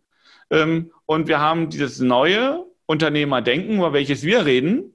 Ähm, 0.51 0.93
und 1.07 1.29
wir 1.29 1.41
haben 1.41 1.71
dieses 1.71 2.01
neue 2.01 2.65
Unternehmerdenken, 2.87 3.77
über 3.77 3.93
welches 3.93 4.23
wir 4.23 4.45
reden, 4.45 4.93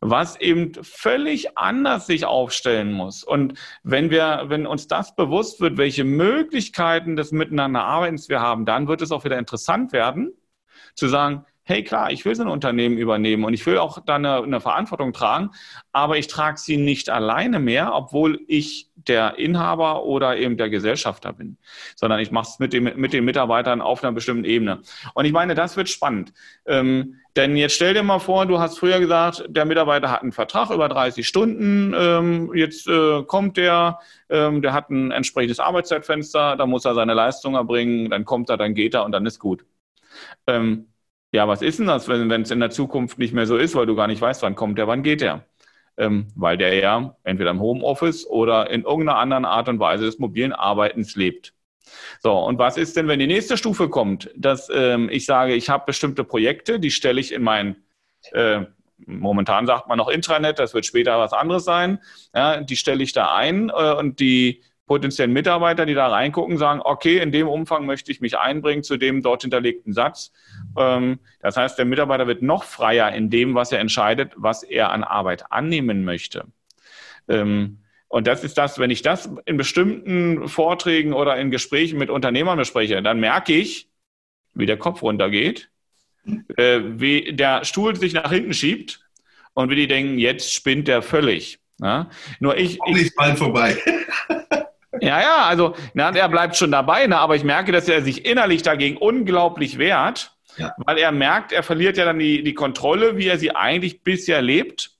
was 0.00 0.40
eben 0.40 0.72
völlig 0.82 1.58
anders 1.58 2.06
sich 2.06 2.24
aufstellen 2.24 2.92
muss. 2.92 3.24
Und 3.24 3.54
wenn 3.82 4.10
wir, 4.10 4.44
wenn 4.46 4.66
uns 4.66 4.86
das 4.86 5.16
bewusst 5.16 5.60
wird, 5.60 5.76
welche 5.76 6.04
Möglichkeiten 6.04 7.16
des 7.16 7.32
Miteinanderarbeitens 7.32 8.28
wir 8.28 8.40
haben, 8.40 8.64
dann 8.64 8.86
wird 8.86 9.02
es 9.02 9.10
auch 9.10 9.24
wieder 9.24 9.38
interessant 9.38 9.92
werden, 9.92 10.32
zu 10.98 11.08
sagen, 11.08 11.44
hey 11.68 11.84
klar, 11.84 12.10
ich 12.10 12.24
will 12.24 12.34
so 12.34 12.42
ein 12.42 12.48
Unternehmen 12.48 12.96
übernehmen 12.96 13.44
und 13.44 13.52
ich 13.52 13.66
will 13.66 13.76
auch 13.76 13.98
da 14.06 14.14
eine, 14.14 14.42
eine 14.42 14.58
Verantwortung 14.58 15.12
tragen, 15.12 15.50
aber 15.92 16.16
ich 16.16 16.26
trage 16.26 16.58
sie 16.58 16.78
nicht 16.78 17.10
alleine 17.10 17.58
mehr, 17.60 17.92
obwohl 17.94 18.40
ich 18.48 18.88
der 18.96 19.38
Inhaber 19.38 20.04
oder 20.04 20.38
eben 20.38 20.56
der 20.56 20.70
Gesellschafter 20.70 21.34
bin, 21.34 21.58
sondern 21.94 22.20
ich 22.20 22.30
mache 22.30 22.48
es 22.48 22.58
mit, 22.58 22.72
dem, 22.72 22.84
mit 22.96 23.12
den 23.12 23.26
Mitarbeitern 23.26 23.82
auf 23.82 24.02
einer 24.02 24.12
bestimmten 24.12 24.44
Ebene. 24.44 24.80
Und 25.12 25.26
ich 25.26 25.32
meine, 25.32 25.54
das 25.54 25.76
wird 25.76 25.90
spannend. 25.90 26.32
Ähm, 26.64 27.16
denn 27.36 27.54
jetzt 27.54 27.74
stell 27.74 27.92
dir 27.92 28.02
mal 28.02 28.18
vor, 28.18 28.46
du 28.46 28.58
hast 28.58 28.78
früher 28.78 28.98
gesagt, 28.98 29.44
der 29.48 29.66
Mitarbeiter 29.66 30.10
hat 30.10 30.22
einen 30.22 30.32
Vertrag 30.32 30.70
über 30.70 30.88
30 30.88 31.28
Stunden, 31.28 31.94
ähm, 31.94 32.50
jetzt 32.54 32.88
äh, 32.88 33.22
kommt 33.24 33.58
der, 33.58 33.98
ähm, 34.30 34.62
der 34.62 34.72
hat 34.72 34.88
ein 34.88 35.10
entsprechendes 35.10 35.60
Arbeitszeitfenster, 35.60 36.56
da 36.56 36.64
muss 36.64 36.86
er 36.86 36.94
seine 36.94 37.12
Leistung 37.12 37.56
erbringen, 37.56 38.08
dann 38.08 38.24
kommt 38.24 38.48
er, 38.48 38.56
dann 38.56 38.72
geht 38.72 38.94
er 38.94 39.04
und 39.04 39.12
dann 39.12 39.26
ist 39.26 39.38
gut. 39.38 39.66
Ähm, 40.46 40.88
ja, 41.32 41.46
was 41.46 41.62
ist 41.62 41.78
denn 41.78 41.86
das, 41.86 42.08
wenn 42.08 42.30
es 42.30 42.50
in 42.50 42.60
der 42.60 42.70
Zukunft 42.70 43.18
nicht 43.18 43.34
mehr 43.34 43.46
so 43.46 43.56
ist, 43.56 43.74
weil 43.74 43.86
du 43.86 43.94
gar 43.94 44.06
nicht 44.06 44.20
weißt, 44.20 44.42
wann 44.42 44.54
kommt 44.54 44.78
der, 44.78 44.86
wann 44.86 45.02
geht 45.02 45.20
der? 45.20 45.44
Ähm, 45.96 46.28
weil 46.36 46.56
der 46.56 46.74
ja 46.74 47.16
entweder 47.24 47.50
im 47.50 47.60
Homeoffice 47.60 48.26
oder 48.26 48.70
in 48.70 48.82
irgendeiner 48.84 49.18
anderen 49.18 49.44
Art 49.44 49.68
und 49.68 49.80
Weise 49.80 50.04
des 50.04 50.18
mobilen 50.18 50.52
Arbeitens 50.52 51.16
lebt. 51.16 51.54
So, 52.20 52.32
und 52.38 52.58
was 52.58 52.76
ist 52.76 52.96
denn, 52.96 53.08
wenn 53.08 53.18
die 53.18 53.26
nächste 53.26 53.56
Stufe 53.56 53.88
kommt, 53.88 54.30
dass 54.36 54.68
ähm, 54.72 55.08
ich 55.10 55.26
sage, 55.26 55.54
ich 55.54 55.70
habe 55.70 55.84
bestimmte 55.86 56.24
Projekte, 56.24 56.80
die 56.80 56.90
stelle 56.90 57.20
ich 57.20 57.32
in 57.32 57.42
mein, 57.42 57.76
äh, 58.32 58.62
momentan 59.06 59.66
sagt 59.66 59.88
man 59.88 59.98
noch 59.98 60.08
Intranet, 60.08 60.58
das 60.58 60.74
wird 60.74 60.86
später 60.86 61.18
was 61.18 61.32
anderes 61.32 61.64
sein, 61.64 62.00
ja, 62.34 62.60
die 62.60 62.76
stelle 62.76 63.02
ich 63.02 63.12
da 63.12 63.34
ein 63.34 63.70
äh, 63.70 63.94
und 63.94 64.20
die 64.20 64.62
potenziellen 64.88 65.32
Mitarbeiter, 65.32 65.86
die 65.86 65.94
da 65.94 66.08
reingucken, 66.08 66.58
sagen, 66.58 66.80
okay, 66.82 67.18
in 67.18 67.30
dem 67.30 67.46
Umfang 67.46 67.86
möchte 67.86 68.10
ich 68.10 68.20
mich 68.20 68.36
einbringen 68.36 68.82
zu 68.82 68.96
dem 68.96 69.22
dort 69.22 69.42
hinterlegten 69.42 69.92
Satz. 69.92 70.32
Ähm, 70.76 71.20
das 71.40 71.56
heißt, 71.56 71.78
der 71.78 71.84
Mitarbeiter 71.84 72.26
wird 72.26 72.42
noch 72.42 72.64
freier 72.64 73.12
in 73.12 73.30
dem, 73.30 73.54
was 73.54 73.70
er 73.70 73.78
entscheidet, 73.78 74.32
was 74.34 74.64
er 74.64 74.90
an 74.90 75.04
Arbeit 75.04 75.52
annehmen 75.52 76.04
möchte. 76.04 76.46
Ähm, 77.28 77.78
und 78.08 78.26
das 78.26 78.42
ist 78.42 78.58
das, 78.58 78.78
wenn 78.78 78.90
ich 78.90 79.02
das 79.02 79.30
in 79.44 79.56
bestimmten 79.56 80.48
Vorträgen 80.48 81.12
oder 81.12 81.36
in 81.36 81.50
Gesprächen 81.50 81.98
mit 81.98 82.10
Unternehmern 82.10 82.58
bespreche, 82.58 83.02
dann 83.02 83.20
merke 83.20 83.54
ich, 83.54 83.90
wie 84.54 84.66
der 84.66 84.78
Kopf 84.78 85.02
runtergeht, 85.02 85.70
äh, 86.56 86.80
wie 86.82 87.32
der 87.32 87.64
Stuhl 87.64 87.94
sich 87.94 88.14
nach 88.14 88.32
hinten 88.32 88.54
schiebt 88.54 89.00
und 89.52 89.70
wie 89.70 89.76
die 89.76 89.86
denken, 89.86 90.18
jetzt 90.18 90.52
spinnt 90.52 90.88
der 90.88 91.02
völlig. 91.02 91.60
Nur 92.40 92.56
ich. 92.56 92.80
Auch 92.80 92.88
nicht 92.88 93.14
bald 93.14 93.38
vorbei. 93.38 93.76
Ja, 95.00 95.20
ja, 95.20 95.44
also 95.46 95.74
na, 95.94 96.10
er 96.10 96.28
bleibt 96.28 96.56
schon 96.56 96.70
dabei, 96.70 97.06
ne, 97.06 97.18
aber 97.18 97.36
ich 97.36 97.44
merke, 97.44 97.72
dass 97.72 97.88
er 97.88 98.02
sich 98.02 98.24
innerlich 98.24 98.62
dagegen 98.62 98.96
unglaublich 98.96 99.78
wehrt, 99.78 100.36
ja. 100.56 100.74
weil 100.78 100.98
er 100.98 101.12
merkt, 101.12 101.52
er 101.52 101.62
verliert 101.62 101.96
ja 101.96 102.04
dann 102.04 102.18
die, 102.18 102.42
die 102.42 102.54
Kontrolle, 102.54 103.16
wie 103.16 103.26
er 103.26 103.38
sie 103.38 103.54
eigentlich 103.54 104.02
bisher 104.02 104.42
lebt. 104.42 104.92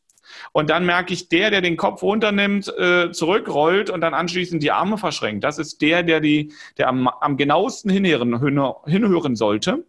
Und 0.53 0.71
dann 0.71 0.87
merke 0.87 1.13
ich, 1.13 1.29
der, 1.29 1.51
der 1.51 1.61
den 1.61 1.77
Kopf 1.77 2.03
runternimmt, 2.03 2.69
äh, 2.79 3.13
zurückrollt 3.13 3.91
und 3.91 4.01
dann 4.01 4.15
anschließend 4.15 4.63
die 4.63 4.73
Arme 4.73 4.99
verschränkt. 4.99 5.45
Das 5.45 5.59
ist 5.59 5.83
der, 5.83 6.03
der, 6.03 6.21
die, 6.21 6.53
der 6.79 6.89
am, 6.89 7.09
am 7.09 7.37
genauesten 7.37 7.91
hinhören, 7.91 8.41
hinhören 8.87 9.37
sollte, 9.37 9.85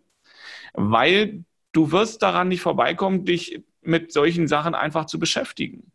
weil 0.74 1.44
du 1.72 1.92
wirst 1.92 2.22
daran 2.22 2.50
nicht 2.50 2.62
vorbeikommen, 2.62 3.26
dich 3.26 3.64
mit 3.82 4.12
solchen 4.12 4.48
Sachen 4.48 4.76
einfach 4.76 5.06
zu 5.06 5.20
beschäftigen. 5.20 5.92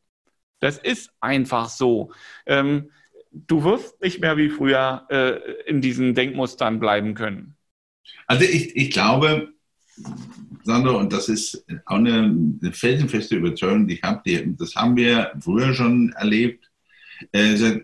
Das 0.61 0.79
ist 0.79 1.11
einfach 1.21 1.69
so. 1.69 2.13
Ähm, 2.47 2.91
du 3.35 3.65
wirst 3.65 4.01
nicht 4.01 4.21
mehr 4.21 4.37
wie 4.37 4.49
früher 4.49 5.07
äh, 5.11 5.69
in 5.69 5.81
diesen 5.81 6.15
Denkmustern 6.15 6.79
bleiben 6.79 7.15
können. 7.15 7.57
Also 8.27 8.45
ich, 8.45 8.77
ich 8.77 8.91
glaube, 8.91 9.53
Sandro, 10.63 10.99
und 10.99 11.13
das 11.13 11.29
ist 11.29 11.65
auch 11.87 11.97
eine, 11.97 12.35
eine 12.63 12.73
felsenfeste 12.73 13.37
Überzeugung, 13.37 13.87
die 13.87 13.95
ich 13.95 14.03
habe, 14.03 14.23
die, 14.25 14.57
das 14.57 14.75
haben 14.75 14.97
wir 14.97 15.33
früher 15.41 15.75
schon 15.75 16.13
erlebt. 16.13 16.71
Äh, 17.33 17.81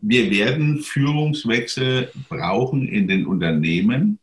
wir 0.00 0.30
werden 0.30 0.80
Führungswechsel 0.80 2.10
brauchen 2.28 2.88
in 2.88 3.06
den 3.06 3.26
Unternehmen, 3.26 4.18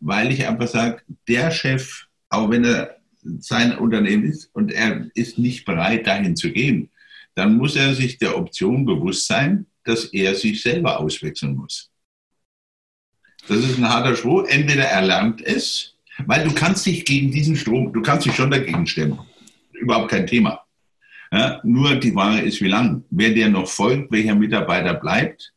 weil 0.00 0.32
ich 0.32 0.46
einfach 0.46 0.68
sage, 0.68 1.02
der 1.28 1.50
Chef, 1.50 2.06
auch 2.28 2.50
wenn 2.50 2.64
er 2.64 2.96
sein 3.38 3.78
Unternehmen 3.78 4.24
ist 4.24 4.50
und 4.52 4.72
er 4.72 5.06
ist 5.14 5.38
nicht 5.38 5.64
bereit, 5.64 6.08
dahin 6.08 6.34
zu 6.34 6.50
gehen, 6.50 6.90
dann 7.34 7.56
muss 7.56 7.76
er 7.76 7.94
sich 7.94 8.18
der 8.18 8.36
Option 8.36 8.84
bewusst 8.84 9.26
sein, 9.26 9.66
dass 9.84 10.04
er 10.06 10.34
sich 10.34 10.62
selber 10.62 11.00
auswechseln 11.00 11.56
muss. 11.56 11.90
Das 13.48 13.58
ist 13.58 13.78
ein 13.78 13.88
harter 13.88 14.14
Spruch. 14.16 14.44
Entweder 14.48 14.84
er 14.84 15.02
lernt 15.02 15.42
es, 15.42 15.94
weil 16.26 16.44
du 16.44 16.54
kannst 16.54 16.86
dich 16.86 17.04
gegen 17.04 17.30
diesen 17.30 17.56
Strom, 17.56 17.92
du 17.92 18.02
kannst 18.02 18.26
dich 18.26 18.34
schon 18.34 18.50
dagegen 18.50 18.86
stemmen. 18.86 19.18
Überhaupt 19.72 20.10
kein 20.10 20.26
Thema. 20.26 20.64
Ja, 21.32 21.60
nur 21.64 21.96
die 21.96 22.12
Frage 22.12 22.42
ist, 22.42 22.60
wie 22.60 22.68
lang. 22.68 23.04
Wer 23.10 23.30
dir 23.30 23.48
noch 23.48 23.66
folgt, 23.66 24.12
welcher 24.12 24.34
Mitarbeiter 24.34 24.94
bleibt, 24.94 25.52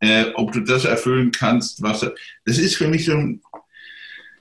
äh, 0.00 0.24
ob 0.34 0.52
du 0.52 0.60
das 0.60 0.86
erfüllen 0.86 1.30
kannst, 1.30 1.82
was. 1.82 2.00
Das 2.44 2.58
ist 2.58 2.76
für 2.76 2.88
mich 2.88 3.04
so 3.04 3.12
ein. 3.12 3.40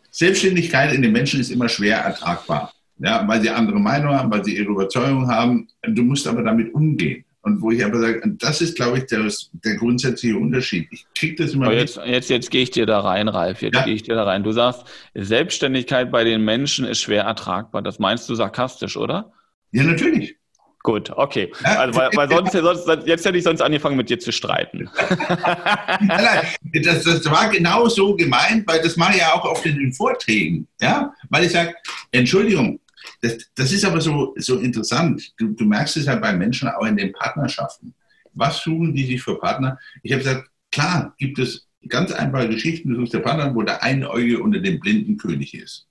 Selbstständigkeit 0.09 0.93
in 0.93 1.01
den 1.01 1.11
Menschen 1.11 1.39
ist 1.39 1.49
immer 1.49 1.67
schwer 1.67 1.97
ertragbar. 1.97 2.71
Ja, 2.99 3.27
weil 3.27 3.41
sie 3.41 3.49
andere 3.49 3.79
Meinungen 3.79 4.15
haben, 4.17 4.31
weil 4.31 4.45
sie 4.45 4.55
ihre 4.55 4.71
Überzeugung 4.71 5.27
haben. 5.27 5.67
Du 5.81 6.03
musst 6.03 6.27
aber 6.27 6.43
damit 6.43 6.73
umgehen. 6.73 7.25
Und 7.43 7.61
wo 7.61 7.71
ich 7.71 7.83
aber 7.83 7.99
sage, 7.99 8.21
das 8.37 8.61
ist, 8.61 8.77
glaube 8.77 8.99
ich, 8.99 9.05
der, 9.07 9.29
der 9.65 9.75
grundsätzliche 9.75 10.37
Unterschied. 10.37 10.87
Ich 10.91 11.05
kriege 11.13 11.43
das 11.43 11.53
immer 11.53 11.65
aber 11.65 11.75
jetzt, 11.75 11.99
jetzt, 12.05 12.29
jetzt 12.29 12.49
gehe 12.49 12.63
ich 12.63 12.71
dir 12.71 12.85
da 12.85 13.01
rein, 13.01 13.27
Ralf. 13.27 13.61
Jetzt 13.61 13.75
ja. 13.75 13.83
gehe 13.83 13.93
ich 13.93 14.03
dir 14.03 14.15
da 14.15 14.23
rein. 14.23 14.43
Du 14.43 14.53
sagst, 14.53 14.85
Selbstständigkeit 15.13 16.09
bei 16.09 16.23
den 16.23 16.45
Menschen 16.45 16.85
ist 16.85 17.01
schwer 17.01 17.23
ertragbar. 17.23 17.81
Das 17.81 17.99
meinst 17.99 18.29
du 18.29 18.35
sarkastisch, 18.35 18.95
oder? 18.95 19.33
Ja, 19.71 19.83
natürlich. 19.83 20.37
Gut, 20.83 21.11
okay. 21.11 21.51
Ja. 21.63 21.79
Also, 21.79 21.99
weil, 21.99 22.09
weil 22.13 22.29
sonst, 22.29 22.51
sonst, 22.53 23.07
jetzt 23.07 23.25
hätte 23.25 23.37
ich 23.37 23.43
sonst 23.43 23.61
angefangen, 23.61 23.97
mit 23.97 24.09
dir 24.09 24.19
zu 24.19 24.31
streiten. 24.31 24.89
nein, 26.01 26.45
das, 26.83 27.03
das 27.03 27.25
war 27.25 27.49
genau 27.49 27.89
so 27.89 28.15
gemeint, 28.15 28.65
weil 28.67 28.81
das 28.81 28.95
mache 28.95 29.13
ich 29.13 29.19
ja 29.19 29.33
auch 29.33 29.43
oft 29.43 29.65
in 29.65 29.77
den 29.77 29.91
Vorträgen. 29.91 30.67
Ja? 30.81 31.13
Weil 31.29 31.45
ich 31.45 31.51
sage, 31.51 31.73
Entschuldigung, 32.11 32.79
das, 33.23 33.37
das 33.55 33.71
ist 33.71 33.85
aber 33.85 34.01
so, 34.01 34.35
so 34.37 34.59
interessant. 34.59 35.33
Du, 35.37 35.47
du 35.47 35.63
merkst 35.63 35.95
es 35.95 36.05
ja 36.05 36.15
bei 36.17 36.33
Menschen 36.33 36.67
auch 36.67 36.85
in 36.85 36.97
den 36.97 37.13
Partnerschaften. 37.13 37.93
Was 38.33 38.61
suchen 38.61 38.93
die 38.93 39.05
sich 39.05 39.23
für 39.23 39.39
Partner? 39.39 39.79
Ich 40.01 40.11
habe 40.11 40.23
gesagt, 40.23 40.49
klar, 40.71 41.15
gibt 41.17 41.39
es 41.39 41.67
ganz 41.87 42.11
einfache 42.11 42.49
Geschichten, 42.49 42.89
du 42.89 42.97
suchst 42.97 43.13
der 43.13 43.19
Partner, 43.19 43.55
wo 43.55 43.61
der 43.61 43.81
Einäugige 43.81 44.43
unter 44.43 44.59
dem 44.59 44.79
blinden 44.79 45.17
König 45.17 45.53
ist. 45.53 45.87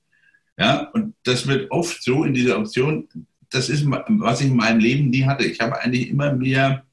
Ja, 0.59 0.90
und 0.92 1.14
das 1.22 1.46
wird 1.46 1.70
oft 1.70 2.02
so 2.02 2.24
in 2.24 2.34
dieser 2.34 2.59
Option, 2.59 3.09
das 3.50 3.70
ist, 3.70 3.86
was 3.86 4.40
ich 4.42 4.48
in 4.48 4.56
meinem 4.56 4.80
Leben 4.80 5.09
nie 5.09 5.24
hatte. 5.24 5.44
Ich 5.44 5.61
habe 5.61 5.80
eigentlich 5.80 6.11
immer 6.11 6.34
mehr 6.34 6.84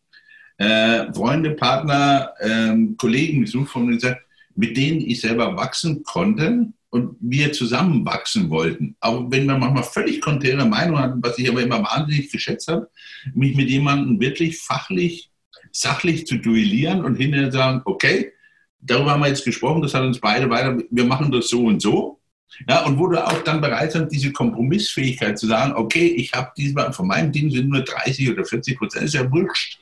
äh, 0.57 1.11
Freunde, 1.11 1.51
Partner, 1.51 2.33
äh, 2.39 2.75
Kollegen 2.97 3.41
gesucht, 3.41 3.71
von 3.71 3.83
denen 3.83 3.99
gesagt, 3.99 4.21
mit 4.55 4.77
denen 4.77 5.01
ich 5.01 5.19
selber 5.19 5.57
wachsen 5.57 6.03
konnte 6.03 6.71
und 6.89 7.15
wir 7.19 7.51
zusammen 7.53 8.05
wachsen 8.05 8.49
wollten. 8.49 8.95
Auch 8.99 9.29
wenn 9.29 9.45
wir 9.45 9.57
manchmal 9.57 9.83
völlig 9.83 10.21
konträre 10.21 10.65
Meinungen 10.65 11.01
hatten, 11.01 11.23
was 11.23 11.37
ich 11.37 11.49
aber 11.49 11.61
immer 11.61 11.83
wahnsinnig 11.83 12.31
geschätzt 12.31 12.67
habe, 12.67 12.89
mich 13.33 13.55
mit 13.55 13.69
jemandem 13.69 14.19
wirklich 14.19 14.59
fachlich, 14.59 15.29
sachlich 15.71 16.25
zu 16.25 16.37
duellieren 16.37 17.03
und 17.03 17.15
hinterher 17.15 17.51
sagen, 17.51 17.81
okay, 17.85 18.31
darüber 18.79 19.11
haben 19.11 19.21
wir 19.21 19.27
jetzt 19.27 19.45
gesprochen, 19.45 19.81
das 19.81 19.93
hat 19.93 20.03
uns 20.03 20.19
beide 20.19 20.49
weiter, 20.49 20.77
wir 20.89 21.05
machen 21.05 21.31
das 21.31 21.49
so 21.49 21.65
und 21.65 21.81
so. 21.81 22.19
Ja, 22.67 22.83
und 22.85 22.97
wo 22.97 23.07
du 23.07 23.23
auch 23.23 23.43
dann 23.43 23.61
bereit 23.61 23.93
bist, 23.93 24.11
diese 24.11 24.31
Kompromissfähigkeit 24.31 25.37
zu 25.37 25.45
sagen, 25.45 25.73
okay, 25.73 26.07
ich 26.07 26.33
habe 26.33 26.51
diesmal, 26.57 26.91
von 26.91 27.07
meinem 27.07 27.31
Team 27.31 27.51
sind 27.51 27.69
nur 27.69 27.81
30 27.81 28.31
oder 28.31 28.43
40 28.43 28.77
Prozent, 28.77 29.05
ist 29.05 29.13
ja 29.13 29.31
wurscht. 29.31 29.79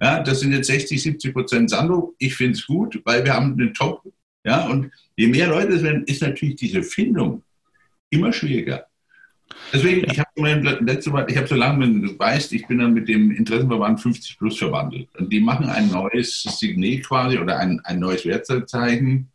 Ja, 0.00 0.22
das 0.22 0.40
sind 0.40 0.52
jetzt 0.52 0.66
60, 0.66 1.00
70 1.00 1.32
Prozent 1.32 1.70
Sando. 1.70 2.14
Ich 2.18 2.34
finde 2.34 2.54
es 2.54 2.66
gut, 2.66 3.00
weil 3.04 3.24
wir 3.24 3.34
haben 3.34 3.52
eine 3.52 3.72
Top 3.72 4.02
ja, 4.44 4.66
und 4.68 4.90
je 5.16 5.26
mehr 5.28 5.48
Leute 5.48 5.74
es 5.74 5.82
werden, 5.82 6.04
ist 6.04 6.22
natürlich 6.22 6.56
diese 6.56 6.82
Findung 6.82 7.42
immer 8.10 8.32
schwieriger. 8.32 8.86
Deswegen, 9.72 10.10
ich 10.10 10.18
habe 10.18 10.78
letzte 10.80 11.10
Mal, 11.10 11.30
ich 11.30 11.36
habe 11.36 11.46
so 11.46 11.54
lange, 11.54 11.80
wenn 11.80 12.02
du 12.02 12.18
weißt, 12.18 12.52
ich 12.52 12.66
bin 12.66 12.78
dann 12.78 12.94
mit 12.94 13.08
dem 13.08 13.30
Interessenverband 13.30 14.00
50 14.00 14.38
Plus 14.38 14.58
verwandelt. 14.58 15.08
Und 15.16 15.32
die 15.32 15.40
machen 15.40 15.66
ein 15.66 15.90
neues 15.90 16.42
Signet 16.42 17.06
quasi 17.06 17.38
oder 17.38 17.58
ein, 17.58 17.80
ein 17.84 17.98
neues 17.98 18.24
Wertzeichen. 18.24 19.28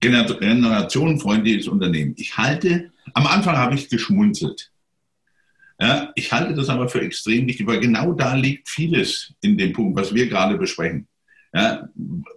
Generationenfreundliches 0.00 1.68
Unternehmen. 1.68 2.14
Ich 2.16 2.36
halte, 2.36 2.90
am 3.14 3.26
Anfang 3.26 3.56
habe 3.56 3.74
ich 3.74 3.88
geschmunzelt. 3.88 4.70
Ja, 5.80 6.12
ich 6.14 6.32
halte 6.32 6.54
das 6.54 6.68
aber 6.68 6.88
für 6.88 7.00
extrem 7.00 7.46
wichtig, 7.46 7.66
weil 7.66 7.80
genau 7.80 8.12
da 8.12 8.34
liegt 8.34 8.68
vieles 8.68 9.34
in 9.40 9.56
dem 9.58 9.72
Punkt, 9.72 9.98
was 9.98 10.14
wir 10.14 10.28
gerade 10.28 10.56
besprechen. 10.56 11.06
Ja, 11.52 11.88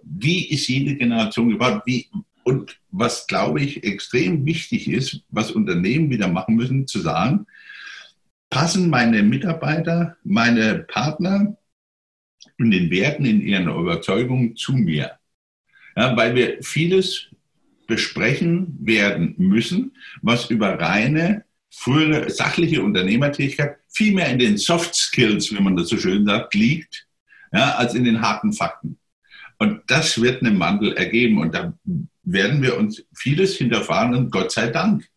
wie 0.02 0.48
ist 0.50 0.68
jede 0.68 0.94
Generation 0.94 1.48
gebaut? 1.50 1.82
Wie, 1.86 2.08
und 2.44 2.78
was, 2.90 3.26
glaube 3.26 3.60
ich, 3.62 3.82
extrem 3.82 4.44
wichtig 4.44 4.88
ist, 4.88 5.22
was 5.30 5.50
Unternehmen 5.50 6.10
wieder 6.10 6.28
machen 6.28 6.54
müssen, 6.54 6.86
zu 6.86 7.00
sagen, 7.00 7.46
passen 8.50 8.88
meine 8.88 9.22
Mitarbeiter, 9.22 10.16
meine 10.22 10.80
Partner 10.80 11.56
in 12.58 12.70
den 12.70 12.90
Werten, 12.90 13.24
in 13.24 13.40
ihren 13.40 13.68
Überzeugungen 13.68 14.56
zu 14.56 14.72
mir. 14.72 15.18
Ja, 15.96 16.16
weil 16.16 16.34
wir 16.34 16.62
vieles 16.62 17.28
besprechen 17.86 18.76
werden 18.80 19.34
müssen, 19.38 19.96
was 20.22 20.50
über 20.50 20.78
reine 20.78 21.44
frühere 21.70 22.30
sachliche 22.30 22.82
Unternehmertätigkeit 22.82 23.78
viel 23.88 24.14
mehr 24.14 24.28
in 24.28 24.38
den 24.38 24.56
Soft 24.56 24.94
Skills, 24.94 25.52
wie 25.52 25.60
man 25.60 25.76
das 25.76 25.88
so 25.88 25.98
schön 25.98 26.26
sagt, 26.26 26.54
liegt, 26.54 27.06
ja, 27.52 27.74
als 27.76 27.94
in 27.94 28.04
den 28.04 28.20
harten 28.20 28.52
Fakten. 28.52 28.98
Und 29.58 29.82
das 29.86 30.20
wird 30.20 30.42
einen 30.42 30.58
Wandel 30.60 30.92
ergeben. 30.94 31.38
Und 31.38 31.54
da 31.54 31.72
werden 32.22 32.62
wir 32.62 32.76
uns 32.76 33.04
vieles 33.14 33.56
hinterfahren 33.56 34.14
und 34.14 34.30
Gott 34.30 34.52
sei 34.52 34.68
Dank. 34.68 35.08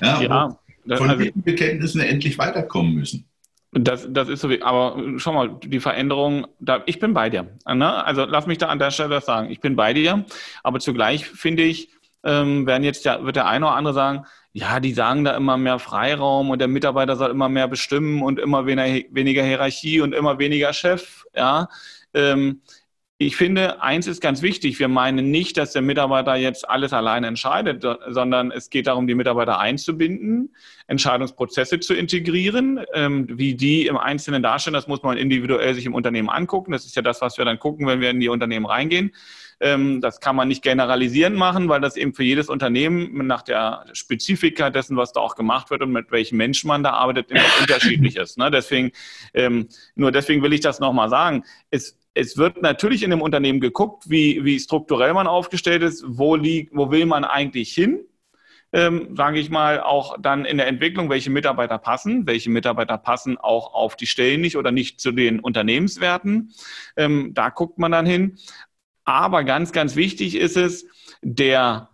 Ja, 0.00 0.20
ja, 0.20 0.58
von 0.96 1.10
also, 1.10 1.22
diesen 1.22 1.42
Bekenntnissen 1.42 2.00
endlich 2.00 2.38
weiterkommen 2.38 2.94
müssen. 2.94 3.28
Das, 3.72 4.06
das 4.10 4.28
ist 4.28 4.40
so, 4.40 4.48
wie, 4.48 4.62
aber 4.62 4.96
schau 5.18 5.32
mal, 5.32 5.58
die 5.62 5.80
Veränderung, 5.80 6.46
da, 6.60 6.82
ich 6.86 6.98
bin 6.98 7.12
bei 7.12 7.28
dir. 7.28 7.56
Ne? 7.66 8.04
Also 8.04 8.24
lass 8.24 8.46
mich 8.46 8.58
da 8.58 8.68
an 8.68 8.78
der 8.78 8.90
Stelle 8.90 9.20
sagen, 9.20 9.50
ich 9.50 9.60
bin 9.60 9.76
bei 9.76 9.92
dir, 9.92 10.24
aber 10.62 10.80
zugleich 10.80 11.26
finde 11.26 11.64
ich, 11.64 11.90
ähm, 12.24 12.66
werden 12.66 12.84
jetzt 12.84 13.04
ja, 13.04 13.22
wird 13.24 13.36
der 13.36 13.46
eine 13.46 13.66
oder 13.66 13.74
andere 13.74 13.94
sagen, 13.94 14.24
ja, 14.56 14.80
die 14.80 14.94
sagen 14.94 15.22
da 15.22 15.36
immer 15.36 15.58
mehr 15.58 15.78
Freiraum 15.78 16.48
und 16.48 16.60
der 16.60 16.68
Mitarbeiter 16.68 17.14
soll 17.16 17.30
immer 17.30 17.50
mehr 17.50 17.68
bestimmen 17.68 18.22
und 18.22 18.38
immer 18.38 18.64
weniger, 18.64 19.42
Hierarchie 19.44 20.00
und 20.00 20.14
immer 20.14 20.38
weniger 20.38 20.72
Chef. 20.72 21.26
Ja, 21.36 21.68
ähm, 22.14 22.62
ich 23.18 23.36
finde, 23.36 23.82
eins 23.82 24.06
ist 24.06 24.22
ganz 24.22 24.40
wichtig. 24.40 24.78
Wir 24.78 24.88
meinen 24.88 25.30
nicht, 25.30 25.58
dass 25.58 25.72
der 25.74 25.82
Mitarbeiter 25.82 26.36
jetzt 26.36 26.68
alles 26.70 26.94
alleine 26.94 27.26
entscheidet, 27.26 27.84
sondern 28.08 28.50
es 28.50 28.70
geht 28.70 28.86
darum, 28.86 29.06
die 29.06 29.14
Mitarbeiter 29.14 29.58
einzubinden, 29.58 30.54
Entscheidungsprozesse 30.86 31.78
zu 31.80 31.92
integrieren. 31.92 32.80
Ähm, 32.94 33.26
wie 33.30 33.56
die 33.56 33.86
im 33.86 33.98
Einzelnen 33.98 34.42
darstellen, 34.42 34.72
das 34.72 34.88
muss 34.88 35.02
man 35.02 35.18
individuell 35.18 35.74
sich 35.74 35.84
im 35.84 35.92
Unternehmen 35.92 36.30
angucken. 36.30 36.72
Das 36.72 36.86
ist 36.86 36.96
ja 36.96 37.02
das, 37.02 37.20
was 37.20 37.36
wir 37.36 37.44
dann 37.44 37.58
gucken, 37.58 37.86
wenn 37.86 38.00
wir 38.00 38.08
in 38.08 38.20
die 38.20 38.30
Unternehmen 38.30 38.64
reingehen. 38.64 39.12
Ähm, 39.58 40.00
das 40.00 40.20
kann 40.20 40.36
man 40.36 40.48
nicht 40.48 40.62
generalisieren 40.62 41.34
machen, 41.34 41.68
weil 41.68 41.80
das 41.80 41.96
eben 41.96 42.12
für 42.12 42.24
jedes 42.24 42.48
Unternehmen 42.48 43.26
nach 43.26 43.42
der 43.42 43.86
Spezifika 43.92 44.68
dessen, 44.70 44.96
was 44.96 45.12
da 45.12 45.20
auch 45.20 45.34
gemacht 45.34 45.70
wird 45.70 45.82
und 45.82 45.92
mit 45.92 46.10
welchem 46.10 46.36
Menschen 46.36 46.68
man 46.68 46.82
da 46.82 46.90
arbeitet, 46.90 47.30
immer 47.30 47.40
unterschiedlich 47.60 48.16
ist. 48.16 48.36
Ne? 48.36 48.50
Deswegen, 48.50 48.92
ähm, 49.32 49.68
nur 49.94 50.12
deswegen 50.12 50.42
will 50.42 50.52
ich 50.52 50.60
das 50.60 50.78
nochmal 50.78 51.08
sagen. 51.08 51.44
Es, 51.70 51.98
es 52.12 52.36
wird 52.36 52.60
natürlich 52.60 53.02
in 53.02 53.10
dem 53.10 53.22
Unternehmen 53.22 53.60
geguckt, 53.60 54.10
wie, 54.10 54.44
wie 54.44 54.60
strukturell 54.60 55.14
man 55.14 55.26
aufgestellt 55.26 55.82
ist, 55.82 56.04
wo, 56.06 56.36
liegt, 56.36 56.74
wo 56.74 56.90
will 56.90 57.06
man 57.06 57.24
eigentlich 57.24 57.72
hin, 57.72 58.00
ähm, 58.72 59.16
sage 59.16 59.38
ich 59.38 59.48
mal, 59.48 59.80
auch 59.80 60.16
dann 60.20 60.44
in 60.44 60.58
der 60.58 60.66
Entwicklung, 60.66 61.08
welche 61.08 61.30
Mitarbeiter 61.30 61.78
passen, 61.78 62.26
welche 62.26 62.50
Mitarbeiter 62.50 62.98
passen 62.98 63.38
auch 63.38 63.72
auf 63.72 63.96
die 63.96 64.06
Stellen 64.06 64.40
nicht 64.40 64.56
oder 64.56 64.72
nicht 64.72 65.00
zu 65.00 65.12
den 65.12 65.40
Unternehmenswerten. 65.40 66.52
Ähm, 66.96 67.32
da 67.32 67.50
guckt 67.50 67.78
man 67.78 67.92
dann 67.92 68.06
hin. 68.06 68.38
Aber 69.06 69.44
ganz, 69.44 69.72
ganz 69.72 69.96
wichtig 69.96 70.36
ist 70.36 70.58
es, 70.58 70.86
der 71.22 71.88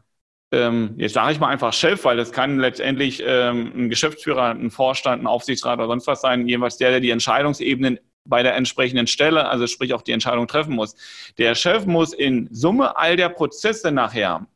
ähm, 0.52 0.94
jetzt 0.98 1.14
sage 1.14 1.32
ich 1.32 1.40
mal 1.40 1.48
einfach 1.48 1.72
Chef, 1.72 2.04
weil 2.04 2.16
das 2.16 2.30
kann 2.30 2.58
letztendlich 2.58 3.22
ähm, 3.26 3.72
ein 3.74 3.88
Geschäftsführer, 3.88 4.50
ein 4.50 4.70
Vorstand, 4.70 5.22
ein 5.22 5.26
Aufsichtsrat 5.26 5.78
oder 5.78 5.88
sonst 5.88 6.06
was 6.06 6.20
sein, 6.20 6.46
jeweils 6.46 6.76
der, 6.76 6.90
der 6.90 7.00
die 7.00 7.10
Entscheidungsebenen 7.10 7.98
bei 8.24 8.42
der 8.42 8.54
entsprechenden 8.54 9.06
Stelle, 9.06 9.48
also 9.48 9.66
sprich 9.66 9.94
auch 9.94 10.02
die 10.02 10.12
Entscheidung 10.12 10.46
treffen 10.46 10.74
muss. 10.74 10.94
Der 11.38 11.54
Chef 11.54 11.86
muss 11.86 12.12
in 12.12 12.48
Summe 12.52 12.96
all 12.96 13.16
der 13.16 13.30
Prozesse 13.30 13.90
nachher 13.90 14.46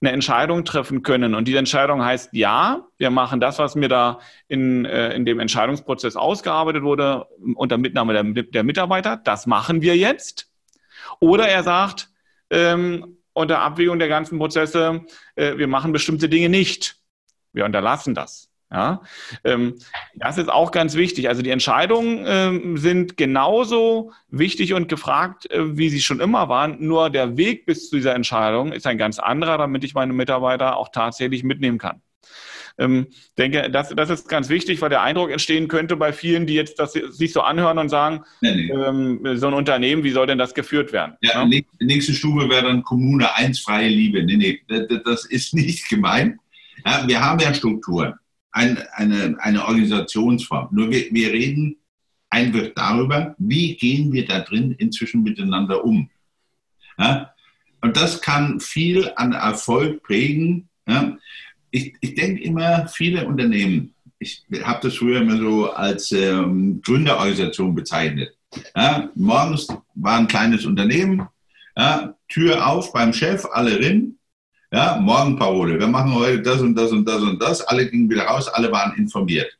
eine 0.00 0.12
Entscheidung 0.12 0.64
treffen 0.64 1.02
können. 1.02 1.34
Und 1.34 1.48
diese 1.48 1.58
Entscheidung 1.58 2.04
heißt, 2.04 2.30
ja, 2.32 2.86
wir 2.98 3.10
machen 3.10 3.40
das, 3.40 3.58
was 3.58 3.74
mir 3.74 3.88
da 3.88 4.20
in, 4.46 4.84
äh, 4.84 5.12
in 5.14 5.26
dem 5.26 5.40
Entscheidungsprozess 5.40 6.14
ausgearbeitet 6.14 6.84
wurde, 6.84 7.26
unter 7.56 7.76
Mitnahme 7.76 8.12
der, 8.12 8.44
der 8.44 8.62
Mitarbeiter. 8.62 9.16
Das 9.16 9.46
machen 9.46 9.82
wir 9.82 9.96
jetzt. 9.96 10.47
Oder 11.20 11.48
er 11.48 11.62
sagt, 11.62 12.10
ähm, 12.50 13.18
unter 13.32 13.60
Abwägung 13.60 13.98
der 13.98 14.08
ganzen 14.08 14.38
Prozesse, 14.38 15.04
äh, 15.36 15.56
wir 15.56 15.68
machen 15.68 15.92
bestimmte 15.92 16.28
Dinge 16.28 16.48
nicht. 16.48 16.96
Wir 17.52 17.64
unterlassen 17.64 18.14
das. 18.14 18.48
Ja, 18.70 19.00
ähm, 19.44 19.76
das 20.14 20.36
ist 20.36 20.50
auch 20.50 20.72
ganz 20.72 20.94
wichtig. 20.94 21.28
Also 21.28 21.40
die 21.40 21.50
Entscheidungen 21.50 22.24
ähm, 22.26 22.76
sind 22.76 23.16
genauso 23.16 24.12
wichtig 24.28 24.74
und 24.74 24.88
gefragt, 24.88 25.50
äh, 25.50 25.78
wie 25.78 25.88
sie 25.88 26.02
schon 26.02 26.20
immer 26.20 26.50
waren. 26.50 26.76
Nur 26.78 27.08
der 27.08 27.38
Weg 27.38 27.64
bis 27.64 27.88
zu 27.88 27.96
dieser 27.96 28.14
Entscheidung 28.14 28.72
ist 28.72 28.86
ein 28.86 28.98
ganz 28.98 29.18
anderer, 29.18 29.56
damit 29.56 29.84
ich 29.84 29.94
meine 29.94 30.12
Mitarbeiter 30.12 30.76
auch 30.76 30.90
tatsächlich 30.90 31.44
mitnehmen 31.44 31.78
kann. 31.78 32.02
Ähm, 32.78 33.08
denke, 33.36 33.70
das, 33.70 33.88
das 33.90 34.08
ist 34.08 34.28
ganz 34.28 34.48
wichtig, 34.48 34.80
weil 34.80 34.90
der 34.90 35.02
Eindruck 35.02 35.30
entstehen 35.30 35.68
könnte 35.68 35.96
bei 35.96 36.12
vielen, 36.12 36.46
die 36.46 36.54
jetzt 36.54 36.78
das 36.78 36.92
sich 36.92 37.32
so 37.32 37.40
anhören 37.40 37.78
und 37.78 37.88
sagen, 37.88 38.22
nee, 38.40 38.54
nee. 38.54 38.70
Ähm, 38.70 39.36
so 39.36 39.48
ein 39.48 39.54
Unternehmen, 39.54 40.04
wie 40.04 40.12
soll 40.12 40.26
denn 40.26 40.38
das 40.38 40.54
geführt 40.54 40.92
werden? 40.92 41.14
Ja, 41.20 41.44
ja? 41.44 41.60
nächste 41.80 42.14
Stufe 42.14 42.48
wäre 42.48 42.62
dann 42.62 42.82
Kommune 42.82 43.34
1, 43.34 43.60
freie 43.60 43.88
Liebe. 43.88 44.22
Nee, 44.22 44.36
nee, 44.36 44.86
das 45.04 45.24
ist 45.24 45.54
nicht 45.54 45.88
gemeint. 45.88 46.36
Ja, 46.86 47.02
wir 47.06 47.20
haben 47.20 47.40
ja 47.40 47.52
Strukturen 47.52 48.14
ein, 48.52 48.78
eine, 48.92 49.36
eine 49.40 49.64
Organisationsform. 49.64 50.68
Nur 50.72 50.90
wir, 50.90 51.06
wir 51.10 51.32
reden 51.32 51.76
einfach 52.30 52.68
darüber, 52.74 53.34
wie 53.38 53.76
gehen 53.76 54.12
wir 54.12 54.26
da 54.26 54.40
drin 54.40 54.72
inzwischen 54.72 55.22
miteinander 55.22 55.84
um. 55.84 56.10
Ja? 56.98 57.34
Und 57.80 57.96
das 57.96 58.20
kann 58.20 58.60
viel 58.60 59.12
an 59.16 59.32
Erfolg 59.32 60.02
prägen. 60.02 60.68
Ja? 60.86 61.16
Ich, 61.70 61.94
ich 62.00 62.14
denke 62.14 62.42
immer, 62.42 62.88
viele 62.88 63.26
Unternehmen, 63.26 63.94
ich 64.18 64.44
habe 64.62 64.80
das 64.82 64.96
früher 64.96 65.20
immer 65.20 65.36
so 65.36 65.70
als 65.72 66.12
ähm, 66.12 66.80
Gründerorganisation 66.82 67.74
bezeichnet. 67.74 68.34
Ja? 68.74 69.10
Morgens 69.14 69.68
war 69.94 70.18
ein 70.18 70.28
kleines 70.28 70.64
Unternehmen, 70.66 71.26
ja? 71.76 72.14
Tür 72.28 72.66
auf 72.66 72.92
beim 72.92 73.12
Chef, 73.12 73.46
alle 73.52 73.80
rein, 73.80 74.18
ja, 74.70 74.98
Morgenparole, 75.00 75.78
wir 75.78 75.86
machen 75.86 76.14
heute 76.14 76.42
das 76.42 76.60
und 76.60 76.74
das 76.74 76.92
und 76.92 77.06
das 77.06 77.22
und 77.22 77.40
das. 77.40 77.62
Alle 77.62 77.88
gingen 77.88 78.10
wieder 78.10 78.24
raus, 78.24 78.48
alle 78.48 78.70
waren 78.70 78.96
informiert. 78.98 79.50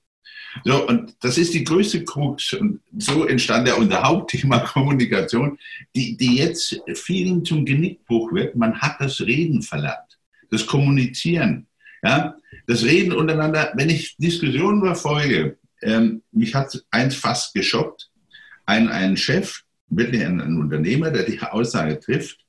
So, 0.65 0.87
und 0.87 1.15
das 1.21 1.39
ist 1.39 1.55
die 1.55 1.65
größte 1.65 2.05
Krux. 2.05 2.53
Und 2.55 2.81
so 2.99 3.25
entstand 3.25 3.69
ja 3.69 3.75
unser 3.75 4.03
Hauptthema 4.07 4.59
Kommunikation, 4.59 5.59
die, 5.95 6.17
die 6.17 6.37
jetzt 6.37 6.81
vielen 6.95 7.45
zum 7.45 7.65
Genickbruch 7.65 8.33
wird. 8.33 8.57
Man 8.57 8.79
hat 8.79 8.97
das 9.01 9.21
Reden 9.21 9.63
verlernt, 9.63 10.19
das 10.51 10.67
Kommunizieren. 10.67 11.67
Ja, 12.03 12.37
das 12.67 12.85
Reden 12.85 13.13
untereinander, 13.13 13.73
wenn 13.75 13.91
ich 13.91 14.17
Diskussionen 14.17 14.85
verfolge, 14.85 15.59
ähm, 15.83 16.23
mich 16.33 16.55
hat 16.55 16.85
eins 16.91 17.17
fast 17.17 17.55
geschockt. 17.55 18.11
Ein, 18.67 18.89
ein 18.89 19.17
Chef, 19.17 19.63
wirklich 19.89 20.25
ein, 20.25 20.41
ein 20.41 20.59
Unternehmer, 20.59 21.11
der 21.11 21.25
die 21.25 21.41
Aussage 21.41 21.99
trifft, 21.99 22.45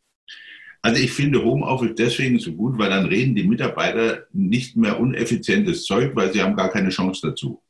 also 0.82 1.02
ich 1.02 1.12
finde 1.12 1.43
Homeoffice 1.43 1.95
deswegen 1.95 2.39
so 2.39 2.54
gut, 2.54 2.78
weil 2.78 2.89
dann 2.89 3.06
reden 3.06 3.36
die 3.36 3.43
Mitarbeiter 3.43 4.28
nicht 4.32 4.78
mehr 4.78 5.00
uneffizientes 5.00 5.84
Zeug, 5.84 6.16
weil 6.16 6.32
sie 6.32 6.41
haben 6.41 6.56
gar 6.56 6.70
keine 6.70 6.89
Chance 6.89 7.28
dazu. 7.28 7.62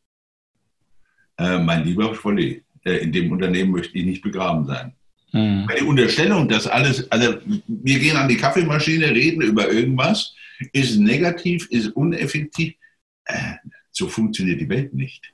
Äh, 1.38 1.58
mein 1.60 1.86
lieber 1.86 2.14
Scholli, 2.14 2.64
äh, 2.86 2.98
in 2.98 3.12
dem 3.12 3.32
Unternehmen 3.32 3.72
möchte 3.72 3.98
ich 3.98 4.06
nicht 4.06 4.22
begraben 4.22 4.66
sein. 4.66 4.94
Mhm. 5.32 5.68
Die 5.80 5.84
Unterstellung, 5.84 6.48
dass 6.48 6.68
alles, 6.68 7.12
also 7.12 7.36
wir 7.68 8.00
gehen 8.00 8.16
an 8.16 8.28
die 8.28 8.38
Kaffeemaschine, 8.38 9.10
reden 9.10 9.42
über 9.42 9.72
irgendwas, 9.72 10.36
ist 10.74 10.98
negativ, 10.98 11.68
ist 11.70 11.90
uneffektiv. 11.90 12.76
Äh, 13.26 13.56
so 13.92 14.08
funktioniert 14.08 14.62
die 14.62 14.70
Welt 14.70 14.94
nicht. 14.94 15.32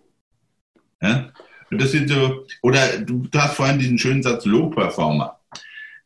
Ja? 1.02 1.32
Das 1.72 1.92
sind 1.92 2.10
so, 2.10 2.46
oder 2.62 3.00
du, 3.00 3.28
hast 3.36 3.56
vorhin 3.56 3.80
diesen 3.80 3.98
schönen 3.98 4.24
Satz 4.24 4.46
Low-Performer. 4.46 5.40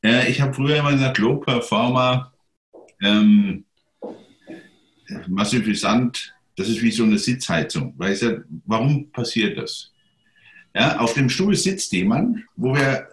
Äh, 0.04 0.30
ich 0.30 0.42
habe 0.42 0.54
früher 0.54 0.78
immer 0.78 0.92
gesagt, 0.92 1.18
Low 1.18 1.38
Performer, 1.38 2.34
ähm, 3.02 3.66
massivisant, 5.28 6.34
das 6.56 6.70
ist 6.70 6.82
wie 6.82 6.92
so 6.92 7.04
eine 7.04 7.18
Sitzheizung. 7.18 7.94
Weil 7.98 8.14
ich 8.14 8.20
sage, 8.20 8.46
warum 8.66 9.12
passiert 9.12 9.58
das? 9.58 9.92
Ja, 10.76 11.00
auf 11.00 11.14
dem 11.14 11.30
Stuhl 11.30 11.56
sitzt 11.56 11.92
jemand, 11.92 12.46
wo 12.56 12.76
wir 12.76 13.08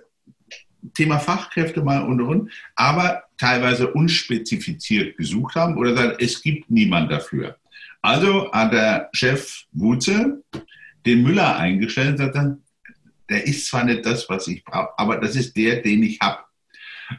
Thema 0.95 1.19
Fachkräfte 1.19 1.83
mal 1.83 2.03
und 2.03 2.21
und, 2.21 2.53
aber 2.75 3.25
teilweise 3.39 3.93
unspezifiziert 3.93 5.17
gesucht 5.17 5.55
haben 5.55 5.77
oder 5.77 5.97
sagen, 5.97 6.17
es 6.19 6.43
gibt 6.43 6.71
niemand 6.71 7.11
dafür. 7.11 7.57
Also 8.03 8.51
hat 8.53 8.73
der 8.73 9.09
Chef 9.13 9.65
Wutze 9.73 10.43
den 11.05 11.23
Müller 11.23 11.57
eingestellt 11.57 12.11
und 12.13 12.19
sagte, 12.19 12.59
der 13.29 13.47
ist 13.47 13.67
zwar 13.67 13.85
nicht 13.85 14.07
das, 14.07 14.29
was 14.29 14.47
ich 14.49 14.65
brauche, 14.65 14.97
aber 14.99 15.19
das 15.19 15.37
ist 15.37 15.57
der, 15.57 15.83
den 15.83 16.03
ich 16.03 16.19
habe. 16.21 16.39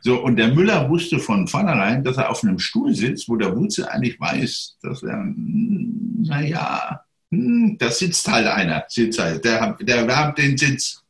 So, 0.02 0.22
und 0.22 0.36
der 0.36 0.54
Müller 0.54 0.90
wusste 0.90 1.20
von 1.20 1.48
vornherein, 1.48 2.04
dass 2.04 2.18
er 2.18 2.30
auf 2.30 2.44
einem 2.44 2.60
Stuhl 2.60 2.94
sitzt, 2.94 3.30
wo 3.30 3.38
der 3.38 3.56
Wutze 3.56 3.90
eigentlich 3.90 4.20
weiß, 4.20 4.78
dass 4.82 5.04
er, 5.04 5.14
hm, 5.14 6.24
naja, 6.24 7.02
hm, 7.32 7.78
da 7.78 7.90
sitzt 7.90 8.28
halt 8.28 8.48
einer, 8.48 8.84
sitzt 8.88 9.20
halt, 9.20 9.44
der, 9.46 9.78
der, 9.82 10.06
der 10.06 10.18
hat 10.18 10.38
den 10.38 10.58
Sitz. 10.58 11.04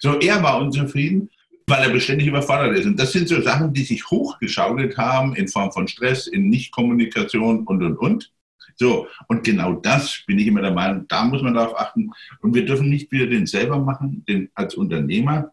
So, 0.00 0.18
er 0.18 0.42
war 0.42 0.60
unzufrieden, 0.60 1.30
weil 1.66 1.82
er 1.82 1.90
beständig 1.90 2.28
überfordert 2.28 2.78
ist. 2.78 2.86
Und 2.86 2.98
das 2.98 3.12
sind 3.12 3.28
so 3.28 3.40
Sachen, 3.40 3.72
die 3.72 3.84
sich 3.84 4.10
hochgeschaukelt 4.10 4.98
haben 4.98 5.34
in 5.34 5.48
Form 5.48 5.72
von 5.72 5.88
Stress, 5.88 6.26
in 6.26 6.48
Nichtkommunikation 6.48 7.66
und, 7.66 7.82
und, 7.82 7.96
und. 7.96 8.32
So, 8.76 9.06
und 9.28 9.44
genau 9.44 9.74
das 9.74 10.22
bin 10.26 10.38
ich 10.38 10.46
immer 10.46 10.60
der 10.60 10.72
Meinung, 10.72 11.06
da 11.08 11.24
muss 11.24 11.42
man 11.42 11.54
darauf 11.54 11.78
achten. 11.78 12.10
Und 12.40 12.54
wir 12.54 12.66
dürfen 12.66 12.90
nicht 12.90 13.10
wieder 13.12 13.26
den 13.26 13.46
selber 13.46 13.78
machen, 13.78 14.24
den 14.28 14.50
als 14.54 14.74
Unternehmer. 14.74 15.52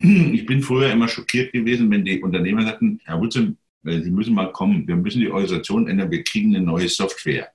Ich 0.00 0.46
bin 0.46 0.62
früher 0.62 0.92
immer 0.92 1.08
schockiert 1.08 1.52
gewesen, 1.52 1.90
wenn 1.90 2.04
die 2.04 2.20
Unternehmer 2.20 2.62
sagten, 2.62 3.00
Herr 3.04 3.20
Wutze, 3.20 3.54
äh, 3.84 4.00
Sie 4.00 4.10
müssen 4.10 4.34
mal 4.34 4.52
kommen, 4.52 4.86
wir 4.86 4.96
müssen 4.96 5.20
die 5.20 5.28
Organisation 5.28 5.88
ändern, 5.88 6.10
wir 6.10 6.22
kriegen 6.22 6.54
eine 6.54 6.64
neue 6.64 6.88
Software. 6.88 7.48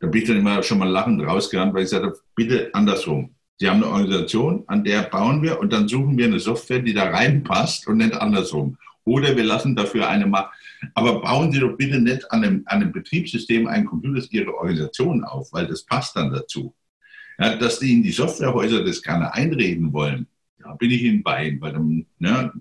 Da 0.00 0.06
bin 0.06 0.22
ich 0.22 0.28
dann 0.28 0.38
immer 0.38 0.62
schon 0.62 0.78
mal 0.78 0.88
lachend 0.88 1.22
rausgerannt, 1.22 1.72
weil 1.72 1.84
ich 1.84 1.90
sagte, 1.90 2.14
bitte 2.34 2.70
andersrum. 2.74 3.34
Sie 3.62 3.70
haben 3.70 3.84
eine 3.84 3.92
Organisation, 3.92 4.64
an 4.66 4.82
der 4.82 5.02
bauen 5.02 5.40
wir 5.40 5.60
und 5.60 5.72
dann 5.72 5.86
suchen 5.86 6.18
wir 6.18 6.24
eine 6.24 6.40
Software, 6.40 6.80
die 6.80 6.94
da 6.94 7.10
reinpasst 7.10 7.86
und 7.86 7.98
nicht 7.98 8.12
andersrum. 8.12 8.76
Oder 9.04 9.36
wir 9.36 9.44
lassen 9.44 9.76
dafür 9.76 10.08
eine 10.08 10.26
machen. 10.26 10.50
Aber 10.94 11.20
bauen 11.20 11.52
Sie 11.52 11.60
doch 11.60 11.76
bitte 11.76 12.00
nicht 12.00 12.28
an 12.32 12.42
einem, 12.42 12.62
an 12.66 12.82
einem 12.82 12.90
Betriebssystem 12.90 13.68
ein 13.68 13.84
Computer 13.84 14.20
Ihre 14.32 14.52
Organisation 14.52 15.22
auf, 15.22 15.52
weil 15.52 15.68
das 15.68 15.84
passt 15.84 16.16
dann 16.16 16.32
dazu. 16.32 16.74
Ja, 17.38 17.54
dass 17.54 17.78
die 17.78 17.92
in 17.92 18.02
die 18.02 18.10
Softwarehäuser 18.10 18.82
das 18.82 19.00
gerne 19.00 19.32
einreden 19.32 19.92
wollen, 19.92 20.26
da 20.58 20.74
bin 20.74 20.90
ich 20.90 21.02
Ihnen 21.02 21.22
bei, 21.22 21.56
weil 21.60 21.72
dann 21.72 22.04
ne, 22.18 22.52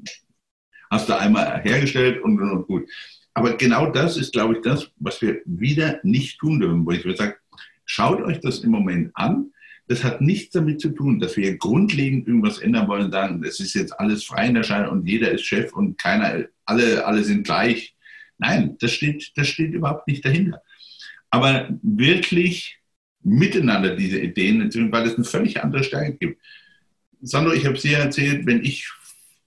hast 0.92 1.10
du 1.10 1.18
einmal 1.18 1.64
hergestellt 1.64 2.22
und, 2.22 2.40
und, 2.40 2.52
und 2.52 2.68
gut. 2.68 2.88
Aber 3.34 3.58
genau 3.58 3.88
das 3.88 4.18
ist, 4.18 4.34
glaube 4.34 4.54
ich, 4.54 4.62
das, 4.62 4.92
was 4.98 5.20
wir 5.20 5.42
wieder 5.46 6.00
nicht 6.04 6.38
tun 6.38 6.60
dürfen, 6.60 6.86
wo 6.86 6.92
ich 6.92 7.18
sage, 7.18 7.38
schaut 7.86 8.22
euch 8.22 8.40
das 8.40 8.60
im 8.60 8.70
Moment 8.70 9.10
an. 9.16 9.52
Das 9.92 10.06
hat 10.06 10.22
nichts 10.22 10.54
damit 10.54 10.80
zu 10.80 10.92
tun, 10.92 11.20
dass 11.20 11.36
wir 11.36 11.58
grundlegend 11.58 12.26
irgendwas 12.26 12.60
ändern 12.60 12.88
wollen 12.88 13.08
und 13.08 13.12
sagen, 13.12 13.44
es 13.44 13.60
ist 13.60 13.74
jetzt 13.74 13.92
alles 14.00 14.24
frei 14.24 14.48
in 14.48 14.54
der 14.54 14.64
Schein 14.64 14.88
und 14.88 15.06
jeder 15.06 15.30
ist 15.32 15.44
Chef 15.44 15.74
und 15.74 15.98
keiner, 15.98 16.46
alle, 16.64 17.06
alle 17.06 17.22
sind 17.26 17.44
gleich. 17.44 17.94
Nein, 18.38 18.78
das 18.80 18.94
steht, 18.94 19.34
das 19.36 19.50
steht 19.50 19.74
überhaupt 19.74 20.08
nicht 20.08 20.24
dahinter. 20.24 20.62
Aber 21.30 21.68
wirklich 21.82 22.80
miteinander 23.22 23.98
diese 23.98 24.22
Ideen, 24.22 24.62
weil 24.94 25.08
es 25.08 25.16
eine 25.16 25.26
völlig 25.26 25.62
andere 25.62 25.84
Stärke 25.84 26.16
gibt. 26.16 26.42
Sandro, 27.22 27.52
ich 27.52 27.66
habe 27.66 27.76
es 27.76 27.82
dir 27.82 27.98
erzählt, 27.98 28.46
wenn 28.46 28.64
ich 28.64 28.90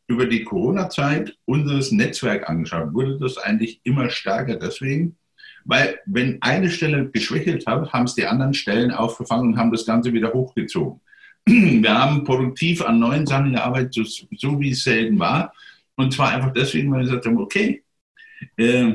über 0.08 0.26
die 0.26 0.44
Corona-Zeit 0.44 1.38
unseres 1.46 1.90
Netzwerk 1.90 2.50
angeschaut, 2.50 2.92
wurde 2.92 3.18
das 3.18 3.38
eigentlich 3.38 3.80
immer 3.84 4.10
stärker 4.10 4.56
deswegen, 4.56 5.16
weil 5.64 5.98
wenn 6.06 6.40
eine 6.42 6.70
Stelle 6.70 7.08
geschwächelt 7.10 7.66
hat, 7.66 7.92
haben 7.92 8.04
es 8.04 8.14
die 8.14 8.26
anderen 8.26 8.54
Stellen 8.54 8.90
aufgefangen 8.90 9.52
und 9.52 9.58
haben 9.58 9.72
das 9.72 9.86
Ganze 9.86 10.12
wieder 10.12 10.32
hochgezogen. 10.32 11.00
Wir 11.46 11.94
haben 11.94 12.24
produktiv 12.24 12.82
an 12.82 12.98
neuen 12.98 13.26
Sachen 13.26 13.52
gearbeitet, 13.52 13.94
so, 13.94 14.02
so 14.36 14.60
wie 14.60 14.70
es 14.70 14.84
selten 14.84 15.18
war. 15.18 15.52
Und 15.96 16.12
zwar 16.12 16.30
einfach 16.30 16.52
deswegen, 16.52 16.90
weil 16.90 17.00
wir 17.00 17.04
gesagt 17.04 17.26
haben, 17.26 17.38
okay, 17.38 17.84
äh, 18.56 18.94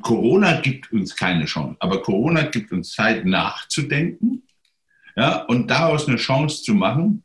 Corona 0.00 0.60
gibt 0.60 0.90
uns 0.92 1.14
keine 1.14 1.44
Chance, 1.44 1.76
aber 1.78 2.00
Corona 2.02 2.44
gibt 2.44 2.72
uns 2.72 2.92
Zeit 2.92 3.24
nachzudenken 3.26 4.42
ja, 5.16 5.42
und 5.44 5.70
daraus 5.70 6.08
eine 6.08 6.16
Chance 6.16 6.62
zu 6.62 6.74
machen, 6.74 7.22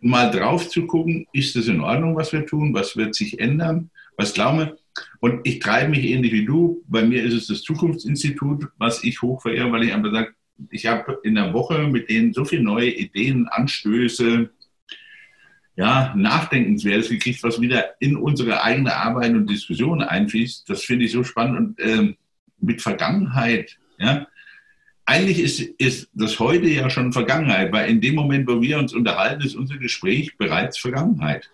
mal 0.00 0.30
drauf 0.30 0.68
zu 0.68 0.86
gucken, 0.86 1.26
ist 1.32 1.54
das 1.56 1.68
in 1.68 1.80
Ordnung, 1.80 2.16
was 2.16 2.32
wir 2.32 2.46
tun, 2.46 2.74
was 2.74 2.96
wird 2.96 3.14
sich 3.14 3.38
ändern, 3.38 3.90
was 4.16 4.32
glauben 4.32 4.58
wir. 4.58 4.76
Und 5.20 5.46
ich 5.46 5.58
treibe 5.58 5.90
mich 5.90 6.04
ähnlich 6.04 6.32
wie 6.32 6.44
du. 6.44 6.82
Bei 6.86 7.02
mir 7.02 7.22
ist 7.22 7.34
es 7.34 7.46
das 7.46 7.62
Zukunftsinstitut, 7.62 8.68
was 8.78 9.04
ich 9.04 9.20
hochverehre, 9.22 9.70
weil 9.72 9.84
ich 9.84 9.92
einfach 9.92 10.12
sage, 10.12 10.34
ich 10.70 10.86
habe 10.86 11.18
in 11.22 11.34
der 11.36 11.52
Woche 11.52 11.86
mit 11.88 12.10
denen 12.10 12.32
so 12.32 12.44
viele 12.44 12.62
neue 12.62 12.90
Ideen, 12.90 13.46
Anstöße, 13.48 14.50
ja, 15.76 16.12
Nachdenkenswertes 16.16 17.08
gekriegt, 17.08 17.42
was 17.44 17.60
wieder 17.60 17.94
in 18.00 18.16
unsere 18.16 18.64
eigene 18.64 18.96
Arbeit 18.96 19.32
und 19.34 19.48
Diskussion 19.48 20.02
einfließt. 20.02 20.68
Das 20.68 20.82
finde 20.84 21.04
ich 21.04 21.12
so 21.12 21.22
spannend. 21.22 21.58
Und 21.58 21.80
ähm, 21.80 22.16
mit 22.60 22.82
Vergangenheit, 22.82 23.78
ja, 23.98 24.26
eigentlich 25.06 25.38
ist, 25.38 25.60
ist 25.60 26.10
das 26.12 26.38
heute 26.38 26.68
ja 26.68 26.90
schon 26.90 27.12
Vergangenheit, 27.12 27.72
weil 27.72 27.88
in 27.88 28.00
dem 28.00 28.14
Moment, 28.14 28.46
wo 28.48 28.60
wir 28.60 28.78
uns 28.78 28.92
unterhalten, 28.92 29.42
ist 29.42 29.54
unser 29.54 29.78
Gespräch 29.78 30.36
bereits 30.36 30.78
Vergangenheit. 30.78 31.48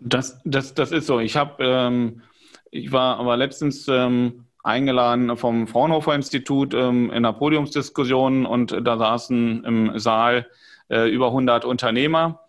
Das, 0.00 0.40
das, 0.44 0.74
das 0.74 0.92
ist 0.92 1.06
so. 1.06 1.20
Ich 1.20 1.36
habe, 1.36 1.64
ähm, 1.64 2.22
ich 2.70 2.92
war 2.92 3.18
aber 3.18 3.36
letztens 3.36 3.86
ähm, 3.88 4.46
eingeladen 4.62 5.36
vom 5.36 5.66
Fraunhofer 5.66 6.14
Institut 6.14 6.74
ähm, 6.74 7.10
in 7.10 7.16
einer 7.16 7.32
Podiumsdiskussion 7.32 8.46
und 8.46 8.76
da 8.82 8.96
saßen 8.96 9.64
im 9.64 9.98
Saal 9.98 10.46
äh, 10.88 11.08
über 11.08 11.28
100 11.28 11.64
Unternehmer 11.64 12.40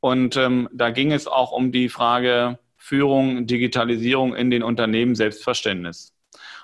und 0.00 0.36
ähm, 0.36 0.68
da 0.72 0.90
ging 0.90 1.12
es 1.12 1.26
auch 1.26 1.52
um 1.52 1.72
die 1.72 1.88
Frage 1.88 2.58
Führung, 2.76 3.46
Digitalisierung 3.46 4.34
in 4.36 4.50
den 4.50 4.62
Unternehmen, 4.62 5.14
Selbstverständnis. 5.14 6.14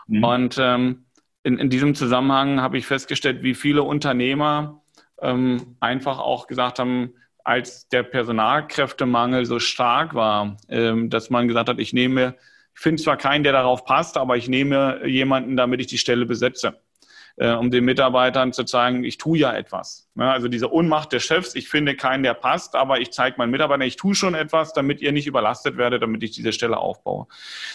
Mhm. 0.07 0.25
Und 0.25 0.57
ähm, 0.61 1.05
in, 1.43 1.59
in 1.59 1.71
diesem 1.71 1.95
Zusammenhang 1.95 2.61
habe 2.61 2.77
ich 2.77 2.87
festgestellt, 2.87 3.43
wie 3.43 3.55
viele 3.55 3.83
Unternehmer 3.83 4.83
ähm, 5.23 5.77
einfach 5.81 6.19
auch 6.19 6.47
gesagt 6.47 6.79
haben, 6.79 7.15
als 7.51 7.89
der 7.89 8.05
Personalkräftemangel 8.05 9.45
so 9.45 9.59
stark 9.59 10.15
war, 10.15 10.57
ähm, 10.69 11.11
dass 11.11 11.31
man 11.31 11.49
gesagt 11.49 11.69
hat, 11.69 11.81
ich 11.81 11.93
nehme, 11.93 12.37
ich 12.77 12.81
finde 12.81 13.03
zwar 13.03 13.17
keinen, 13.17 13.43
der 13.43 13.53
darauf 13.53 13.85
passt, 13.85 14.17
aber 14.17 14.37
ich 14.37 14.49
nehme 14.49 15.05
jemanden, 15.05 15.57
damit 15.57 15.81
ich 15.81 15.89
die 15.89 15.99
Stelle 15.99 16.27
besetze 16.27 16.81
äh, 17.41 17.53
um 17.53 17.71
den 17.71 17.85
Mitarbeitern 17.87 18.53
zu 18.53 18.65
zeigen, 18.65 19.03
ich 19.03 19.17
tue 19.17 19.39
ja 19.39 19.55
etwas. 19.55 20.09
Also 20.17 20.49
diese 20.49 20.71
Ohnmacht 20.71 21.13
des 21.13 21.25
Chefs, 21.25 21.55
ich 21.55 21.71
finde 21.71 21.97
keinen, 21.97 22.23
der 22.23 22.35
passt, 22.35 22.75
aber 22.75 23.01
ich 23.01 23.13
zeige 23.13 23.37
meinen 23.39 23.51
Mitarbeitern, 23.51 23.87
ich 23.87 23.97
tue 23.97 24.15
schon 24.15 24.35
etwas, 24.35 24.75
damit 24.75 25.01
ihr 25.01 25.13
nicht 25.13 25.27
überlastet 25.27 25.79
werdet, 25.79 26.03
damit 26.03 26.23
ich 26.23 26.33
diese 26.33 26.53
Stelle 26.53 26.77
aufbaue. 26.77 27.27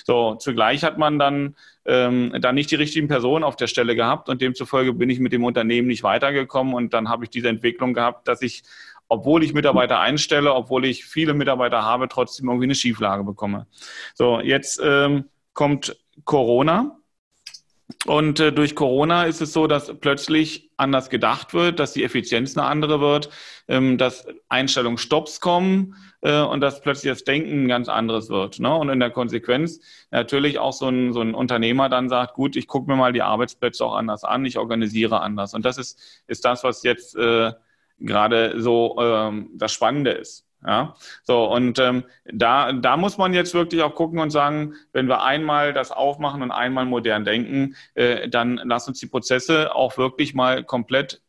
So, 0.05 0.35
zugleich 0.35 0.83
hat 0.83 0.99
man 0.99 1.17
dann 1.17 1.55
ähm, 1.85 2.31
da 2.41 2.51
nicht 2.51 2.69
die 2.69 2.75
richtigen 2.75 3.07
Personen 3.07 3.43
auf 3.43 3.55
der 3.55 3.65
Stelle 3.65 3.95
gehabt 3.95 4.29
und 4.29 4.39
demzufolge 4.39 4.93
bin 4.93 5.09
ich 5.09 5.19
mit 5.19 5.33
dem 5.33 5.43
Unternehmen 5.43 5.87
nicht 5.87 6.03
weitergekommen 6.03 6.75
und 6.75 6.93
dann 6.93 7.09
habe 7.09 7.23
ich 7.23 7.31
diese 7.31 7.49
Entwicklung 7.49 7.95
gehabt, 7.95 8.27
dass 8.27 8.43
ich 8.43 8.61
obwohl 9.07 9.43
ich 9.43 9.53
Mitarbeiter 9.53 9.99
einstelle, 9.99 10.53
obwohl 10.53 10.85
ich 10.85 11.05
viele 11.05 11.33
Mitarbeiter 11.33 11.83
habe, 11.83 12.07
trotzdem 12.07 12.47
irgendwie 12.47 12.65
eine 12.65 12.75
Schieflage 12.75 13.23
bekomme. 13.23 13.67
So, 14.13 14.39
jetzt 14.39 14.81
ähm, 14.83 15.25
kommt 15.53 15.95
Corona. 16.23 16.97
Und 18.07 18.39
äh, 18.39 18.51
durch 18.51 18.75
Corona 18.75 19.25
ist 19.25 19.41
es 19.41 19.53
so, 19.53 19.67
dass 19.67 19.99
plötzlich 19.99 20.71
anders 20.75 21.09
gedacht 21.11 21.53
wird, 21.53 21.79
dass 21.79 21.93
die 21.93 22.03
Effizienz 22.03 22.57
eine 22.57 22.65
andere 22.65 22.99
wird, 22.99 23.29
ähm, 23.67 23.99
dass 23.99 24.27
Einstellungsstopps 24.49 25.39
kommen 25.39 25.95
äh, 26.21 26.41
und 26.41 26.61
dass 26.61 26.81
plötzlich 26.81 27.11
das 27.11 27.23
Denken 27.23 27.65
ein 27.65 27.67
ganz 27.67 27.87
anderes 27.87 28.29
wird. 28.29 28.59
Ne? 28.59 28.73
Und 28.75 28.89
in 28.89 28.99
der 28.99 29.11
Konsequenz 29.11 29.79
natürlich 30.09 30.57
auch 30.57 30.73
so 30.73 30.87
ein, 30.89 31.13
so 31.13 31.21
ein 31.21 31.35
Unternehmer 31.35 31.87
dann 31.87 32.09
sagt, 32.09 32.33
gut, 32.33 32.55
ich 32.55 32.67
gucke 32.67 32.89
mir 32.89 32.97
mal 32.97 33.13
die 33.13 33.21
Arbeitsplätze 33.21 33.85
auch 33.85 33.95
anders 33.95 34.23
an, 34.23 34.45
ich 34.45 34.57
organisiere 34.57 35.21
anders. 35.21 35.53
Und 35.53 35.63
das 35.63 35.77
ist, 35.77 36.23
ist 36.25 36.43
das, 36.43 36.63
was 36.63 36.81
jetzt 36.81 37.15
äh, 37.15 37.53
gerade 37.99 38.61
so 38.61 38.97
ähm, 38.99 39.49
das 39.55 39.73
Spannende 39.73 40.11
ist. 40.11 40.45
Ja, 40.65 40.95
so 41.23 41.45
und 41.45 41.77
ähm, 41.77 42.05
da, 42.25 42.71
da 42.73 42.97
muss 42.97 43.19
man 43.19 43.35
jetzt 43.35 43.53
wirklich 43.53 43.83
auch 43.83 43.93
gucken 43.93 44.17
und 44.17 44.31
sagen, 44.31 44.73
wenn 44.93 45.07
wir 45.07 45.21
einmal 45.21 45.73
das 45.73 45.91
aufmachen 45.91 46.41
und 46.41 46.49
einmal 46.49 46.85
modern 46.85 47.23
denken, 47.23 47.75
äh, 47.93 48.27
dann 48.29 48.59
lass 48.63 48.87
uns 48.87 48.99
die 48.99 49.05
Prozesse 49.05 49.75
auch 49.75 49.97
wirklich 49.97 50.33
mal 50.33 50.63
komplett 50.63 51.21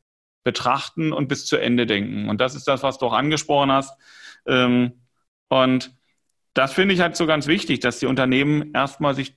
betrachten 0.42 1.12
und 1.12 1.28
bis 1.28 1.44
zu 1.44 1.56
Ende 1.58 1.86
denken. 1.86 2.30
Und 2.30 2.40
das 2.40 2.54
ist 2.54 2.66
das, 2.66 2.82
was 2.82 2.98
du 2.98 3.06
auch 3.06 3.12
angesprochen 3.12 3.70
hast. 3.72 3.98
Ähm, 4.46 4.92
und 5.48 5.94
das 6.54 6.72
finde 6.72 6.94
ich 6.94 7.00
halt 7.00 7.16
so 7.16 7.26
ganz 7.26 7.46
wichtig, 7.46 7.80
dass 7.80 7.98
die 7.98 8.06
Unternehmen 8.06 8.72
erstmal 8.72 9.14
sich 9.14 9.36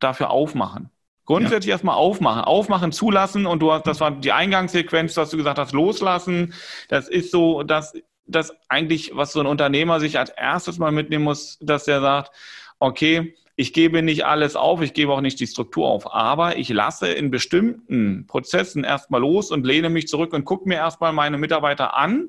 dafür 0.00 0.30
aufmachen. 0.30 0.90
Grundsätzlich 1.26 1.66
ja. 1.66 1.74
erstmal 1.74 1.96
aufmachen, 1.96 2.42
aufmachen, 2.42 2.92
zulassen 2.92 3.46
und 3.46 3.60
du 3.60 3.72
hast, 3.72 3.86
das 3.86 4.00
war 4.00 4.12
die 4.12 4.32
Eingangssequenz, 4.32 5.14
dass 5.14 5.30
du 5.30 5.36
gesagt 5.36 5.58
hast, 5.58 5.72
loslassen. 5.72 6.54
Das 6.88 7.08
ist 7.08 7.32
so, 7.32 7.64
dass 7.64 7.94
das 8.26 8.54
eigentlich, 8.68 9.10
was 9.14 9.32
so 9.32 9.40
ein 9.40 9.46
Unternehmer 9.46 10.00
sich 10.00 10.18
als 10.18 10.30
erstes 10.30 10.78
mal 10.78 10.92
mitnehmen 10.92 11.24
muss, 11.24 11.58
dass 11.60 11.86
er 11.88 12.00
sagt, 12.00 12.30
okay, 12.78 13.34
ich 13.56 13.72
gebe 13.72 14.02
nicht 14.02 14.24
alles 14.24 14.54
auf, 14.54 14.82
ich 14.82 14.92
gebe 14.92 15.12
auch 15.12 15.20
nicht 15.20 15.40
die 15.40 15.46
Struktur 15.46 15.88
auf, 15.88 16.12
aber 16.12 16.58
ich 16.58 16.68
lasse 16.68 17.08
in 17.08 17.30
bestimmten 17.30 18.26
Prozessen 18.26 18.84
erstmal 18.84 19.20
los 19.20 19.50
und 19.50 19.66
lehne 19.66 19.88
mich 19.88 20.08
zurück 20.08 20.32
und 20.32 20.44
gucke 20.44 20.68
mir 20.68 20.76
erstmal 20.76 21.12
meine 21.12 21.38
Mitarbeiter 21.38 21.96
an 21.96 22.28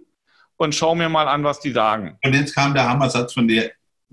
und 0.56 0.74
schaue 0.74 0.96
mir 0.96 1.10
mal 1.10 1.28
an, 1.28 1.44
was 1.44 1.60
die 1.60 1.72
sagen. 1.72 2.18
Und 2.24 2.34
jetzt 2.34 2.56
kam 2.56 2.74
der 2.74 2.90
Hammersatz 2.90 3.34
von 3.34 3.48
dir, 3.48 3.72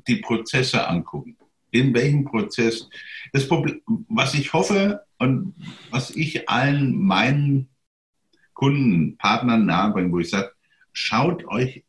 die 0.09 0.16
Prozesse 0.16 0.87
angucken. 0.87 1.37
In 1.75 1.95
welchem 1.95 2.25
Prozess. 2.25 2.89
Das 3.33 3.49
Problem, 3.49 3.81
was 4.09 4.35
ich 4.35 4.53
hoffe 4.53 5.03
und 5.18 5.55
was 5.91 6.14
ich 6.14 6.49
allen 6.49 6.97
meinen 6.97 7.68
Kunden, 8.55 9.16
Partnern 9.16 9.66
nahebringe, 9.66 10.12
wo 10.12 10.20
ich 10.20 10.31
sage, 10.31 10.53
schaut 10.93 11.45
euch, 11.49 11.83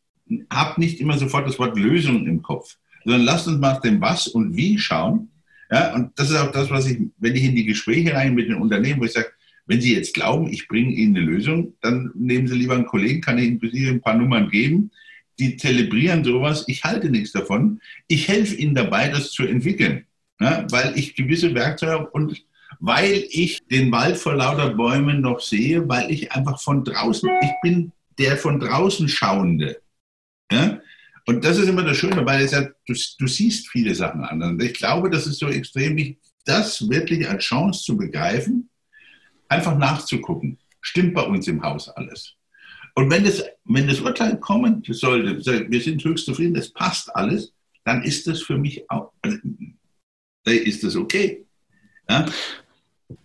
habt 0.49 0.79
nicht 0.79 0.99
immer 0.99 1.17
sofort 1.17 1.47
das 1.47 1.59
Wort 1.59 1.77
Lösung 1.77 2.25
im 2.25 2.41
Kopf, 2.41 2.77
sondern 3.03 3.21
lasst 3.21 3.47
uns 3.47 3.59
mal 3.59 3.79
dem 3.79 4.01
Was 4.01 4.27
und 4.27 4.55
Wie 4.55 4.79
schauen. 4.79 5.29
Ja, 5.71 5.93
und 5.95 6.17
das 6.17 6.31
ist 6.31 6.37
auch 6.37 6.51
das, 6.51 6.69
was 6.69 6.87
ich, 6.87 6.99
wenn 7.17 7.35
ich 7.35 7.43
in 7.43 7.55
die 7.55 7.65
Gespräche 7.65 8.13
rein 8.13 8.35
mit 8.35 8.49
den 8.49 8.55
Unternehmen, 8.55 8.99
wo 8.99 9.05
ich 9.05 9.13
sage, 9.13 9.31
wenn 9.67 9.81
Sie 9.81 9.95
jetzt 9.95 10.13
glauben, 10.13 10.47
ich 10.51 10.67
bringe 10.67 10.91
Ihnen 10.91 11.15
eine 11.15 11.25
Lösung, 11.25 11.73
dann 11.81 12.11
nehmen 12.13 12.47
Sie 12.47 12.55
lieber 12.55 12.75
einen 12.75 12.85
Kollegen, 12.85 13.21
kann 13.21 13.37
ich 13.37 13.45
Ihnen 13.45 13.95
ein 13.95 14.01
paar 14.01 14.15
Nummern 14.15 14.49
geben. 14.49 14.91
Die 15.39 15.57
zelebrieren 15.57 16.23
sowas. 16.23 16.63
Ich 16.67 16.83
halte 16.83 17.09
nichts 17.09 17.31
davon. 17.31 17.81
Ich 18.07 18.27
helfe 18.27 18.55
Ihnen 18.55 18.75
dabei, 18.75 19.09
das 19.09 19.31
zu 19.31 19.43
entwickeln, 19.43 20.05
ja, 20.39 20.65
weil 20.71 20.97
ich 20.97 21.15
gewisse 21.15 21.53
Werkzeuge 21.53 22.09
und 22.11 22.45
weil 22.79 23.25
ich 23.29 23.65
den 23.67 23.91
Wald 23.91 24.17
vor 24.17 24.35
lauter 24.35 24.71
Bäumen 24.71 25.21
noch 25.21 25.39
sehe, 25.39 25.87
weil 25.87 26.11
ich 26.11 26.31
einfach 26.31 26.59
von 26.59 26.83
draußen, 26.83 27.29
ich 27.41 27.51
bin 27.61 27.91
der 28.17 28.37
von 28.37 28.59
draußen 28.59 29.07
Schauende. 29.07 29.81
Ja? 30.51 30.79
Und 31.25 31.43
das 31.43 31.57
ist 31.57 31.67
immer 31.67 31.83
das 31.83 31.97
Schöne, 31.97 32.25
weil 32.25 32.45
ja, 32.45 32.61
du, 32.61 32.93
du, 33.19 33.27
siehst 33.27 33.69
viele 33.69 33.95
Sachen 33.95 34.23
anders. 34.23 34.51
Und 34.51 34.63
ich 34.63 34.73
glaube, 34.73 35.09
das 35.09 35.25
ist 35.25 35.39
so 35.39 35.47
extrem 35.47 35.95
wichtig, 35.95 36.19
das 36.45 36.87
wirklich 36.87 37.27
als 37.27 37.43
Chance 37.43 37.83
zu 37.83 37.97
begreifen, 37.97 38.69
einfach 39.49 39.77
nachzugucken. 39.77 40.59
Stimmt 40.81 41.15
bei 41.15 41.23
uns 41.23 41.47
im 41.47 41.63
Haus 41.63 41.89
alles? 41.89 42.35
Und 42.95 43.11
wenn 43.11 43.25
das, 43.25 43.43
wenn 43.65 43.87
das 43.87 43.99
Urteil 43.99 44.39
kommen 44.39 44.81
sollte, 44.87 45.69
wir 45.69 45.81
sind 45.81 46.03
höchst 46.03 46.25
zufrieden, 46.25 46.53
das 46.53 46.71
passt 46.71 47.13
alles, 47.15 47.53
dann 47.83 48.01
ist 48.03 48.25
das 48.25 48.41
für 48.41 48.57
mich 48.57 48.89
auch, 48.89 49.11
also, 49.21 49.37
ist 50.45 50.83
das 50.83 50.95
okay. 50.95 51.45
Ja? 52.09 52.25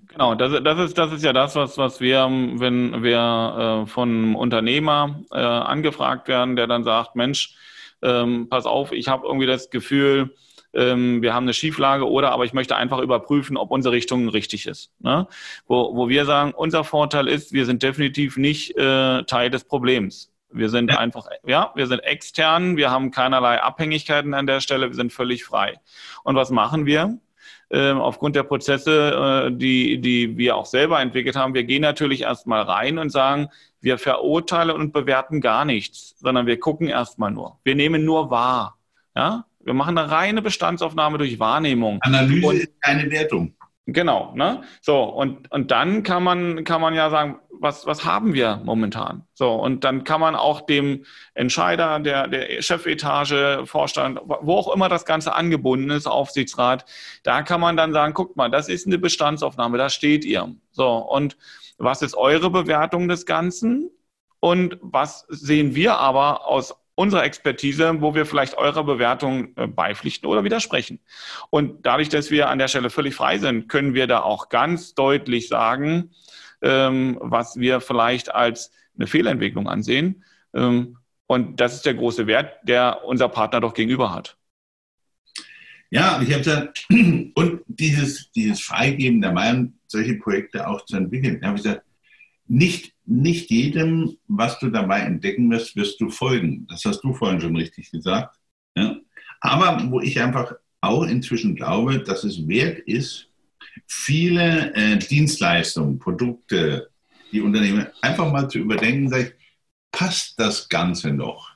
Genau, 0.08 0.34
das, 0.34 0.62
das, 0.64 0.78
ist, 0.80 0.98
das 0.98 1.12
ist 1.12 1.24
ja 1.24 1.32
das, 1.32 1.54
was, 1.54 1.78
was 1.78 2.00
wir, 2.00 2.18
wenn 2.24 3.02
wir 3.02 3.84
äh, 3.84 3.86
von 3.86 4.08
einem 4.08 4.36
Unternehmer 4.36 5.22
äh, 5.30 5.38
angefragt 5.38 6.26
werden, 6.26 6.56
der 6.56 6.66
dann 6.66 6.82
sagt, 6.82 7.14
Mensch, 7.14 7.54
ähm, 8.02 8.48
pass 8.48 8.66
auf, 8.66 8.90
ich 8.92 9.08
habe 9.08 9.26
irgendwie 9.26 9.46
das 9.46 9.70
Gefühl, 9.70 10.34
ähm, 10.74 11.22
wir 11.22 11.34
haben 11.34 11.44
eine 11.44 11.54
Schieflage 11.54 12.08
oder 12.08 12.32
aber 12.32 12.44
ich 12.44 12.52
möchte 12.52 12.76
einfach 12.76 12.98
überprüfen, 12.98 13.56
ob 13.56 13.70
unsere 13.70 13.94
Richtung 13.94 14.28
richtig 14.28 14.66
ist. 14.66 14.90
Ne? 15.00 15.26
Wo, 15.66 15.96
wo 15.96 16.08
wir 16.08 16.24
sagen, 16.24 16.52
unser 16.52 16.84
Vorteil 16.84 17.28
ist, 17.28 17.52
wir 17.52 17.66
sind 17.66 17.82
definitiv 17.82 18.36
nicht 18.36 18.76
äh, 18.76 19.22
Teil 19.24 19.50
des 19.50 19.64
Problems. 19.64 20.30
Wir 20.52 20.68
sind 20.68 20.96
einfach, 20.96 21.28
ja, 21.46 21.72
wir 21.74 21.86
sind 21.86 22.00
extern, 22.00 22.76
wir 22.76 22.90
haben 22.90 23.10
keinerlei 23.10 23.62
Abhängigkeiten 23.62 24.34
an 24.34 24.46
der 24.46 24.60
Stelle, 24.60 24.88
wir 24.88 24.96
sind 24.96 25.12
völlig 25.12 25.44
frei. 25.44 25.78
Und 26.24 26.34
was 26.34 26.50
machen 26.50 26.86
wir? 26.86 27.18
Ähm, 27.72 27.98
aufgrund 27.98 28.34
der 28.34 28.42
Prozesse, 28.42 29.46
äh, 29.46 29.56
die, 29.56 30.00
die 30.00 30.36
wir 30.36 30.56
auch 30.56 30.66
selber 30.66 31.00
entwickelt 31.00 31.36
haben, 31.36 31.54
wir 31.54 31.62
gehen 31.62 31.82
natürlich 31.82 32.22
erstmal 32.22 32.62
rein 32.62 32.98
und 32.98 33.10
sagen, 33.10 33.48
wir 33.80 33.96
verurteilen 33.96 34.72
und 34.72 34.92
bewerten 34.92 35.40
gar 35.40 35.64
nichts, 35.64 36.16
sondern 36.18 36.46
wir 36.46 36.58
gucken 36.58 36.88
erstmal 36.88 37.30
nur. 37.30 37.58
Wir 37.62 37.76
nehmen 37.76 38.04
nur 38.04 38.30
wahr. 38.30 38.76
Ja? 39.14 39.46
Wir 39.60 39.74
machen 39.74 39.96
eine 39.96 40.10
reine 40.10 40.42
Bestandsaufnahme 40.42 41.18
durch 41.18 41.38
Wahrnehmung. 41.38 41.98
Analyse 42.02 42.46
und, 42.46 42.56
ist 42.56 42.80
keine 42.82 43.10
Wertung. 43.10 43.54
Genau, 43.86 44.32
ne? 44.34 44.62
So, 44.80 45.02
und, 45.02 45.50
und 45.50 45.70
dann 45.70 46.02
kann 46.02 46.22
man, 46.22 46.64
kann 46.64 46.80
man 46.80 46.94
ja 46.94 47.10
sagen, 47.10 47.38
was, 47.60 47.86
was 47.86 48.04
haben 48.04 48.32
wir 48.34 48.60
momentan? 48.64 49.26
So, 49.34 49.52
und 49.52 49.84
dann 49.84 50.04
kann 50.04 50.20
man 50.20 50.34
auch 50.34 50.62
dem 50.62 51.04
Entscheider, 51.34 51.98
der, 52.00 52.28
der 52.28 52.62
Chefetage, 52.62 53.66
Vorstand, 53.66 54.20
wo 54.24 54.54
auch 54.54 54.74
immer 54.74 54.88
das 54.88 55.04
Ganze 55.04 55.34
angebunden 55.34 55.90
ist, 55.90 56.06
Aufsichtsrat, 56.06 56.84
da 57.22 57.42
kann 57.42 57.60
man 57.60 57.76
dann 57.76 57.92
sagen, 57.92 58.14
guckt 58.14 58.36
mal, 58.36 58.50
das 58.50 58.68
ist 58.68 58.86
eine 58.86 58.98
Bestandsaufnahme, 58.98 59.76
da 59.76 59.90
steht 59.90 60.24
ihr. 60.24 60.54
So, 60.70 60.88
und 60.88 61.36
was 61.78 62.02
ist 62.02 62.14
eure 62.14 62.50
Bewertung 62.50 63.08
des 63.08 63.26
Ganzen? 63.26 63.90
Und 64.40 64.78
was 64.80 65.26
sehen 65.28 65.74
wir 65.74 65.98
aber 65.98 66.46
aus 66.46 66.74
unserer 67.00 67.24
Expertise, 67.24 68.02
wo 68.02 68.14
wir 68.14 68.26
vielleicht 68.26 68.58
eurer 68.58 68.84
Bewertung 68.84 69.56
äh, 69.56 69.66
beipflichten 69.66 70.28
oder 70.28 70.44
widersprechen. 70.44 71.00
Und 71.48 71.86
dadurch, 71.86 72.10
dass 72.10 72.30
wir 72.30 72.50
an 72.50 72.58
der 72.58 72.68
Stelle 72.68 72.90
völlig 72.90 73.14
frei 73.14 73.38
sind, 73.38 73.68
können 73.68 73.94
wir 73.94 74.06
da 74.06 74.20
auch 74.20 74.50
ganz 74.50 74.94
deutlich 74.94 75.48
sagen, 75.48 76.10
ähm, 76.60 77.16
was 77.22 77.56
wir 77.56 77.80
vielleicht 77.80 78.34
als 78.34 78.72
eine 78.98 79.06
Fehlentwicklung 79.06 79.66
ansehen. 79.66 80.24
Ähm, 80.52 80.98
und 81.26 81.58
das 81.58 81.74
ist 81.74 81.86
der 81.86 81.94
große 81.94 82.26
Wert, 82.26 82.58
der 82.64 83.00
unser 83.06 83.30
Partner 83.30 83.62
doch 83.62 83.72
gegenüber 83.72 84.12
hat. 84.14 84.36
Ja, 85.88 86.20
ich 86.20 86.28
habe 86.28 86.44
gesagt, 86.44 86.86
und 86.90 87.62
dieses, 87.66 88.30
dieses 88.32 88.60
Freigeben 88.60 89.22
der 89.22 89.32
Meinung, 89.32 89.72
solche 89.86 90.16
Projekte 90.16 90.68
auch 90.68 90.84
zu 90.84 90.98
entwickeln. 90.98 91.40
Da 91.40 91.46
habe 91.46 91.56
ich 91.56 91.62
gesagt, 91.62 91.82
nicht, 92.46 92.92
nicht 93.10 93.50
jedem, 93.50 94.16
was 94.28 94.58
du 94.60 94.70
dabei 94.70 95.00
entdecken 95.00 95.50
wirst, 95.50 95.74
wirst 95.74 96.00
du 96.00 96.10
folgen. 96.10 96.66
Das 96.68 96.84
hast 96.84 97.00
du 97.00 97.12
vorhin 97.12 97.40
schon 97.40 97.56
richtig 97.56 97.90
gesagt. 97.90 98.38
Ja? 98.76 98.96
Aber 99.40 99.90
wo 99.90 100.00
ich 100.00 100.20
einfach 100.20 100.54
auch 100.80 101.02
inzwischen 101.02 101.56
glaube, 101.56 101.98
dass 101.98 102.22
es 102.22 102.46
wert 102.46 102.78
ist, 102.80 103.28
viele 103.86 104.72
äh, 104.74 104.96
Dienstleistungen, 104.96 105.98
Produkte, 105.98 106.90
die 107.32 107.40
Unternehmen 107.40 107.86
einfach 108.00 108.30
mal 108.30 108.48
zu 108.48 108.58
überdenken, 108.58 109.08
sag 109.08 109.20
ich, 109.20 109.32
passt 109.90 110.38
das 110.38 110.68
Ganze 110.68 111.12
noch? 111.12 111.50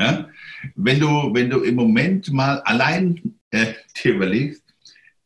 Ja? 0.00 0.28
Wenn, 0.74 0.98
du, 0.98 1.32
wenn 1.32 1.48
du 1.48 1.60
im 1.60 1.76
Moment 1.76 2.32
mal 2.32 2.60
allein 2.62 3.38
äh, 3.50 3.74
dir 4.02 4.14
überlegst, 4.14 4.64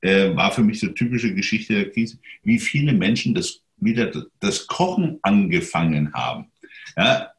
äh, 0.03 0.37
war 0.37 0.53
für 0.53 0.62
mich 0.62 0.81
so 0.81 0.89
typische 0.89 1.35
Geschichte 1.35 1.75
der 1.75 1.91
Krise, 1.91 2.18
wie 2.43 2.59
viele 2.59 2.93
Menschen 2.93 3.35
das 3.35 3.62
wieder 3.83 4.12
das 4.41 4.66
Kochen 4.66 5.18
angefangen 5.22 6.12
haben. 6.12 6.51
Ja, 6.97 7.33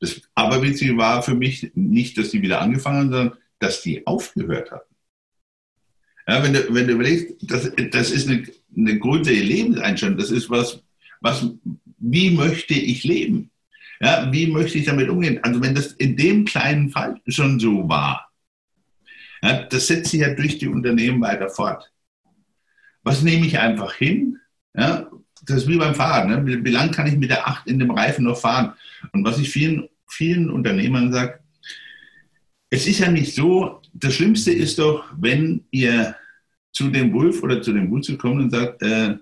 das 0.00 0.20
Aberwitzige 0.34 0.96
war 0.96 1.22
für 1.22 1.34
mich 1.34 1.70
nicht, 1.74 2.18
dass 2.18 2.30
die 2.30 2.42
wieder 2.42 2.60
angefangen 2.60 2.98
haben, 2.98 3.10
sondern 3.10 3.38
dass 3.58 3.82
die 3.82 4.06
aufgehört 4.06 4.70
hatten. 4.70 4.94
Ja, 6.28 6.42
wenn, 6.42 6.52
du, 6.52 6.74
wenn 6.74 6.86
du 6.86 6.92
überlegst, 6.92 7.36
das, 7.42 7.72
das 7.90 8.10
ist 8.10 8.28
eine, 8.28 8.46
eine 8.76 8.98
grundsätzliche 8.98 9.46
Lebenseinstellung, 9.46 10.18
das 10.18 10.30
ist 10.30 10.50
was, 10.50 10.82
was, 11.20 11.50
wie 11.98 12.30
möchte 12.30 12.74
ich 12.74 13.02
leben? 13.04 13.50
Ja, 14.00 14.30
wie 14.30 14.46
möchte 14.46 14.78
ich 14.78 14.84
damit 14.84 15.08
umgehen? 15.08 15.42
Also 15.42 15.60
wenn 15.60 15.74
das 15.74 15.92
in 15.92 16.16
dem 16.16 16.44
kleinen 16.44 16.90
Fall 16.90 17.20
schon 17.26 17.58
so 17.58 17.88
war, 17.88 18.30
ja, 19.42 19.64
das 19.64 19.86
setzt 19.86 20.10
sich 20.10 20.20
ja 20.20 20.34
durch 20.34 20.58
die 20.58 20.68
Unternehmen 20.68 21.20
weiter 21.20 21.48
fort. 21.48 21.92
Was 23.02 23.22
nehme 23.22 23.46
ich 23.46 23.58
einfach 23.58 23.94
hin? 23.94 24.38
Ja, 24.76 25.08
das 25.48 25.58
ist 25.58 25.68
wie 25.68 25.76
beim 25.76 25.94
Fahren. 25.94 26.28
Ne? 26.28 26.64
Wie, 26.64 26.70
lange 26.70 26.90
kann 26.90 27.06
ich 27.06 27.16
mit 27.16 27.30
der 27.30 27.46
8 27.46 27.66
in 27.66 27.78
dem 27.78 27.90
Reifen 27.90 28.24
noch 28.24 28.38
fahren? 28.38 28.74
Und 29.12 29.24
was 29.24 29.38
ich 29.38 29.50
vielen, 29.50 29.88
vielen 30.06 30.50
Unternehmern 30.50 31.12
sage, 31.12 31.40
es 32.70 32.86
ist 32.86 32.98
ja 32.98 33.10
nicht 33.10 33.34
so, 33.34 33.80
das 33.94 34.14
Schlimmste 34.14 34.52
ist 34.52 34.78
doch, 34.78 35.04
wenn 35.18 35.64
ihr 35.70 36.14
zu 36.72 36.90
dem 36.90 37.12
Wolf 37.12 37.42
oder 37.42 37.62
zu 37.62 37.72
dem 37.72 37.90
Wutzel 37.90 38.16
kommt 38.16 38.40
und 38.40 38.50
sagt, 38.50 38.82
äh, 38.82 39.16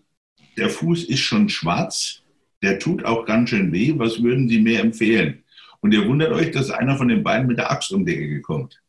der 0.57 0.71
Fuß 0.71 1.05
ist 1.05 1.21
schon 1.21 1.49
schwarz, 1.49 2.23
der 2.63 2.79
tut 2.79 3.05
auch 3.05 3.25
ganz 3.25 3.51
schön 3.51 3.73
weh, 3.73 3.95
was 3.97 4.23
würden 4.23 4.49
Sie 4.49 4.61
mir 4.61 4.81
empfehlen? 4.81 5.45
Und 5.81 5.93
ihr 5.93 6.07
wundert 6.07 6.33
euch, 6.33 6.51
dass 6.51 6.71
einer 6.71 6.97
von 6.97 7.09
den 7.09 7.23
beiden 7.23 7.47
mit 7.47 7.59
der 7.59 7.71
Axt 7.71 7.93
um 7.93 8.05
die 8.05 8.17
Ecke 8.17 8.41
kommt. 8.41 8.81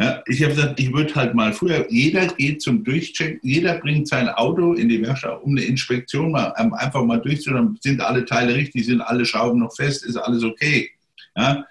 Ja, 0.00 0.22
ich 0.26 0.42
habe 0.42 0.54
gesagt, 0.54 0.80
ich 0.80 0.90
würde 0.94 1.14
halt 1.14 1.34
mal 1.34 1.52
früher, 1.52 1.84
jeder 1.90 2.26
geht 2.28 2.62
zum 2.62 2.82
Durchcheck, 2.82 3.38
jeder 3.42 3.74
bringt 3.80 4.08
sein 4.08 4.30
Auto 4.30 4.72
in 4.72 4.88
die 4.88 5.02
Werkstatt, 5.02 5.42
um 5.42 5.50
eine 5.50 5.66
Inspektion 5.66 6.32
mal, 6.32 6.54
ähm, 6.56 6.72
einfach 6.72 7.04
mal 7.04 7.18
durchzuführen, 7.18 7.76
sind 7.82 8.00
alle 8.00 8.24
Teile 8.24 8.54
richtig, 8.54 8.86
sind 8.86 9.02
alle 9.02 9.26
Schrauben 9.26 9.60
noch 9.60 9.76
fest, 9.76 10.06
ist 10.06 10.16
alles 10.16 10.42
okay. 10.42 10.88
Ja, 11.36 11.66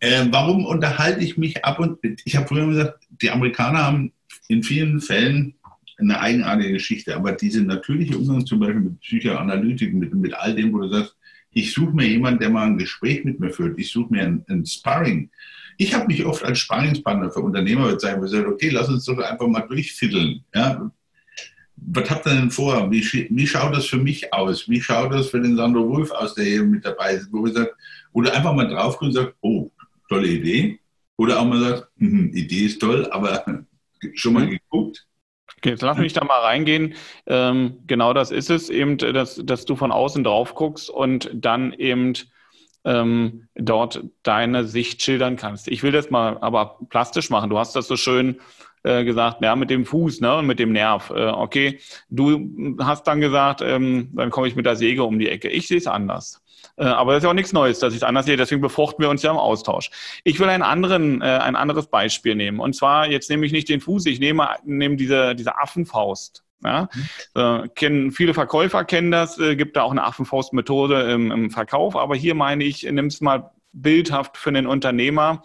äh, 0.00 0.24
warum 0.30 0.64
unterhalte 0.64 1.22
ich 1.22 1.36
mich 1.36 1.62
ab 1.62 1.78
und 1.78 1.98
ich 2.24 2.36
habe 2.36 2.48
früher 2.48 2.66
gesagt, 2.68 3.06
die 3.20 3.30
Amerikaner 3.30 3.84
haben 3.84 4.12
in 4.48 4.62
vielen 4.62 5.02
Fällen 5.02 5.52
eine 5.98 6.18
eigenartige 6.20 6.72
Geschichte, 6.72 7.14
aber 7.14 7.32
diese 7.32 7.62
natürliche 7.62 8.16
Umgang 8.16 8.46
zum 8.46 8.60
Beispiel 8.60 8.80
mit 8.80 9.00
Psychoanalytik, 9.00 9.92
mit, 9.92 10.14
mit 10.14 10.32
all 10.32 10.54
dem, 10.54 10.72
wo 10.72 10.78
du 10.78 10.88
sagst, 10.88 11.18
ich 11.50 11.74
suche 11.74 11.94
mir 11.94 12.08
jemanden, 12.08 12.40
der 12.40 12.48
mal 12.48 12.66
ein 12.66 12.78
Gespräch 12.78 13.24
mit 13.24 13.40
mir 13.40 13.50
führt, 13.50 13.78
ich 13.78 13.92
suche 13.92 14.10
mir 14.10 14.22
ein, 14.22 14.42
ein 14.48 14.64
Sparring, 14.64 15.28
ich 15.78 15.94
habe 15.94 16.06
mich 16.06 16.24
oft 16.24 16.44
als 16.44 16.58
Sparingspartner 16.60 17.30
für 17.30 17.40
Unternehmer 17.40 17.88
bezeichnet, 17.88 18.22
gesagt, 18.22 18.46
okay, 18.46 18.70
lass 18.70 18.88
uns 18.88 19.04
doch 19.04 19.18
einfach 19.18 19.46
mal 19.46 19.62
durchfiddeln. 19.62 20.44
Ja? 20.54 20.90
Was 21.76 22.10
habt 22.10 22.26
ihr 22.26 22.34
denn 22.34 22.50
vor? 22.50 22.90
Wie, 22.90 23.02
wie 23.30 23.46
schaut 23.46 23.74
das 23.74 23.86
für 23.86 23.98
mich 23.98 24.32
aus? 24.32 24.68
Wie 24.68 24.80
schaut 24.80 25.12
das 25.12 25.30
für 25.30 25.40
den 25.40 25.56
Sandro 25.56 25.88
Wolf 25.88 26.10
aus, 26.12 26.34
der 26.34 26.44
hier 26.44 26.62
mit 26.62 26.84
dabei 26.84 27.14
ist? 27.14 27.32
Wo 27.32 27.44
wir 27.44 27.52
sagt, 27.52 27.74
oder 28.12 28.34
einfach 28.34 28.54
mal 28.54 28.68
drauf 28.68 29.00
und 29.00 29.12
sagt, 29.12 29.34
oh, 29.40 29.70
tolle 30.08 30.28
Idee. 30.28 30.78
Oder 31.16 31.40
auch 31.40 31.44
mal 31.44 31.60
sagt, 31.60 31.88
hm, 31.98 32.32
Idee 32.34 32.66
ist 32.66 32.80
toll, 32.80 33.08
aber 33.10 33.44
schon 34.14 34.34
mal 34.34 34.46
mhm. 34.46 34.50
geguckt. 34.50 35.06
Okay, 35.58 35.70
jetzt 35.70 35.82
lass 35.82 35.98
mich 35.98 36.12
da 36.12 36.24
mal 36.24 36.40
reingehen. 36.40 36.94
Ähm, 37.26 37.78
genau 37.86 38.12
das 38.12 38.30
ist 38.30 38.50
es 38.50 38.68
eben, 38.68 38.98
dass, 38.98 39.40
dass 39.44 39.64
du 39.64 39.76
von 39.76 39.92
außen 39.92 40.24
drauf 40.24 40.54
guckst 40.54 40.90
und 40.90 41.30
dann 41.32 41.72
eben 41.74 42.14
ähm, 42.84 43.48
dort 43.54 44.02
deine 44.22 44.64
Sicht 44.64 45.02
schildern 45.02 45.36
kannst. 45.36 45.68
Ich 45.68 45.82
will 45.82 45.92
das 45.92 46.10
mal 46.10 46.38
aber 46.40 46.78
plastisch 46.88 47.30
machen. 47.30 47.50
Du 47.50 47.58
hast 47.58 47.76
das 47.76 47.86
so 47.86 47.96
schön 47.96 48.40
äh, 48.82 49.04
gesagt, 49.04 49.42
ja, 49.42 49.54
mit 49.54 49.70
dem 49.70 49.86
Fuß 49.86 50.20
ne, 50.20 50.36
und 50.36 50.46
mit 50.46 50.58
dem 50.58 50.72
Nerv. 50.72 51.10
Äh, 51.10 51.28
okay, 51.28 51.78
du 52.10 52.76
hast 52.80 53.06
dann 53.06 53.20
gesagt, 53.20 53.60
ähm, 53.62 54.10
dann 54.12 54.30
komme 54.30 54.48
ich 54.48 54.56
mit 54.56 54.66
der 54.66 54.76
Säge 54.76 55.04
um 55.04 55.18
die 55.18 55.28
Ecke. 55.28 55.48
Ich 55.48 55.68
sehe 55.68 55.78
es 55.78 55.86
anders. 55.86 56.42
Äh, 56.76 56.84
aber 56.84 57.12
das 57.12 57.18
ist 57.18 57.24
ja 57.24 57.30
auch 57.30 57.34
nichts 57.34 57.52
Neues, 57.52 57.78
dass 57.78 57.92
ich 57.92 57.98
es 57.98 58.02
anders 58.02 58.26
sehe. 58.26 58.36
Deswegen 58.36 58.60
befruchten 58.60 59.02
wir 59.02 59.10
uns 59.10 59.22
ja 59.22 59.30
im 59.30 59.36
Austausch. 59.36 59.90
Ich 60.24 60.40
will 60.40 60.48
einen 60.48 60.62
anderen, 60.62 61.22
äh, 61.22 61.24
ein 61.24 61.56
anderes 61.56 61.86
Beispiel 61.86 62.34
nehmen. 62.34 62.60
Und 62.60 62.74
zwar, 62.74 63.08
jetzt 63.08 63.30
nehme 63.30 63.46
ich 63.46 63.52
nicht 63.52 63.68
den 63.68 63.80
Fuß, 63.80 64.06
ich 64.06 64.20
nehme, 64.20 64.48
nehme 64.64 64.96
diese, 64.96 65.34
diese 65.34 65.58
Affenfaust. 65.58 66.42
Ja, 66.64 66.88
äh, 67.34 67.68
kennen, 67.68 68.12
viele 68.12 68.34
Verkäufer 68.34 68.84
kennen 68.84 69.10
das, 69.10 69.38
äh, 69.38 69.56
gibt 69.56 69.76
da 69.76 69.82
auch 69.82 69.90
eine 69.90 70.04
Affenfaustmethode 70.04 71.12
im, 71.12 71.32
im 71.32 71.50
Verkauf, 71.50 71.96
aber 71.96 72.14
hier 72.14 72.34
meine 72.34 72.62
ich, 72.62 72.84
nimm 72.84 73.06
es 73.06 73.20
mal 73.20 73.50
bildhaft 73.72 74.36
für 74.36 74.50
einen 74.50 74.66
Unternehmer. 74.66 75.42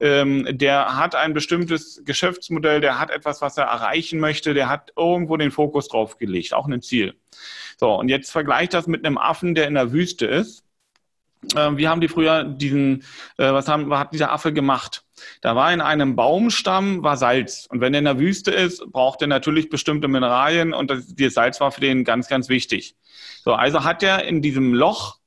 Ähm, 0.00 0.46
der 0.50 0.96
hat 0.96 1.14
ein 1.14 1.34
bestimmtes 1.34 2.02
Geschäftsmodell, 2.04 2.80
der 2.80 2.98
hat 2.98 3.10
etwas, 3.10 3.40
was 3.40 3.56
er 3.56 3.64
erreichen 3.64 4.20
möchte, 4.20 4.54
der 4.54 4.68
hat 4.68 4.92
irgendwo 4.96 5.36
den 5.36 5.50
Fokus 5.50 5.88
drauf 5.88 6.18
gelegt, 6.18 6.52
auch 6.52 6.68
ein 6.68 6.82
Ziel. 6.82 7.14
So, 7.78 7.94
und 7.94 8.08
jetzt 8.08 8.30
vergleicht 8.30 8.74
das 8.74 8.86
mit 8.86 9.04
einem 9.04 9.18
Affen, 9.18 9.54
der 9.54 9.66
in 9.66 9.74
der 9.74 9.92
Wüste 9.92 10.26
ist. 10.26 10.64
Ähm, 11.56 11.76
wie 11.76 11.88
haben 11.88 12.00
die 12.00 12.08
früher 12.08 12.44
diesen, 12.44 13.02
äh, 13.38 13.52
was, 13.52 13.68
haben, 13.68 13.88
was 13.90 14.00
hat 14.00 14.12
dieser 14.12 14.32
Affe 14.32 14.52
gemacht? 14.52 15.03
Da 15.40 15.54
war 15.56 15.72
in 15.72 15.80
einem 15.80 16.16
Baumstamm 16.16 17.02
war 17.02 17.16
Salz. 17.16 17.66
Und 17.70 17.80
wenn 17.80 17.94
er 17.94 17.98
in 17.98 18.04
der 18.04 18.18
Wüste 18.18 18.50
ist, 18.50 18.84
braucht 18.90 19.22
er 19.22 19.28
natürlich 19.28 19.70
bestimmte 19.70 20.08
Mineralien 20.08 20.72
und 20.72 20.90
das, 20.90 21.06
dieses 21.14 21.34
Salz 21.34 21.60
war 21.60 21.70
für 21.70 21.80
den 21.80 22.04
ganz, 22.04 22.28
ganz 22.28 22.48
wichtig. 22.48 22.96
So, 23.44 23.54
also 23.54 23.84
hat 23.84 24.02
er 24.02 24.24
in 24.24 24.42
diesem 24.42 24.74
Loch, 24.74 25.18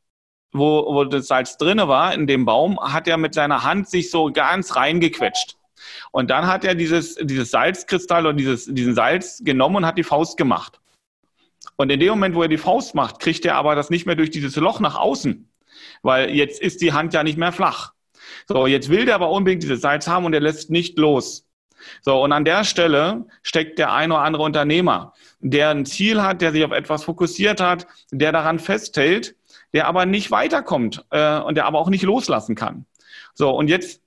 wo, 0.51 0.93
wo 0.93 1.03
das 1.05 1.27
Salz 1.27 1.57
drinne 1.57 1.88
war, 1.88 2.13
in 2.13 2.27
dem 2.27 2.45
Baum, 2.45 2.79
hat 2.79 3.07
er 3.07 3.17
mit 3.17 3.33
seiner 3.33 3.63
Hand 3.63 3.89
sich 3.89 4.09
so 4.09 4.31
ganz 4.31 4.75
reingequetscht. 4.75 5.57
Und 6.11 6.29
dann 6.29 6.47
hat 6.47 6.65
er 6.65 6.75
dieses, 6.75 7.15
dieses 7.15 7.51
Salzkristall 7.51 8.25
oder 8.25 8.33
dieses, 8.33 8.65
diesen 8.65 8.95
Salz 8.95 9.41
genommen 9.43 9.77
und 9.77 9.85
hat 9.85 9.97
die 9.97 10.03
Faust 10.03 10.38
gemacht. 10.38 10.79
Und 11.75 11.91
in 11.91 11.99
dem 11.99 12.09
Moment, 12.09 12.35
wo 12.35 12.41
er 12.41 12.47
die 12.47 12.57
Faust 12.57 12.95
macht, 12.95 13.19
kriegt 13.19 13.45
er 13.45 13.55
aber 13.55 13.75
das 13.75 13.89
nicht 13.89 14.05
mehr 14.05 14.15
durch 14.15 14.31
dieses 14.31 14.55
Loch 14.55 14.79
nach 14.79 14.95
außen, 14.95 15.47
weil 16.01 16.31
jetzt 16.31 16.59
ist 16.59 16.81
die 16.81 16.93
Hand 16.93 17.13
ja 17.13 17.23
nicht 17.23 17.38
mehr 17.38 17.51
flach. 17.51 17.93
So, 18.47 18.67
jetzt 18.67 18.89
will 18.89 19.05
der 19.05 19.15
aber 19.15 19.29
unbedingt 19.29 19.63
dieses 19.63 19.81
Salz 19.81 20.07
haben 20.07 20.25
und 20.25 20.33
er 20.33 20.41
lässt 20.41 20.69
nicht 20.69 20.97
los. 20.97 21.45
So, 22.01 22.21
und 22.23 22.31
an 22.31 22.45
der 22.45 22.63
Stelle 22.63 23.25
steckt 23.43 23.79
der 23.79 23.93
ein 23.93 24.11
oder 24.11 24.21
andere 24.21 24.43
Unternehmer, 24.43 25.13
der 25.39 25.69
ein 25.69 25.85
Ziel 25.85 26.21
hat, 26.21 26.41
der 26.41 26.51
sich 26.51 26.63
auf 26.63 26.71
etwas 26.71 27.03
fokussiert 27.03 27.61
hat, 27.61 27.88
der 28.11 28.31
daran 28.31 28.59
festhält, 28.59 29.35
der 29.73 29.88
aber 29.88 30.05
nicht 30.05 30.31
weiterkommt 30.31 31.05
äh, 31.11 31.39
und 31.39 31.55
der 31.55 31.65
aber 31.65 31.79
auch 31.79 31.89
nicht 31.89 32.03
loslassen 32.03 32.55
kann. 32.55 32.85
So, 33.33 33.51
und 33.51 33.67
jetzt 33.69 34.01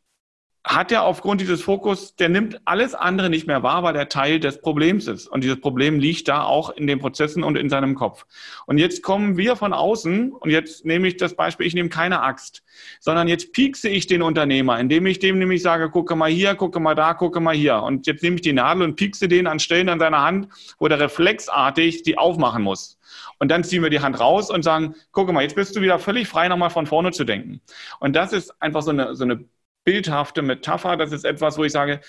hat 0.63 0.93
er 0.93 1.05
aufgrund 1.05 1.41
dieses 1.41 1.63
Fokus, 1.63 2.17
der 2.17 2.29
nimmt 2.29 2.61
alles 2.67 2.95
andere 2.95 3.31
nicht 3.31 3.47
mehr 3.47 3.63
wahr, 3.63 3.83
weil 3.83 3.97
er 3.97 4.11
Teil 4.11 4.39
des 4.41 4.61
Problems 4.61 5.07
ist. 5.07 5.27
Und 5.27 5.43
dieses 5.43 5.59
Problem 5.59 5.99
liegt 5.99 6.29
da 6.29 6.43
auch 6.43 6.69
in 6.71 6.87
den 6.87 6.99
Prozessen 6.99 7.43
und 7.43 7.57
in 7.57 7.71
seinem 7.71 7.95
Kopf. 7.95 8.27
Und 8.67 8.77
jetzt 8.77 9.03
kommen 9.03 9.39
wir 9.39 9.57
von 9.57 9.73
außen, 9.73 10.33
und 10.33 10.51
jetzt 10.51 10.85
nehme 10.85 11.09
ich 11.09 11.17
das 11.17 11.35
Beispiel, 11.35 11.67
ich 11.67 11.75
nehme 11.75 11.89
keine 11.89 12.23
Axt, 12.23 12.63
sondern 13.01 13.27
jetzt 13.27 13.53
piekse 13.53 13.89
ich 13.89 14.07
den 14.07 14.21
Unternehmer, 14.21 14.79
indem 14.79 15.07
ich 15.07 15.19
dem 15.19 15.39
nämlich 15.39 15.63
sage, 15.63 15.89
gucke 15.89 16.15
mal 16.15 16.31
hier, 16.31 16.55
gucke 16.55 16.79
mal 16.79 16.95
da, 16.95 17.15
gucke 17.15 17.41
mal 17.41 17.55
hier. 17.55 17.83
Und 17.83 18.07
jetzt 18.07 18.23
nehme 18.23 18.37
ich 18.37 18.43
die 18.43 18.53
Nadel 18.53 18.83
und 18.83 18.97
piekse 18.97 19.29
den 19.29 19.47
an 19.47 19.61
Stellen 19.61 19.89
an 19.89 19.99
seiner 19.99 20.23
Hand, 20.23 20.49
wo 20.79 20.89
der 20.89 21.01
reflexartig 21.01 22.03
die 22.03 22.19
aufmachen 22.19 22.63
muss. 22.63 22.99
Und 23.39 23.51
dann 23.51 23.65
ziehen 23.65 23.83
wir 23.83 23.91
die 23.91 24.01
Hand 24.01 24.21
raus 24.21 24.51
und 24.51 24.63
sagen, 24.63 24.95
gucke 25.11 25.33
mal, 25.33 25.43
jetzt 25.43 25.57
bist 25.57 25.75
du 25.75 25.81
wieder 25.81 25.99
völlig 25.99 26.29
frei, 26.29 26.49
nochmal 26.49 26.71
von 26.71 26.87
vorne 26.87 27.13
zu 27.13 27.25
denken. 27.25 27.63
Und 27.99 28.15
das 28.15 28.35
ist 28.35 28.55
einfach 28.61 28.83
so 28.83 28.91
eine, 28.91 29.17
so 29.17 29.25
eine 29.25 29.45
bildhafte 29.91 30.43
Metapher. 30.43 30.97
Das 30.97 31.11
ist 31.11 31.25
etwas, 31.25 31.59
wo 31.59 31.65
ich 31.65 31.73
sage, 31.73 32.01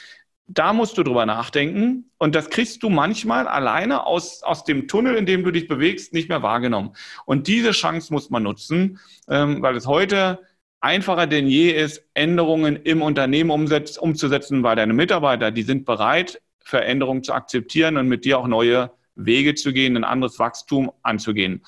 da 0.46 0.72
musst 0.72 1.00
du 1.00 1.04
drüber 1.04 1.26
nachdenken. 1.26 2.12
Und 2.20 2.36
das 2.36 2.52
kriegst 2.52 2.84
du 2.84 2.90
manchmal 2.90 3.48
alleine 3.48 4.06
aus, 4.06 4.44
aus 4.44 4.64
dem 4.64 4.88
Tunnel, 4.88 5.16
in 5.16 5.26
dem 5.26 5.44
du 5.44 5.50
dich 5.50 5.68
bewegst, 5.68 6.14
nicht 6.14 6.30
mehr 6.30 6.44
wahrgenommen. 6.44 6.92
Und 7.26 7.48
diese 7.48 7.72
Chance 7.72 8.14
muss 8.14 8.30
man 8.30 8.44
nutzen, 8.44 9.00
ähm, 9.28 9.64
weil 9.64 9.76
es 9.76 9.88
heute 9.88 10.40
einfacher 10.80 11.26
denn 11.26 11.48
je 11.48 11.72
ist, 11.72 12.04
Änderungen 12.14 12.76
im 12.76 13.02
Unternehmen 13.02 13.50
umzusetzen, 13.50 14.62
weil 14.62 14.76
deine 14.76 14.94
Mitarbeiter, 14.94 15.50
die 15.50 15.64
sind 15.64 15.86
bereit, 15.86 16.40
Veränderungen 16.60 17.24
zu 17.24 17.34
akzeptieren 17.34 17.98
und 17.98 18.08
mit 18.08 18.26
dir 18.26 18.38
auch 18.38 18.48
neue 18.48 18.92
Wege 19.16 19.56
zu 19.56 19.74
gehen, 19.74 19.98
ein 19.98 20.04
anderes 20.04 20.38
Wachstum 20.38 20.92
anzugehen. 21.02 21.64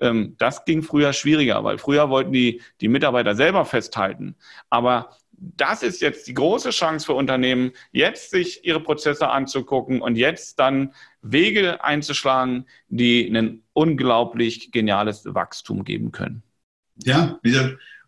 Ähm, 0.00 0.34
das 0.38 0.64
ging 0.64 0.82
früher 0.82 1.12
schwieriger, 1.12 1.62
weil 1.62 1.78
früher 1.78 2.10
wollten 2.10 2.32
die, 2.32 2.60
die 2.80 2.88
Mitarbeiter 2.88 3.36
selber 3.36 3.64
festhalten. 3.64 4.34
Aber 4.68 5.10
das 5.56 5.82
ist 5.82 6.00
jetzt 6.00 6.28
die 6.28 6.34
große 6.34 6.70
Chance 6.70 7.06
für 7.06 7.14
Unternehmen, 7.14 7.72
jetzt 7.90 8.30
sich 8.30 8.64
ihre 8.64 8.80
Prozesse 8.80 9.28
anzugucken 9.28 10.00
und 10.00 10.16
jetzt 10.16 10.58
dann 10.58 10.92
Wege 11.20 11.82
einzuschlagen, 11.82 12.66
die 12.88 13.26
ein 13.26 13.62
unglaublich 13.72 14.70
geniales 14.70 15.24
Wachstum 15.26 15.84
geben 15.84 16.12
können. 16.12 16.42
Ja, 17.04 17.40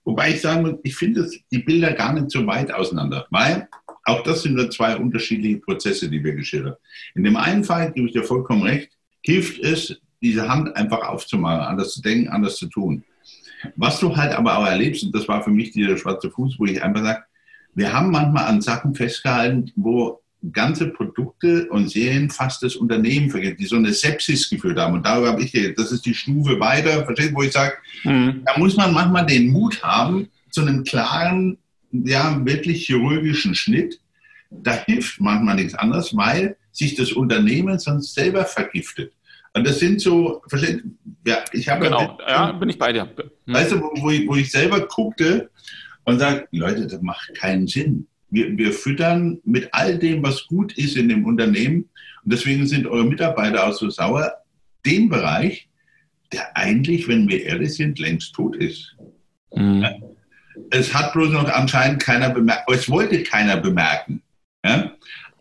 wobei 0.05 0.31
ich 0.31 0.41
sagen 0.41 0.63
muss, 0.63 0.79
ich 0.85 0.95
finde 0.95 1.29
die 1.51 1.59
Bilder 1.59 1.93
gar 1.93 2.13
nicht 2.13 2.31
so 2.31 2.47
weit 2.47 2.73
auseinander, 2.73 3.27
weil 3.31 3.69
auch 4.05 4.23
das 4.23 4.43
sind 4.43 4.55
nur 4.55 4.71
zwei 4.71 4.97
unterschiedliche 4.97 5.59
Prozesse, 5.59 6.09
die 6.09 6.23
wir 6.23 6.35
geschildert 6.35 6.75
haben. 6.75 6.83
In 7.15 7.25
dem 7.25 7.37
einen 7.37 7.65
Fall, 7.65 7.91
gebe 7.93 8.07
ich 8.07 8.13
dir 8.13 8.23
vollkommen 8.23 8.63
recht, 8.63 8.93
hilft 9.23 9.59
es, 9.61 10.01
diese 10.23 10.49
Hand 10.49 10.75
einfach 10.77 11.09
aufzumachen, 11.09 11.61
anders 11.61 11.93
zu 11.93 12.03
denken, 12.03 12.29
anders 12.29 12.57
zu 12.57 12.69
tun. 12.69 13.05
Was 13.77 14.01
du 14.01 14.17
halt 14.17 14.33
aber 14.33 14.59
auch 14.59 14.67
erlebst, 14.67 15.05
und 15.05 15.15
das 15.15 15.29
war 15.29 15.43
für 15.43 15.51
mich 15.51 15.73
dieser 15.73 15.97
schwarze 15.97 16.31
Fuß, 16.31 16.57
wo 16.59 16.67
ich 16.67 16.83
einfach 16.83 17.03
sage, 17.03 17.25
wir 17.75 17.93
haben 17.93 18.11
manchmal 18.11 18.47
an 18.47 18.61
Sachen 18.61 18.95
festgehalten, 18.95 19.73
wo 19.77 20.21
ganze 20.53 20.89
Produkte 20.89 21.69
und 21.71 21.91
Serien 21.91 22.31
fast 22.31 22.63
das 22.63 22.77
Unternehmen 22.77 23.31
vergessen, 23.31 23.57
die 23.59 23.67
so 23.67 23.77
eine 23.77 23.93
Sepsis 23.93 24.51
geführt 24.51 24.79
haben. 24.79 24.95
Und 24.95 25.07
darüber 25.07 25.29
habe 25.29 25.43
ich 25.43 25.53
geredet. 25.53 25.79
Das 25.79 25.91
ist 25.91 26.05
die 26.05 26.15
Stufe 26.15 26.61
weiter, 26.61 27.05
versteht, 27.05 27.35
wo 27.35 27.43
ich 27.43 27.53
sage, 27.53 27.75
mhm. 28.05 28.43
da 28.45 28.59
muss 28.59 28.77
man 28.77 28.93
manchmal 28.93 29.27
den 29.27 29.51
Mut 29.51 29.83
haben, 29.83 30.29
zu 30.51 30.63
einem 30.63 30.85
klaren, 30.85 31.59
ja, 31.91 32.45
wirklich 32.45 32.87
chirurgischen 32.87 33.55
Schnitt. 33.55 34.01
Da 34.51 34.73
hilft 34.85 35.21
manchmal 35.21 35.57
nichts 35.57 35.75
anderes, 35.75 36.15
weil 36.17 36.57
sich 36.71 36.95
das 36.95 37.13
Unternehmen 37.13 37.79
sonst 37.79 38.15
selber 38.15 38.45
vergiftet. 38.45 39.13
Und 39.57 39.67
das 39.67 39.79
sind 39.79 40.01
so, 40.01 40.43
ja, 41.27 41.45
ich 41.53 41.69
habe 41.69 41.85
genau, 41.85 42.19
ja, 42.27 42.53
bin 42.53 42.69
ich 42.69 42.79
bei 42.79 42.93
dir. 42.93 43.09
Hm. 43.47 43.55
Weißt 43.55 43.73
du, 43.73 43.81
wo, 43.81 43.91
wo, 44.03 44.11
ich, 44.11 44.27
wo 44.27 44.35
ich 44.35 44.51
selber 44.51 44.87
guckte 44.89 45.49
und 46.05 46.19
sage, 46.19 46.49
Leute, 46.51 46.87
das 46.87 47.01
macht 47.03 47.35
keinen 47.37 47.69
Sinn. 47.69 48.07
Wir, 48.31 48.57
wir 48.59 48.73
füttern 48.73 49.39
mit 49.45 49.69
all 49.73 49.97
dem, 49.97 50.23
was 50.25 50.47
gut 50.49 50.77
ist 50.77 50.97
in 50.97 51.09
dem 51.09 51.25
Unternehmen. 51.25 51.89
Und 52.25 52.33
deswegen 52.33 52.67
sind 52.67 52.87
eure 52.87 53.05
Mitarbeiter 53.05 53.67
auch 53.67 53.73
so 53.73 53.89
sauer, 53.91 54.33
den 54.85 55.09
Bereich, 55.09 55.69
der 56.33 56.57
eigentlich, 56.57 57.07
wenn 57.07 57.29
wir 57.29 57.45
ehrlich 57.45 57.75
sind, 57.75 58.01
längst 58.01 58.35
tot 58.35 58.57
ist. 58.57 58.97
Mhm. 59.55 59.87
Es 60.71 60.93
hat 60.93 61.13
bloß 61.13 61.31
noch 61.31 61.49
anscheinend 61.49 62.03
keiner 62.03 62.31
bemerkt, 62.31 62.69
es 62.73 62.91
wollte 62.91 63.23
keiner 63.23 63.57
bemerken. 63.57 64.21
Ja? 64.65 64.93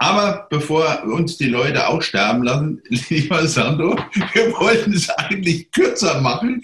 Aber 0.03 0.47
bevor 0.49 1.05
uns 1.05 1.37
die 1.37 1.47
Leute 1.47 1.87
auch 1.87 2.01
sterben 2.01 2.43
lassen, 2.43 2.81
lieber 3.09 3.47
Sandro, 3.47 3.97
wir 4.33 4.51
wollten 4.51 4.91
es 4.91 5.09
eigentlich 5.09 5.71
kürzer 5.71 6.19
machen. 6.19 6.61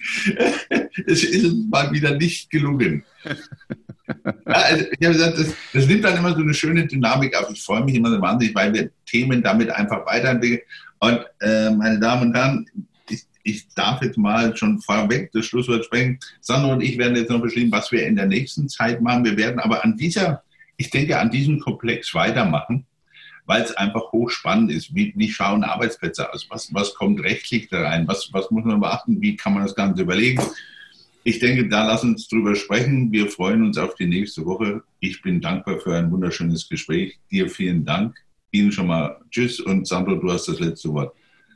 Es 1.07 1.23
ist 1.23 1.55
mal 1.69 1.89
wieder 1.93 2.17
nicht 2.17 2.49
gelungen. 2.49 3.01
Ja, 3.25 4.33
also 4.45 4.85
ich 4.91 5.05
habe 5.07 5.15
gesagt, 5.15 5.39
das, 5.39 5.53
das, 5.71 5.87
nimmt 5.87 6.03
dann 6.03 6.17
immer 6.17 6.35
so 6.35 6.41
eine 6.41 6.53
schöne 6.53 6.85
Dynamik 6.85 7.33
auf. 7.37 7.49
Ich 7.49 7.63
freue 7.63 7.81
mich 7.85 7.95
immer 7.95 8.09
so 8.09 8.19
wahnsinnig, 8.19 8.53
weil 8.53 8.73
wir 8.73 8.89
Themen 9.05 9.41
damit 9.41 9.69
einfach 9.69 10.05
weiterentwickeln. 10.05 10.59
Und 10.99 11.25
äh, 11.39 11.69
meine 11.69 11.97
Damen 11.97 12.23
und 12.23 12.35
Herren, 12.35 12.65
ich, 13.09 13.23
ich, 13.43 13.69
darf 13.73 14.01
jetzt 14.01 14.17
mal 14.17 14.53
schon 14.57 14.81
vorweg 14.81 15.31
das 15.31 15.45
Schlusswort 15.45 15.85
sprechen. 15.85 16.19
Sandro 16.41 16.73
und 16.73 16.81
ich 16.81 16.97
werden 16.97 17.15
jetzt 17.15 17.29
noch 17.29 17.41
beschreiben, 17.41 17.71
was 17.71 17.89
wir 17.93 18.05
in 18.05 18.17
der 18.17 18.25
nächsten 18.25 18.67
Zeit 18.67 19.01
machen. 19.01 19.23
Wir 19.23 19.37
werden 19.37 19.61
aber 19.61 19.85
an 19.85 19.95
dieser, 19.95 20.43
ich 20.75 20.89
denke, 20.89 21.17
an 21.17 21.31
diesem 21.31 21.61
Komplex 21.61 22.13
weitermachen 22.13 22.85
weil 23.49 23.63
es 23.63 23.75
einfach 23.75 24.11
hochspannend 24.11 24.71
ist. 24.71 24.93
Wie, 24.93 25.11
wie 25.15 25.27
schauen 25.27 25.63
Arbeitsplätze 25.63 26.31
aus? 26.31 26.45
Was, 26.51 26.71
was 26.71 26.93
kommt 26.93 27.23
rechtlich 27.23 27.67
da 27.67 27.81
rein? 27.81 28.07
Was, 28.07 28.29
was 28.31 28.51
muss 28.51 28.63
man 28.63 28.79
beachten? 28.79 29.19
Wie 29.21 29.35
kann 29.35 29.55
man 29.55 29.63
das 29.63 29.73
Ganze 29.73 30.03
überlegen? 30.03 30.39
Ich 31.23 31.39
denke, 31.39 31.67
da 31.67 31.83
lass 31.87 32.03
uns 32.03 32.27
drüber 32.27 32.53
sprechen. 32.53 33.11
Wir 33.11 33.27
freuen 33.27 33.63
uns 33.65 33.79
auf 33.79 33.95
die 33.95 34.05
nächste 34.05 34.45
Woche. 34.45 34.83
Ich 34.99 35.23
bin 35.23 35.41
dankbar 35.41 35.79
für 35.79 35.95
ein 35.95 36.11
wunderschönes 36.11 36.69
Gespräch. 36.69 37.17
Dir 37.31 37.49
vielen 37.49 37.83
Dank. 37.83 38.15
Ihnen 38.51 38.71
schon 38.71 38.85
mal 38.85 39.19
Tschüss 39.31 39.59
und 39.59 39.87
Sandro, 39.87 40.13
du 40.13 40.31
hast 40.31 40.47
das 40.47 40.59
letzte 40.59 40.93
Wort. 40.93 41.15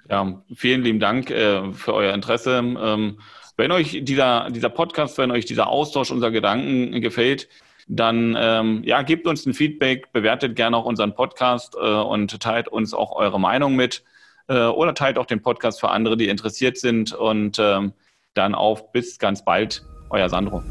Ja, 0.10 0.42
vielen 0.56 0.82
lieben 0.82 1.00
Dank 1.00 1.30
äh, 1.30 1.72
für 1.74 1.94
euer 1.94 2.16
Interesse. 2.16 2.58
Ähm, 2.58 3.20
wenn 3.56 3.72
euch 3.72 4.00
dieser, 4.02 4.50
dieser 4.50 4.70
Podcast, 4.70 5.20
wenn 5.20 5.30
euch 5.30 5.46
dieser 5.46 5.68
Austausch 5.68 6.10
unserer 6.10 6.32
Gedanken 6.32 7.00
gefällt, 7.02 7.48
dann 7.88 8.36
ähm, 8.40 8.82
ja, 8.86 9.02
gebt 9.02 9.28
uns 9.28 9.46
ein 9.46 9.54
Feedback, 9.54 10.12
bewertet 10.12 10.56
gerne 10.56 10.78
auch 10.78 10.86
unseren 10.86 11.16
Podcast 11.16 11.76
äh, 11.76 11.80
und 11.80 12.40
teilt 12.40 12.68
uns 12.68 12.94
auch 12.94 13.16
eure 13.16 13.40
Meinung 13.40 13.76
mit 13.76 14.04
äh, 14.48 14.66
oder 14.66 14.94
teilt 14.94 15.18
auch 15.18 15.26
den 15.26 15.42
Podcast 15.42 15.80
für 15.80 15.90
andere, 15.90 16.18
die 16.18 16.28
interessiert 16.28 16.78
sind 16.78 17.14
und 17.14 17.58
ähm, 17.60 17.94
dann 18.34 18.56
auf 18.56 18.92
bis 18.92 19.20
ganz 19.20 19.44
bald, 19.44 19.84
euer 20.10 20.30
Sandro. 20.30 20.64